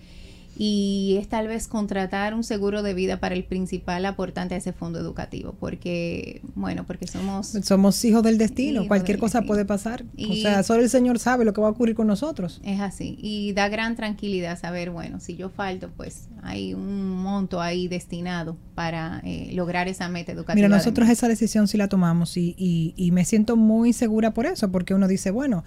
y 0.57 1.17
es 1.19 1.29
tal 1.29 1.49
vez 1.49 1.67
contratar 1.67 2.35
un 2.35 2.45
seguro 2.45 2.83
de 2.83 2.93
vida 2.93 3.19
para 3.19 3.35
el 3.35 3.45
principal 3.45 4.05
aportante 4.05 4.55
a 4.55 4.59
ese 4.59 4.73
fondo 4.73 4.99
educativo, 4.99 5.55
porque, 5.59 6.43
bueno, 6.55 6.85
porque 6.87 7.07
somos... 7.07 7.49
Somos 7.63 8.05
hijos 8.05 8.23
del 8.23 8.37
destino, 8.37 8.87
cualquier 8.87 9.19
cosa 9.19 9.43
puede 9.43 9.65
pasar. 9.65 10.05
o 10.19 10.35
sea, 10.35 10.63
solo 10.63 10.83
el 10.83 10.91
Señor 10.91 11.19
sabe 11.19 11.45
lo 11.45 11.55
que 11.55 11.61
va 11.61 11.69
a 11.69 11.71
ocurrir 11.71 11.95
con 11.95 12.07
nosotros. 12.07 12.61
Es 12.65 12.81
así, 12.81 13.17
y 13.21 13.53
da 13.55 13.69
gran 13.69 13.97
tranquilidad 13.97 14.59
saber, 14.59 14.91
bueno, 14.91 15.21
si 15.21 15.37
yo 15.37 15.49
falto, 15.49 15.91
pues 15.97 16.29
hay 16.43 16.75
un 16.75 17.09
monto 17.09 17.61
ahí 17.61 17.89
destinado 17.89 18.57
para 18.75 19.21
eh, 19.25 19.51
lograr 19.55 19.89
esa 19.89 20.09
meta 20.09 20.33
educativa. 20.33 20.55
Mira, 20.55 20.69
nosotros 20.69 21.09
esa 21.09 21.29
decisión 21.29 21.67
sí 21.67 21.79
la 21.79 21.89
tomamos 21.89 22.37
y, 22.37 22.55
y, 22.59 22.93
y 22.97 23.11
me 23.11 23.25
siento 23.25 23.57
muy 23.57 23.93
segura 23.93 24.35
por 24.35 24.45
eso, 24.45 24.71
porque 24.71 24.93
uno 24.93 25.09
dice, 25.09 25.31
bueno, 25.31 25.65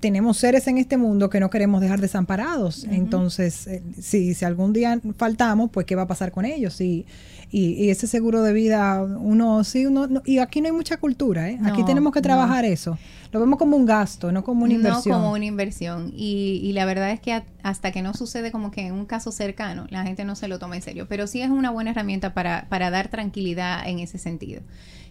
tenemos 0.00 0.36
seres 0.36 0.66
en 0.68 0.78
este 0.78 0.96
mundo 0.96 1.28
que 1.28 1.40
no 1.40 1.50
queremos 1.50 1.80
dejar 1.80 2.00
desamparados. 2.00 2.84
Entonces, 2.84 3.66
eh, 3.66 3.82
si, 4.00 4.34
si 4.34 4.44
algún 4.44 4.72
día 4.72 5.00
faltamos, 5.16 5.70
pues 5.70 5.86
qué 5.86 5.96
va 5.96 6.02
a 6.02 6.06
pasar 6.06 6.30
con 6.30 6.44
ellos. 6.44 6.80
Y, 6.80 7.04
y, 7.50 7.90
ese 7.90 8.06
seguro 8.06 8.42
de 8.42 8.52
vida, 8.52 9.02
uno 9.02 9.64
sí, 9.64 9.86
uno, 9.86 10.08
y 10.24 10.38
aquí 10.38 10.60
no 10.60 10.66
hay 10.66 10.72
mucha 10.72 10.98
cultura, 10.98 11.48
¿eh? 11.48 11.58
aquí 11.64 11.82
tenemos 11.84 12.12
que 12.12 12.20
trabajar 12.20 12.64
eso. 12.64 12.98
Lo 13.32 13.40
vemos 13.40 13.58
como 13.58 13.76
un 13.76 13.86
gasto, 13.86 14.32
no 14.32 14.44
como 14.44 14.64
una 14.64 14.74
inversión. 14.74 15.16
No 15.16 15.22
como 15.22 15.32
una 15.32 15.44
inversión. 15.44 16.12
Y, 16.14 16.60
y 16.62 16.72
la 16.72 16.84
verdad 16.86 17.10
es 17.10 17.20
que 17.20 17.42
hasta 17.62 17.90
que 17.90 18.00
no 18.00 18.14
sucede 18.14 18.52
como 18.52 18.70
que 18.70 18.86
en 18.86 18.94
un 18.94 19.04
caso 19.04 19.32
cercano, 19.32 19.86
la 19.90 20.04
gente 20.04 20.24
no 20.24 20.34
se 20.34 20.48
lo 20.48 20.58
toma 20.58 20.76
en 20.76 20.82
serio. 20.82 21.06
Pero 21.08 21.26
sí 21.26 21.42
es 21.42 21.50
una 21.50 21.70
buena 21.70 21.90
herramienta 21.90 22.32
para, 22.32 22.66
para 22.68 22.90
dar 22.90 23.08
tranquilidad 23.08 23.86
en 23.86 23.98
ese 23.98 24.18
sentido. 24.18 24.62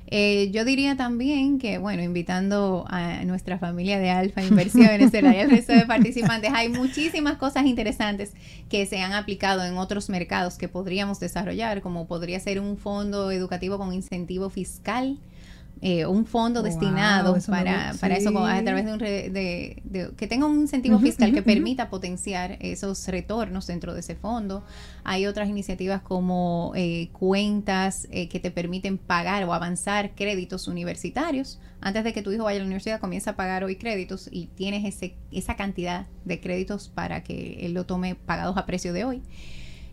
Eh, 0.10 0.51
yo 0.51 0.64
diría 0.64 0.95
también 0.95 1.60
que, 1.60 1.78
bueno, 1.78 2.01
invitando 2.01 2.86
a 2.88 3.24
nuestra 3.26 3.60
familia 3.60 3.99
de 3.99 4.10
Alfa 4.10 4.41
Inversiones 4.41 5.14
el 5.14 5.49
resto 5.49 5.74
de 5.74 5.86
participantes, 5.86 6.51
hay 6.53 6.70
muchísimas 6.70 7.38
cosas 7.38 7.66
interesantes 7.66 8.32
que 8.70 8.86
se 8.86 9.01
han 9.01 9.14
aplicado 9.14 9.66
en 9.66 9.78
otros 9.78 10.10
mercados 10.10 10.58
que 10.58 10.70
podríamos 10.70 11.20
desarrollar, 11.20 11.82
como 11.82 12.08
podría 12.08 12.39
ser 12.39 12.62
un 12.62 12.78
fondo 12.78 13.32
educativo 13.32 13.78
con 13.78 13.93
incentivo 13.93 14.49
fiscal 14.49 15.18
eh, 15.82 16.05
un 16.07 16.25
fondo 16.25 16.63
destinado 16.63 17.38
para, 17.47 17.93
para 17.99 18.17
eso 18.17 18.36
a 18.38 18.63
través 18.63 18.86
de 18.86 18.93
un 18.93 18.97
de, 18.97 20.13
que 20.17 20.28
tenga 20.28 20.47
un 20.47 20.61
incentivo 20.61 20.97
fiscal 20.99 21.32
que 21.34 21.43
permita 21.43 21.89
potenciar 21.89 22.57
esos 22.61 23.07
retornos 23.07 23.67
dentro 23.67 23.93
de 23.93 23.99
ese 23.99 24.15
fondo. 24.15 24.63
Hay 25.03 25.28
otras 25.28 25.49
iniciativas 25.49 26.01
como 26.01 26.71
eh, 26.75 27.09
cuentas 27.13 28.07
eh, 28.11 28.28
que 28.28 28.39
te 28.39 28.49
permiten 28.49 28.97
pagar 28.97 29.43
o 29.43 29.53
avanzar 29.53 30.15
créditos 30.15 30.67
universitarios. 30.67 31.59
Antes 31.80 32.03
de 32.03 32.11
que 32.11 32.23
tu 32.23 32.32
hijo 32.32 32.45
vaya 32.45 32.57
a 32.57 32.61
la 32.61 32.65
universidad, 32.65 32.99
comienza 32.99 33.32
a 33.32 33.36
pagar 33.36 33.63
hoy 33.63 33.75
créditos 33.75 34.30
y 34.32 34.47
tienes 34.47 34.84
ese, 34.84 35.15
esa 35.32 35.55
cantidad 35.55 36.07
de 36.25 36.39
créditos 36.39 36.89
para 36.89 37.23
que 37.23 37.65
él 37.65 37.73
lo 37.73 37.86
tome 37.86 38.15
pagados 38.15 38.57
a 38.57 38.65
precio 38.65 38.93
de 38.93 39.05
hoy. 39.05 39.21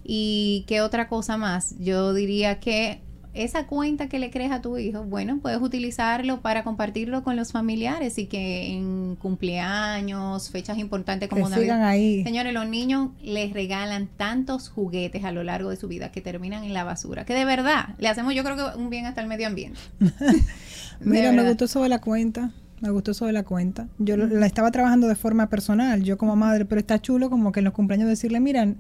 ¿Y 0.03 0.65
qué 0.67 0.81
otra 0.81 1.09
cosa 1.09 1.37
más? 1.37 1.75
Yo 1.79 2.15
diría 2.15 2.59
que 2.61 3.01
esa 3.35 3.67
cuenta 3.67 4.09
que 4.09 4.21
le 4.21 4.31
crees 4.31 4.53
a 4.53 4.63
tu 4.63 4.79
hijo, 4.79 5.03
bueno, 5.03 5.41
puedes 5.43 5.61
utilizarlo 5.61 6.41
para 6.41 6.63
compartirlo 6.63 7.25
con 7.25 7.35
los 7.35 7.51
familiares 7.51 8.17
y 8.19 8.27
que 8.27 8.73
en 8.73 9.17
cumpleaños, 9.17 10.51
fechas 10.51 10.79
importantes 10.79 11.29
como 11.29 11.49
Navidad. 11.49 11.83
ahí. 11.83 12.23
Señores, 12.23 12.55
los 12.55 12.69
niños 12.69 13.11
les 13.23 13.53
regalan 13.53 14.09
tantos 14.17 14.69
juguetes 14.69 15.25
a 15.25 15.33
lo 15.33 15.43
largo 15.43 15.71
de 15.71 15.77
su 15.77 15.89
vida 15.89 16.13
que 16.13 16.21
terminan 16.21 16.63
en 16.63 16.73
la 16.73 16.85
basura, 16.85 17.25
que 17.25 17.35
de 17.35 17.45
verdad 17.45 17.97
le 17.99 18.09
hacemos 18.09 18.35
yo 18.35 18.45
creo 18.45 18.57
que 18.57 18.79
un 18.79 18.89
bien 18.89 19.07
hasta 19.07 19.21
el 19.21 19.27
medio 19.27 19.49
ambiente. 19.49 19.81
Mira, 21.01 21.33
me 21.33 21.53
gustó 21.53 21.83
de 21.83 21.89
la 21.89 22.01
cuenta. 22.01 22.53
Me 22.81 22.91
gustó 22.91 23.13
eso 23.13 23.27
de 23.27 23.33
la 23.33 23.45
cuenta. 23.45 23.89
Yo 23.99 24.17
la 24.17 24.47
estaba 24.47 24.71
trabajando 24.71 25.09
de 25.09 25.15
forma 25.15 25.49
personal, 25.49 26.03
yo 26.03 26.19
como 26.19 26.37
madre, 26.37 26.67
pero 26.67 26.81
está 26.81 27.01
chulo 27.01 27.31
como 27.31 27.51
que 27.51 27.61
en 27.61 27.65
los 27.65 27.73
cumpleaños 27.73 28.09
decirle, 28.09 28.41
miren, 28.41 28.77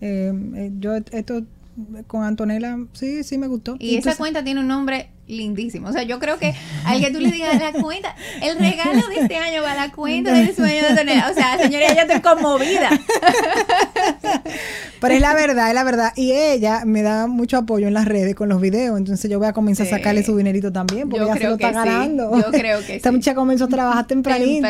eh, 0.00 0.32
eh, 0.54 0.72
yo 0.78 0.94
esto 0.94 1.42
con 2.06 2.24
Antonella, 2.24 2.78
sí, 2.92 3.22
sí 3.24 3.38
me 3.38 3.46
gustó. 3.46 3.76
Y, 3.78 3.96
esa 3.96 4.16
cuenta 4.16 4.42
tiene 4.44 4.60
un 4.60 4.68
nombre 4.68 5.10
lindísimo. 5.28 5.88
O 5.88 5.92
sea, 5.92 6.02
yo 6.02 6.18
creo 6.18 6.38
que 6.38 6.54
al 6.84 7.00
que 7.00 7.10
tú 7.10 7.20
le 7.20 7.30
digas 7.30 7.60
la 7.60 7.72
cuenta, 7.72 8.14
el 8.42 8.58
regalo 8.58 9.06
de 9.08 9.20
este 9.20 9.36
año 9.36 9.62
va 9.62 9.72
a 9.72 9.76
la 9.76 9.92
cuenta 9.92 10.32
del 10.32 10.54
sueño 10.54 10.82
de 10.82 10.88
Antonella. 10.88 11.30
O 11.30 11.34
sea, 11.34 11.58
señora, 11.58 11.92
ella 11.92 12.02
estoy 12.02 12.20
conmovida. 12.20 12.90
Pero 15.00 15.14
es 15.14 15.20
la 15.20 15.34
verdad, 15.34 15.68
es 15.68 15.74
la 15.74 15.84
verdad. 15.84 16.12
Y 16.16 16.32
ella 16.32 16.82
me 16.84 17.02
da 17.02 17.26
mucho 17.26 17.56
apoyo 17.56 17.86
en 17.86 17.94
las 17.94 18.06
redes 18.06 18.34
con 18.34 18.48
los 18.48 18.60
videos. 18.60 18.98
Entonces 18.98 19.30
yo 19.30 19.38
voy 19.38 19.48
a 19.48 19.52
comenzar 19.52 19.86
a 19.86 19.90
sacarle 19.90 20.24
su 20.24 20.36
dinerito 20.36 20.72
también, 20.72 21.08
porque 21.08 21.24
ella 21.24 21.36
se 21.36 21.44
lo 21.44 21.52
está 21.52 21.70
ganando. 21.70 22.36
Yo 22.36 22.50
creo 22.50 22.80
que 22.84 22.96
Esta 22.96 23.12
muchacha 23.12 23.34
comenzó 23.34 23.64
a 23.64 23.68
trabajar 23.68 24.06
tempranito. 24.06 24.66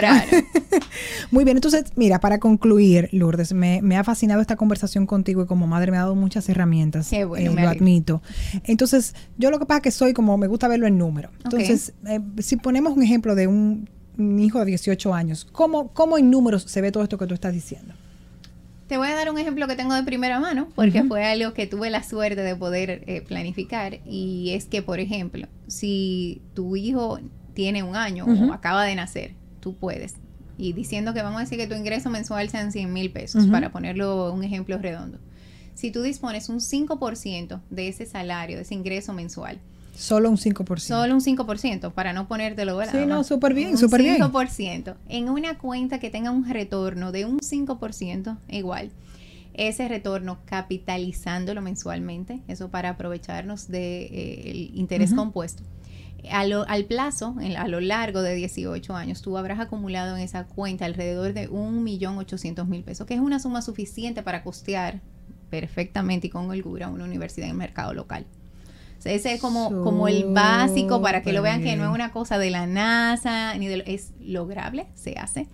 Muy 1.31 1.45
bien, 1.45 1.57
entonces, 1.57 1.85
mira, 1.97 2.21
para 2.21 2.39
concluir, 2.39 3.09
Lourdes, 3.13 3.53
me, 3.53 3.97
ha 3.97 4.05
fascinado 4.05 4.41
esta 4.41 4.57
conversación 4.57 5.07
contigo 5.07 5.43
y 5.43 5.47
como 5.47 5.67
madre 5.67 5.91
me 5.91 5.97
ha 5.97 6.01
dado 6.01 6.15
muchas 6.15 6.49
herramientas. 6.49 7.09
Qué 7.09 7.25
bueno, 7.25 7.53
eh, 7.53 7.63
lo 7.63 7.69
admito. 7.69 8.23
Entonces, 8.65 9.15
yo 9.37 9.51
lo 9.51 9.59
que 9.59 9.67
pasa 9.67 9.79
es 9.79 9.83
que 9.83 9.91
soy 9.91 10.13
como, 10.13 10.37
me 10.37 10.48
gusta 10.49 10.69
verlo 10.69 10.87
en 10.87 10.99
número. 10.99 11.31
Entonces, 11.45 11.93
eh, 12.07 12.21
si 12.39 12.57
ponemos 12.57 12.97
un 12.97 13.03
ejemplo 13.03 13.35
de 13.35 13.47
un, 13.47 13.89
hijo 14.19 14.59
de 14.59 14.65
18 14.67 15.15
años, 15.15 15.47
¿cómo, 15.53 15.89
¿cómo 15.93 16.19
en 16.19 16.31
números 16.31 16.63
se 16.63 16.81
ve 16.81 16.91
todo 16.91 17.05
esto 17.05 17.19
que 17.19 17.27
tú 17.27 17.35
estás 17.35 17.53
diciendo? 17.53 17.95
Te 18.89 18.97
voy 18.97 19.09
a 19.09 19.15
dar 19.15 19.31
un 19.31 19.39
ejemplo 19.39 19.69
que 19.69 19.77
tengo 19.77 19.95
de 19.95 20.03
primera 20.03 20.41
mano, 20.41 20.69
porque 20.75 21.05
fue 21.05 21.25
algo 21.25 21.53
que 21.53 21.67
tuve 21.67 21.91
la 21.91 22.03
suerte 22.03 22.41
de 22.41 22.57
poder 22.57 23.05
eh, 23.07 23.21
planificar. 23.21 24.01
Y 24.07 24.53
es 24.55 24.65
que, 24.65 24.81
por 24.83 24.99
ejemplo, 24.99 25.47
si 25.67 26.41
tu 26.55 26.75
hijo 26.75 27.21
tiene 27.53 27.83
un 27.83 27.97
año 27.97 28.25
o 28.25 28.53
acaba 28.53 28.85
de 28.85 28.95
nacer, 28.95 29.35
tú 29.61 29.75
puedes. 29.75 30.15
Y 30.57 30.73
diciendo 30.73 31.13
que 31.13 31.23
vamos 31.23 31.39
a 31.39 31.45
decir 31.45 31.59
que 31.59 31.67
tu 31.67 31.75
ingreso 31.75 32.09
mensual 32.09 32.49
sean 32.49 32.73
100 32.73 32.93
mil 32.93 33.13
pesos, 33.13 33.47
para 33.47 33.71
ponerlo 33.71 34.33
un 34.33 34.43
ejemplo 34.43 34.79
redondo. 34.79 35.19
Si 35.75 35.93
tú 35.93 36.03
dispones 36.03 36.49
un 36.49 36.59
5% 36.59 37.61
de 37.71 37.89
ese 37.89 38.07
salario, 38.07 38.57
de 38.57 38.63
ese 38.63 38.75
ingreso 38.75 39.13
mensual, 39.13 39.61
Solo 39.99 40.31
un 40.31 40.37
5%. 40.37 40.79
Solo 40.79 41.13
un 41.13 41.21
5%, 41.21 41.93
para 41.93 42.13
no 42.13 42.29
ponértelo 42.29 42.77
¿verdad? 42.77 43.01
Sí, 43.01 43.05
no, 43.05 43.25
súper 43.25 43.53
bien, 43.53 43.77
súper 43.77 44.03
bien. 44.03 44.23
5%. 44.23 44.95
En 45.09 45.29
una 45.29 45.59
cuenta 45.59 45.99
que 45.99 46.09
tenga 46.09 46.31
un 46.31 46.49
retorno 46.49 47.11
de 47.11 47.25
un 47.25 47.41
5%, 47.41 48.39
igual. 48.49 48.93
Ese 49.55 49.89
retorno 49.89 50.39
capitalizándolo 50.45 51.63
mensualmente, 51.63 52.43
eso 52.47 52.69
para 52.71 52.91
aprovecharnos 52.91 53.67
del 53.67 53.73
de, 53.73 54.03
eh, 54.05 54.71
interés 54.73 55.13
compuesto. 55.13 55.65
al 56.31 56.85
plazo, 56.85 57.35
a 57.57 57.67
lo 57.67 57.81
largo 57.81 58.23
de 58.23 58.37
18 58.37 58.95
años, 58.95 59.21
tú 59.21 59.37
habrás 59.37 59.59
acumulado 59.59 60.17
en 60.17 60.23
esa 60.23 60.45
cuenta 60.45 60.85
alrededor 60.85 61.33
de 61.33 61.51
1.800.000 61.51 62.85
pesos, 62.85 63.05
que 63.05 63.15
es 63.15 63.21
una 63.21 63.41
suma 63.41 63.63
suficiente 63.63 64.23
para 64.23 64.45
costear 64.45 65.01
perfectamente 65.51 66.29
y 66.29 66.31
con 66.31 66.49
holgura 66.49 66.89
una 66.89 67.03
universidad 67.03 67.47
en 67.47 67.53
el 67.53 67.59
mercado 67.59 67.95
local. 67.95 68.27
Ese 69.05 69.35
es 69.35 69.41
como, 69.41 69.69
como 69.83 70.09
el 70.09 70.33
básico 70.33 71.01
para 71.01 71.23
que 71.23 71.33
lo 71.33 71.43
vean 71.43 71.63
que 71.63 71.77
no 71.77 71.85
es 71.85 71.91
una 71.91 72.11
cosa 72.13 72.39
de 72.39 72.51
la 72.51 72.67
NASA, 72.67 73.55
ni 73.55 73.67
de, 73.67 73.85
es 73.87 74.13
lograble, 74.21 74.87
se 74.95 75.15
hace. 75.19 75.47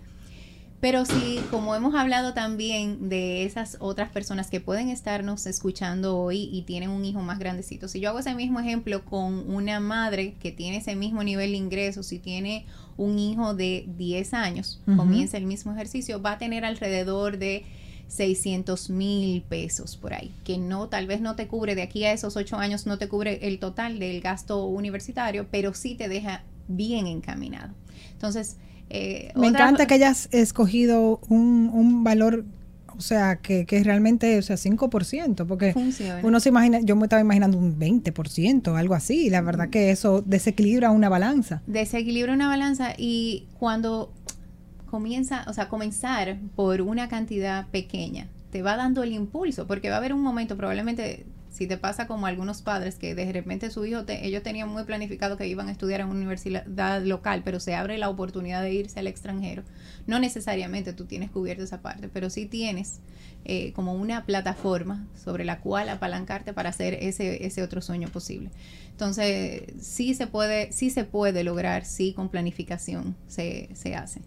Pero 0.81 1.05
sí, 1.05 1.39
como 1.49 1.73
hemos 1.73 1.95
hablado 1.95 2.33
también 2.33 3.09
de 3.09 3.43
esas 3.43 3.77
otras 3.79 4.09
personas 4.09 4.51
que 4.51 4.59
pueden 4.59 4.89
estarnos 4.89 5.47
escuchando 5.47 6.17
hoy 6.17 6.49
y 6.51 6.61
tienen 6.63 6.91
un 6.91 7.05
hijo 7.05 7.21
más 7.21 7.39
grandecito, 7.39 7.87
si 7.87 7.99
yo 7.99 8.09
hago 8.09 8.19
ese 8.19 8.35
mismo 8.35 8.59
ejemplo 8.59 9.03
con 9.03 9.49
una 9.49 9.79
madre 9.79 10.35
que 10.39 10.51
tiene 10.51 10.77
ese 10.77 10.95
mismo 10.95 11.23
nivel 11.23 11.51
de 11.51 11.57
ingresos, 11.57 12.05
si 12.05 12.19
tiene 12.19 12.67
un 12.97 13.17
hijo 13.17 13.55
de 13.55 13.85
10 13.97 14.33
años, 14.35 14.79
comienza 14.95 15.37
el 15.37 15.45
mismo 15.45 15.73
ejercicio, 15.73 16.21
va 16.21 16.33
a 16.33 16.37
tener 16.37 16.65
alrededor 16.65 17.39
de 17.39 17.65
600 18.07 18.89
mil 18.89 19.41
pesos 19.41 19.97
por 19.97 20.13
ahí, 20.13 20.31
que 20.43 20.57
no, 20.57 20.87
tal 20.87 21.07
vez 21.07 21.21
no 21.21 21.35
te 21.35 21.47
cubre 21.47 21.75
de 21.75 21.81
aquí 21.81 22.03
a 22.05 22.13
esos 22.13 22.35
ocho 22.37 22.57
años, 22.57 22.85
no 22.85 22.97
te 22.97 23.07
cubre 23.07 23.47
el 23.47 23.59
total 23.59 23.99
del 23.99 24.21
gasto 24.21 24.65
universitario, 24.65 25.47
pero 25.51 25.73
sí 25.73 25.95
te 25.95 26.07
deja 26.07 26.43
bien 26.67 27.07
encaminado. 27.07 27.73
Entonces, 28.13 28.57
eh, 28.89 29.31
me 29.35 29.47
encanta 29.47 29.87
que 29.87 29.95
hayas 29.95 30.29
escogido 30.31 31.19
un, 31.27 31.69
un 31.73 32.03
valor 32.03 32.45
o 32.97 33.01
sea, 33.01 33.37
que, 33.37 33.65
que 33.65 33.83
realmente, 33.83 34.37
o 34.37 34.41
sea, 34.41 34.55
5%, 34.55 35.45
porque 35.45 35.73
uno 36.23 36.39
se 36.39 36.49
imagina, 36.49 36.79
yo 36.81 36.95
me 36.95 37.03
estaba 37.03 37.21
imaginando 37.21 37.57
un 37.57 37.77
20%, 37.77 38.77
algo 38.77 38.93
así, 38.93 39.27
y 39.27 39.29
la 39.29 39.41
verdad 39.41 39.69
que 39.69 39.91
eso 39.91 40.23
desequilibra 40.25 40.91
una 40.91 41.09
balanza. 41.09 41.61
Desequilibra 41.67 42.33
una 42.33 42.47
balanza 42.47 42.93
y 42.97 43.47
cuando 43.59 44.13
comienza, 44.95 45.43
o 45.47 45.51
sea, 45.51 45.67
comenzar 45.67 46.37
por 46.55 46.79
una 46.79 47.09
cantidad 47.09 47.67
pequeña 47.67 48.29
te 48.49 48.61
va 48.61 48.77
dando 48.77 49.03
el 49.03 49.11
impulso, 49.11 49.67
porque 49.67 49.89
va 49.89 49.95
a 49.95 49.97
haber 49.97 50.13
un 50.13 50.21
momento, 50.21 50.55
probablemente 50.55 51.25
Si 51.49 51.67
te 51.67 51.77
pasa 51.77 52.05
como 52.05 52.25
algunos 52.25 52.61
padres 52.61 52.95
que 52.95 53.13
de 53.15 53.31
repente 53.31 53.69
su 53.69 53.85
hijo, 53.85 54.03
ellos 54.07 54.43
tenían 54.43 54.69
muy 54.69 54.83
planificado 54.83 55.35
que 55.37 55.47
iban 55.47 55.67
a 55.67 55.71
estudiar 55.71 55.99
en 55.99 56.07
una 56.07 56.15
universidad 56.15 57.01
local, 57.03 57.41
pero 57.43 57.59
se 57.59 57.75
abre 57.75 57.97
la 57.97 58.09
oportunidad 58.09 58.61
de 58.61 58.73
irse 58.73 58.99
al 58.99 59.07
extranjero, 59.07 59.63
no 60.07 60.19
necesariamente 60.19 60.93
tú 60.93 61.05
tienes 61.05 61.29
cubierto 61.29 61.63
esa 61.63 61.81
parte, 61.81 62.07
pero 62.07 62.29
sí 62.29 62.45
tienes 62.45 62.99
eh, 63.43 63.73
como 63.73 63.93
una 63.93 64.25
plataforma 64.25 65.05
sobre 65.23 65.43
la 65.43 65.59
cual 65.59 65.89
apalancarte 65.89 66.53
para 66.53 66.69
hacer 66.69 66.93
ese, 66.93 67.45
ese 67.45 67.61
otro 67.61 67.81
sueño 67.81 68.07
posible. 68.09 68.49
Entonces, 68.91 69.63
sí 69.81 70.13
se 70.13 70.27
puede, 70.27 70.71
sí 70.71 70.89
se 70.89 71.03
puede 71.03 71.43
lograr, 71.43 71.83
sí 71.83 72.13
con 72.13 72.29
planificación 72.29 73.15
se, 73.27 73.69
se 73.73 73.95
hace. 73.95 74.21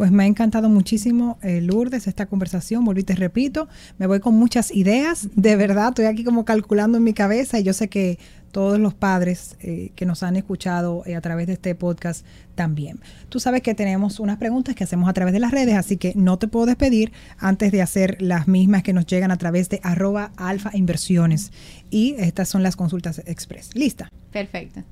Pues 0.00 0.10
me 0.10 0.22
ha 0.22 0.26
encantado 0.26 0.70
muchísimo, 0.70 1.38
eh, 1.42 1.60
Lourdes, 1.60 2.06
esta 2.06 2.24
conversación. 2.24 2.86
Volví, 2.86 3.02
te 3.02 3.14
repito, 3.14 3.68
me 3.98 4.06
voy 4.06 4.18
con 4.18 4.34
muchas 4.34 4.74
ideas. 4.74 5.28
De 5.34 5.56
verdad, 5.56 5.90
estoy 5.90 6.06
aquí 6.06 6.24
como 6.24 6.46
calculando 6.46 6.96
en 6.96 7.04
mi 7.04 7.12
cabeza 7.12 7.58
y 7.58 7.64
yo 7.64 7.74
sé 7.74 7.88
que 7.88 8.18
todos 8.50 8.78
los 8.78 8.94
padres 8.94 9.58
eh, 9.60 9.92
que 9.96 10.06
nos 10.06 10.22
han 10.22 10.36
escuchado 10.36 11.02
eh, 11.04 11.16
a 11.16 11.20
través 11.20 11.48
de 11.48 11.52
este 11.52 11.74
podcast 11.74 12.24
también. 12.54 12.98
Tú 13.28 13.40
sabes 13.40 13.60
que 13.60 13.74
tenemos 13.74 14.20
unas 14.20 14.38
preguntas 14.38 14.74
que 14.74 14.84
hacemos 14.84 15.06
a 15.06 15.12
través 15.12 15.34
de 15.34 15.40
las 15.40 15.50
redes, 15.50 15.74
así 15.74 15.98
que 15.98 16.14
no 16.16 16.38
te 16.38 16.48
puedo 16.48 16.64
despedir 16.64 17.12
antes 17.36 17.70
de 17.70 17.82
hacer 17.82 18.22
las 18.22 18.48
mismas 18.48 18.82
que 18.82 18.94
nos 18.94 19.04
llegan 19.04 19.30
a 19.30 19.36
través 19.36 19.68
de 19.68 19.80
arroba 19.82 20.32
alfa 20.38 20.70
inversiones. 20.72 21.52
Y 21.90 22.14
estas 22.16 22.48
son 22.48 22.62
las 22.62 22.74
consultas 22.74 23.20
express. 23.26 23.68
¿Lista? 23.74 24.10
Perfecto. 24.32 24.82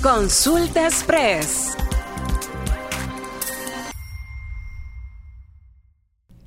Consulta 0.00 0.84
express. 0.84 1.74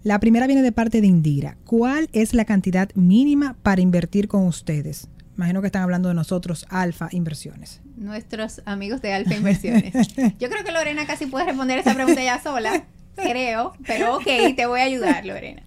La 0.04 0.18
primera 0.20 0.48
viene 0.48 0.62
de 0.62 0.72
parte 0.72 1.02
de 1.02 1.08
Indira. 1.08 1.58
¿Cuál 1.66 2.10
es 2.14 2.34
la 2.34 2.46
cantidad 2.46 2.90
mínima 2.96 3.58
para 3.64 3.82
invertir 3.82 4.30
con 4.30 4.48
ustedes? 4.48 5.10
Imagino 5.36 5.60
que 5.60 5.68
están 5.68 5.84
hablando 5.84 6.08
de 6.08 6.16
nosotros, 6.16 6.66
Alfa 6.70 7.10
Inversiones. 7.12 7.82
Nuestros 7.98 8.62
amigos 8.66 9.02
de 9.02 9.12
Alfa 9.12 9.36
Inversiones. 9.36 9.94
Yo 10.40 10.50
creo 10.50 10.64
que 10.64 10.72
Lorena 10.72 11.06
casi 11.06 11.26
puede 11.26 11.46
responder 11.46 11.80
esa 11.80 11.94
pregunta 11.94 12.24
ya 12.24 12.42
sola, 12.42 12.86
creo, 13.16 13.74
pero 13.86 14.18
ok, 14.18 14.56
te 14.56 14.66
voy 14.68 14.80
a 14.80 14.84
ayudar, 14.84 15.26
Lorena. 15.26 15.64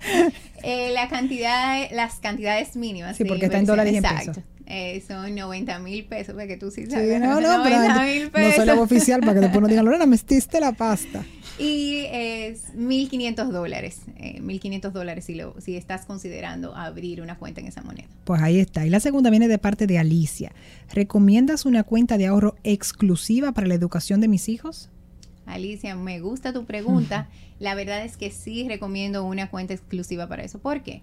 Eh, 0.63 0.93
la 0.95 1.09
cantidad, 1.09 1.91
las 1.93 2.15
cantidades 2.21 2.75
mínimas. 2.75 3.17
Sí, 3.19 3.25
porque 3.25 3.47
está 3.47 3.59
en 3.59 3.67
dólares 3.67 3.93
y 3.93 3.97
en 3.97 4.03
pesos. 4.03 4.39
Eh, 4.67 5.03
son 5.07 5.35
90 5.35 5.79
mil 5.81 6.05
pesos, 6.07 6.35
porque 6.35 6.57
tú 6.57 6.71
sí 6.71 6.87
sabes. 6.87 7.21
no, 7.21 7.41
no, 7.41 7.59
90, 7.59 8.31
pero 8.33 8.49
no 8.49 8.55
soy 8.55 8.69
oficial 8.79 9.21
para 9.21 9.35
que 9.35 9.41
después 9.41 9.61
no 9.61 9.69
digan, 9.69 9.85
Lorena, 9.85 10.07
me 10.07 10.17
estiste 10.17 10.61
la 10.61 10.73
pasta. 10.73 11.23
Y 11.59 12.07
es 12.11 12.75
1.500 12.75 13.51
dólares, 13.51 14.01
1.500 14.17 14.89
eh, 14.89 14.91
dólares 14.91 15.25
si, 15.27 15.35
lo, 15.35 15.55
si 15.61 15.77
estás 15.77 16.07
considerando 16.07 16.75
abrir 16.75 17.21
una 17.21 17.37
cuenta 17.37 17.61
en 17.61 17.67
esa 17.67 17.83
moneda. 17.83 18.09
Pues 18.25 18.41
ahí 18.43 18.59
está. 18.59 18.87
Y 18.87 18.91
la 18.91 19.01
segunda 19.01 19.31
viene 19.31 19.49
de 19.49 19.59
parte 19.59 19.87
de 19.87 19.99
Alicia. 19.99 20.53
¿Recomiendas 20.93 21.67
una 21.67 21.83
cuenta 21.83 22.17
de 22.17 22.27
ahorro 22.27 22.57
exclusiva 22.65 23.53
para 23.53 23.67
la 23.67 23.75
educación 23.75 24.21
de 24.21 24.29
mis 24.29 24.49
hijos? 24.49 24.89
Alicia, 25.47 25.95
me 25.97 26.21
gusta 26.21 26.53
tu 26.53 26.65
pregunta. 26.65 27.29
La 27.59 27.75
verdad 27.75 28.05
es 28.05 28.17
que 28.17 28.31
sí 28.31 28.67
recomiendo 28.69 29.25
una 29.25 29.51
cuenta 29.51 29.75
exclusiva 29.75 30.29
para 30.29 30.45
eso. 30.45 30.59
¿Por 30.59 30.83
qué? 30.83 31.03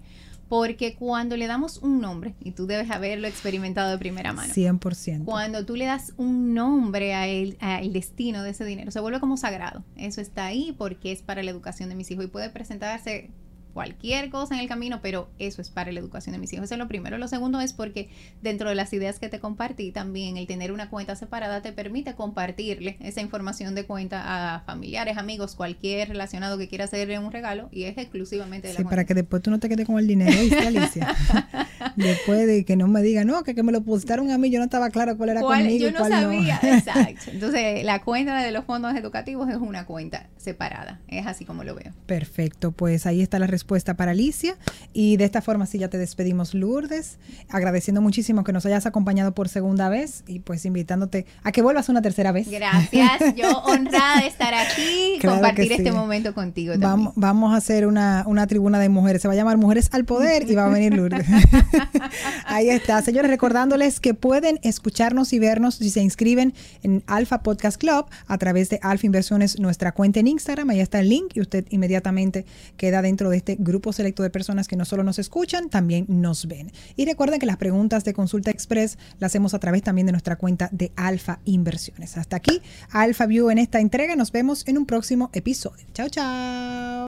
cuando 0.98 1.36
le 1.36 1.46
damos 1.46 1.78
un 1.78 2.00
nombre, 2.00 2.34
y 2.40 2.50
tú 2.50 2.66
debes 2.66 2.90
haberlo 2.90 3.28
experimentado 3.28 3.90
de 3.90 3.98
primera 3.98 4.32
mano. 4.32 4.52
100%. 4.52 5.24
Cuando 5.24 5.64
tú 5.64 5.76
le 5.76 5.84
das 5.84 6.12
un 6.16 6.54
nombre 6.54 7.14
al 7.14 7.92
destino 7.92 8.42
de 8.42 8.50
ese 8.50 8.64
dinero, 8.64 8.90
se 8.90 9.00
vuelve 9.00 9.20
como 9.20 9.36
sagrado. 9.36 9.84
Eso 9.96 10.20
está 10.20 10.46
ahí 10.46 10.74
porque 10.76 11.12
es 11.12 11.22
para 11.22 11.42
la 11.42 11.50
educación 11.50 11.88
de 11.88 11.94
mis 11.94 12.10
hijos 12.10 12.24
y 12.24 12.28
puede 12.28 12.50
presentarse 12.50 13.30
cualquier 13.72 14.30
cosa 14.30 14.54
en 14.54 14.60
el 14.60 14.68
camino, 14.68 15.00
pero 15.02 15.30
eso 15.38 15.62
es 15.62 15.70
para 15.70 15.92
la 15.92 16.00
educación 16.00 16.32
de 16.32 16.38
mis 16.38 16.52
hijos. 16.52 16.64
Eso 16.64 16.74
es 16.74 16.78
lo 16.78 16.88
primero. 16.88 17.18
Lo 17.18 17.28
segundo 17.28 17.60
es 17.60 17.72
porque 17.72 18.08
dentro 18.42 18.68
de 18.68 18.74
las 18.74 18.92
ideas 18.92 19.18
que 19.18 19.28
te 19.28 19.40
compartí, 19.40 19.92
también 19.92 20.36
el 20.36 20.46
tener 20.46 20.72
una 20.72 20.90
cuenta 20.90 21.16
separada 21.16 21.62
te 21.62 21.72
permite 21.72 22.14
compartirle 22.14 22.96
esa 23.00 23.20
información 23.20 23.74
de 23.74 23.86
cuenta 23.86 24.56
a 24.56 24.60
familiares, 24.60 25.16
amigos, 25.16 25.54
cualquier 25.54 26.08
relacionado 26.08 26.58
que 26.58 26.68
quiera 26.68 26.84
hacerle 26.84 27.18
un 27.18 27.32
regalo 27.32 27.68
y 27.70 27.84
es 27.84 27.96
exclusivamente 27.96 28.68
de 28.68 28.74
la 28.74 28.78
sí, 28.78 28.84
para 28.84 29.04
que 29.04 29.14
después 29.14 29.42
tú 29.42 29.50
no 29.50 29.58
te 29.58 29.68
quedes 29.68 29.86
con 29.86 29.98
el 29.98 30.06
dinero, 30.06 30.38
¿viste, 30.40 30.66
Alicia? 30.66 31.14
después 31.96 32.46
de 32.46 32.64
que 32.64 32.76
no 32.76 32.88
me 32.88 33.02
diga, 33.02 33.24
no, 33.24 33.42
que, 33.42 33.60
me 33.62 33.72
lo 33.72 33.82
pusieron 33.82 34.30
a 34.30 34.38
mí, 34.38 34.50
yo 34.50 34.58
no 34.58 34.64
estaba 34.64 34.90
claro 34.90 35.16
cuál 35.16 35.30
era 35.30 35.40
¿Cuál, 35.40 35.60
conmigo 35.60 35.88
Yo 35.88 35.92
no 35.92 36.08
sabía, 36.08 36.58
exacto. 36.62 37.30
Entonces, 37.30 37.84
la 37.84 38.02
cuenta 38.02 38.42
de 38.42 38.50
los 38.50 38.64
fondos 38.64 38.94
educativos 38.96 39.48
es 39.48 39.56
una 39.56 39.86
cuenta 39.86 40.28
separada. 40.36 41.00
Es 41.08 41.26
así 41.26 41.44
como 41.44 41.64
lo 41.64 41.74
veo. 41.74 41.92
Perfecto, 42.06 42.72
pues 42.72 43.06
ahí 43.06 43.20
está 43.20 43.38
la 43.38 43.46
respuesta 43.46 43.59
respuesta 43.60 43.94
para 43.94 44.12
Alicia. 44.12 44.56
Y 44.94 45.18
de 45.18 45.24
esta 45.24 45.42
forma 45.42 45.66
sí 45.66 45.78
ya 45.78 45.88
te 45.88 45.98
despedimos, 45.98 46.54
Lourdes, 46.54 47.18
agradeciendo 47.50 48.00
muchísimo 48.00 48.42
que 48.42 48.52
nos 48.52 48.64
hayas 48.64 48.86
acompañado 48.86 49.32
por 49.32 49.48
segunda 49.48 49.90
vez 49.90 50.24
y 50.26 50.40
pues 50.40 50.64
invitándote 50.64 51.26
a 51.42 51.52
que 51.52 51.60
vuelvas 51.60 51.90
una 51.90 52.00
tercera 52.00 52.32
vez. 52.32 52.50
Gracias, 52.50 53.34
yo 53.36 53.50
honrada 53.64 54.22
de 54.22 54.28
estar 54.28 54.54
aquí, 54.54 55.16
y 55.16 55.20
compartir 55.20 55.72
este 55.72 55.92
momento 55.92 56.34
contigo. 56.34 56.72
Vamos, 56.78 57.12
vamos 57.16 57.52
a 57.52 57.58
hacer 57.58 57.86
una, 57.86 58.24
una 58.26 58.46
tribuna 58.46 58.78
de 58.78 58.88
mujeres, 58.88 59.20
se 59.20 59.28
va 59.28 59.34
a 59.34 59.36
llamar 59.36 59.58
Mujeres 59.58 59.90
al 59.92 60.06
Poder 60.06 60.50
y 60.50 60.54
va 60.54 60.66
a 60.66 60.68
venir 60.70 60.94
Lourdes. 60.94 61.26
Ahí 62.46 62.70
está, 62.70 63.02
señores, 63.02 63.30
recordándoles 63.30 64.00
que 64.00 64.14
pueden 64.14 64.58
escucharnos 64.62 65.34
y 65.34 65.38
vernos 65.38 65.74
si 65.74 65.90
se 65.90 66.00
inscriben 66.00 66.54
en 66.82 67.02
Alfa 67.06 67.42
Podcast 67.42 67.78
Club 67.78 68.06
a 68.26 68.38
través 68.38 68.70
de 68.70 68.80
Alfa 68.82 69.04
Inversiones, 69.04 69.60
nuestra 69.60 69.92
cuenta 69.92 70.20
en 70.20 70.28
Instagram, 70.28 70.70
ahí 70.70 70.80
está 70.80 71.00
el 71.00 71.10
link 71.10 71.32
y 71.34 71.40
usted 71.42 71.66
inmediatamente 71.70 72.46
queda 72.76 73.02
dentro 73.02 73.28
de 73.28 73.36
este 73.36 73.49
grupo 73.58 73.92
selecto 73.92 74.22
de 74.22 74.30
personas 74.30 74.68
que 74.68 74.76
no 74.76 74.84
solo 74.84 75.02
nos 75.02 75.18
escuchan, 75.18 75.70
también 75.70 76.06
nos 76.08 76.46
ven. 76.46 76.72
Y 76.96 77.04
recuerden 77.04 77.40
que 77.40 77.46
las 77.46 77.56
preguntas 77.56 78.04
de 78.04 78.12
Consulta 78.12 78.50
Express 78.50 78.98
las 79.18 79.30
hacemos 79.30 79.54
a 79.54 79.58
través 79.58 79.82
también 79.82 80.06
de 80.06 80.12
nuestra 80.12 80.36
cuenta 80.36 80.68
de 80.72 80.92
Alfa 80.96 81.40
Inversiones. 81.44 82.16
Hasta 82.16 82.36
aquí, 82.36 82.60
Alfa 82.90 83.26
View 83.26 83.50
en 83.50 83.58
esta 83.58 83.80
entrega. 83.80 84.16
Nos 84.16 84.32
vemos 84.32 84.66
en 84.66 84.78
un 84.78 84.86
próximo 84.86 85.30
episodio. 85.32 85.86
Chao, 85.94 86.08
chao. 86.08 87.06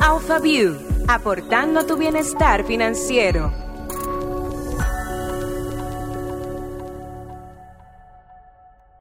Alpha 0.00 0.38
View, 0.38 0.76
aportando 1.08 1.84
tu 1.84 1.96
bienestar 1.96 2.64
financiero. 2.64 3.67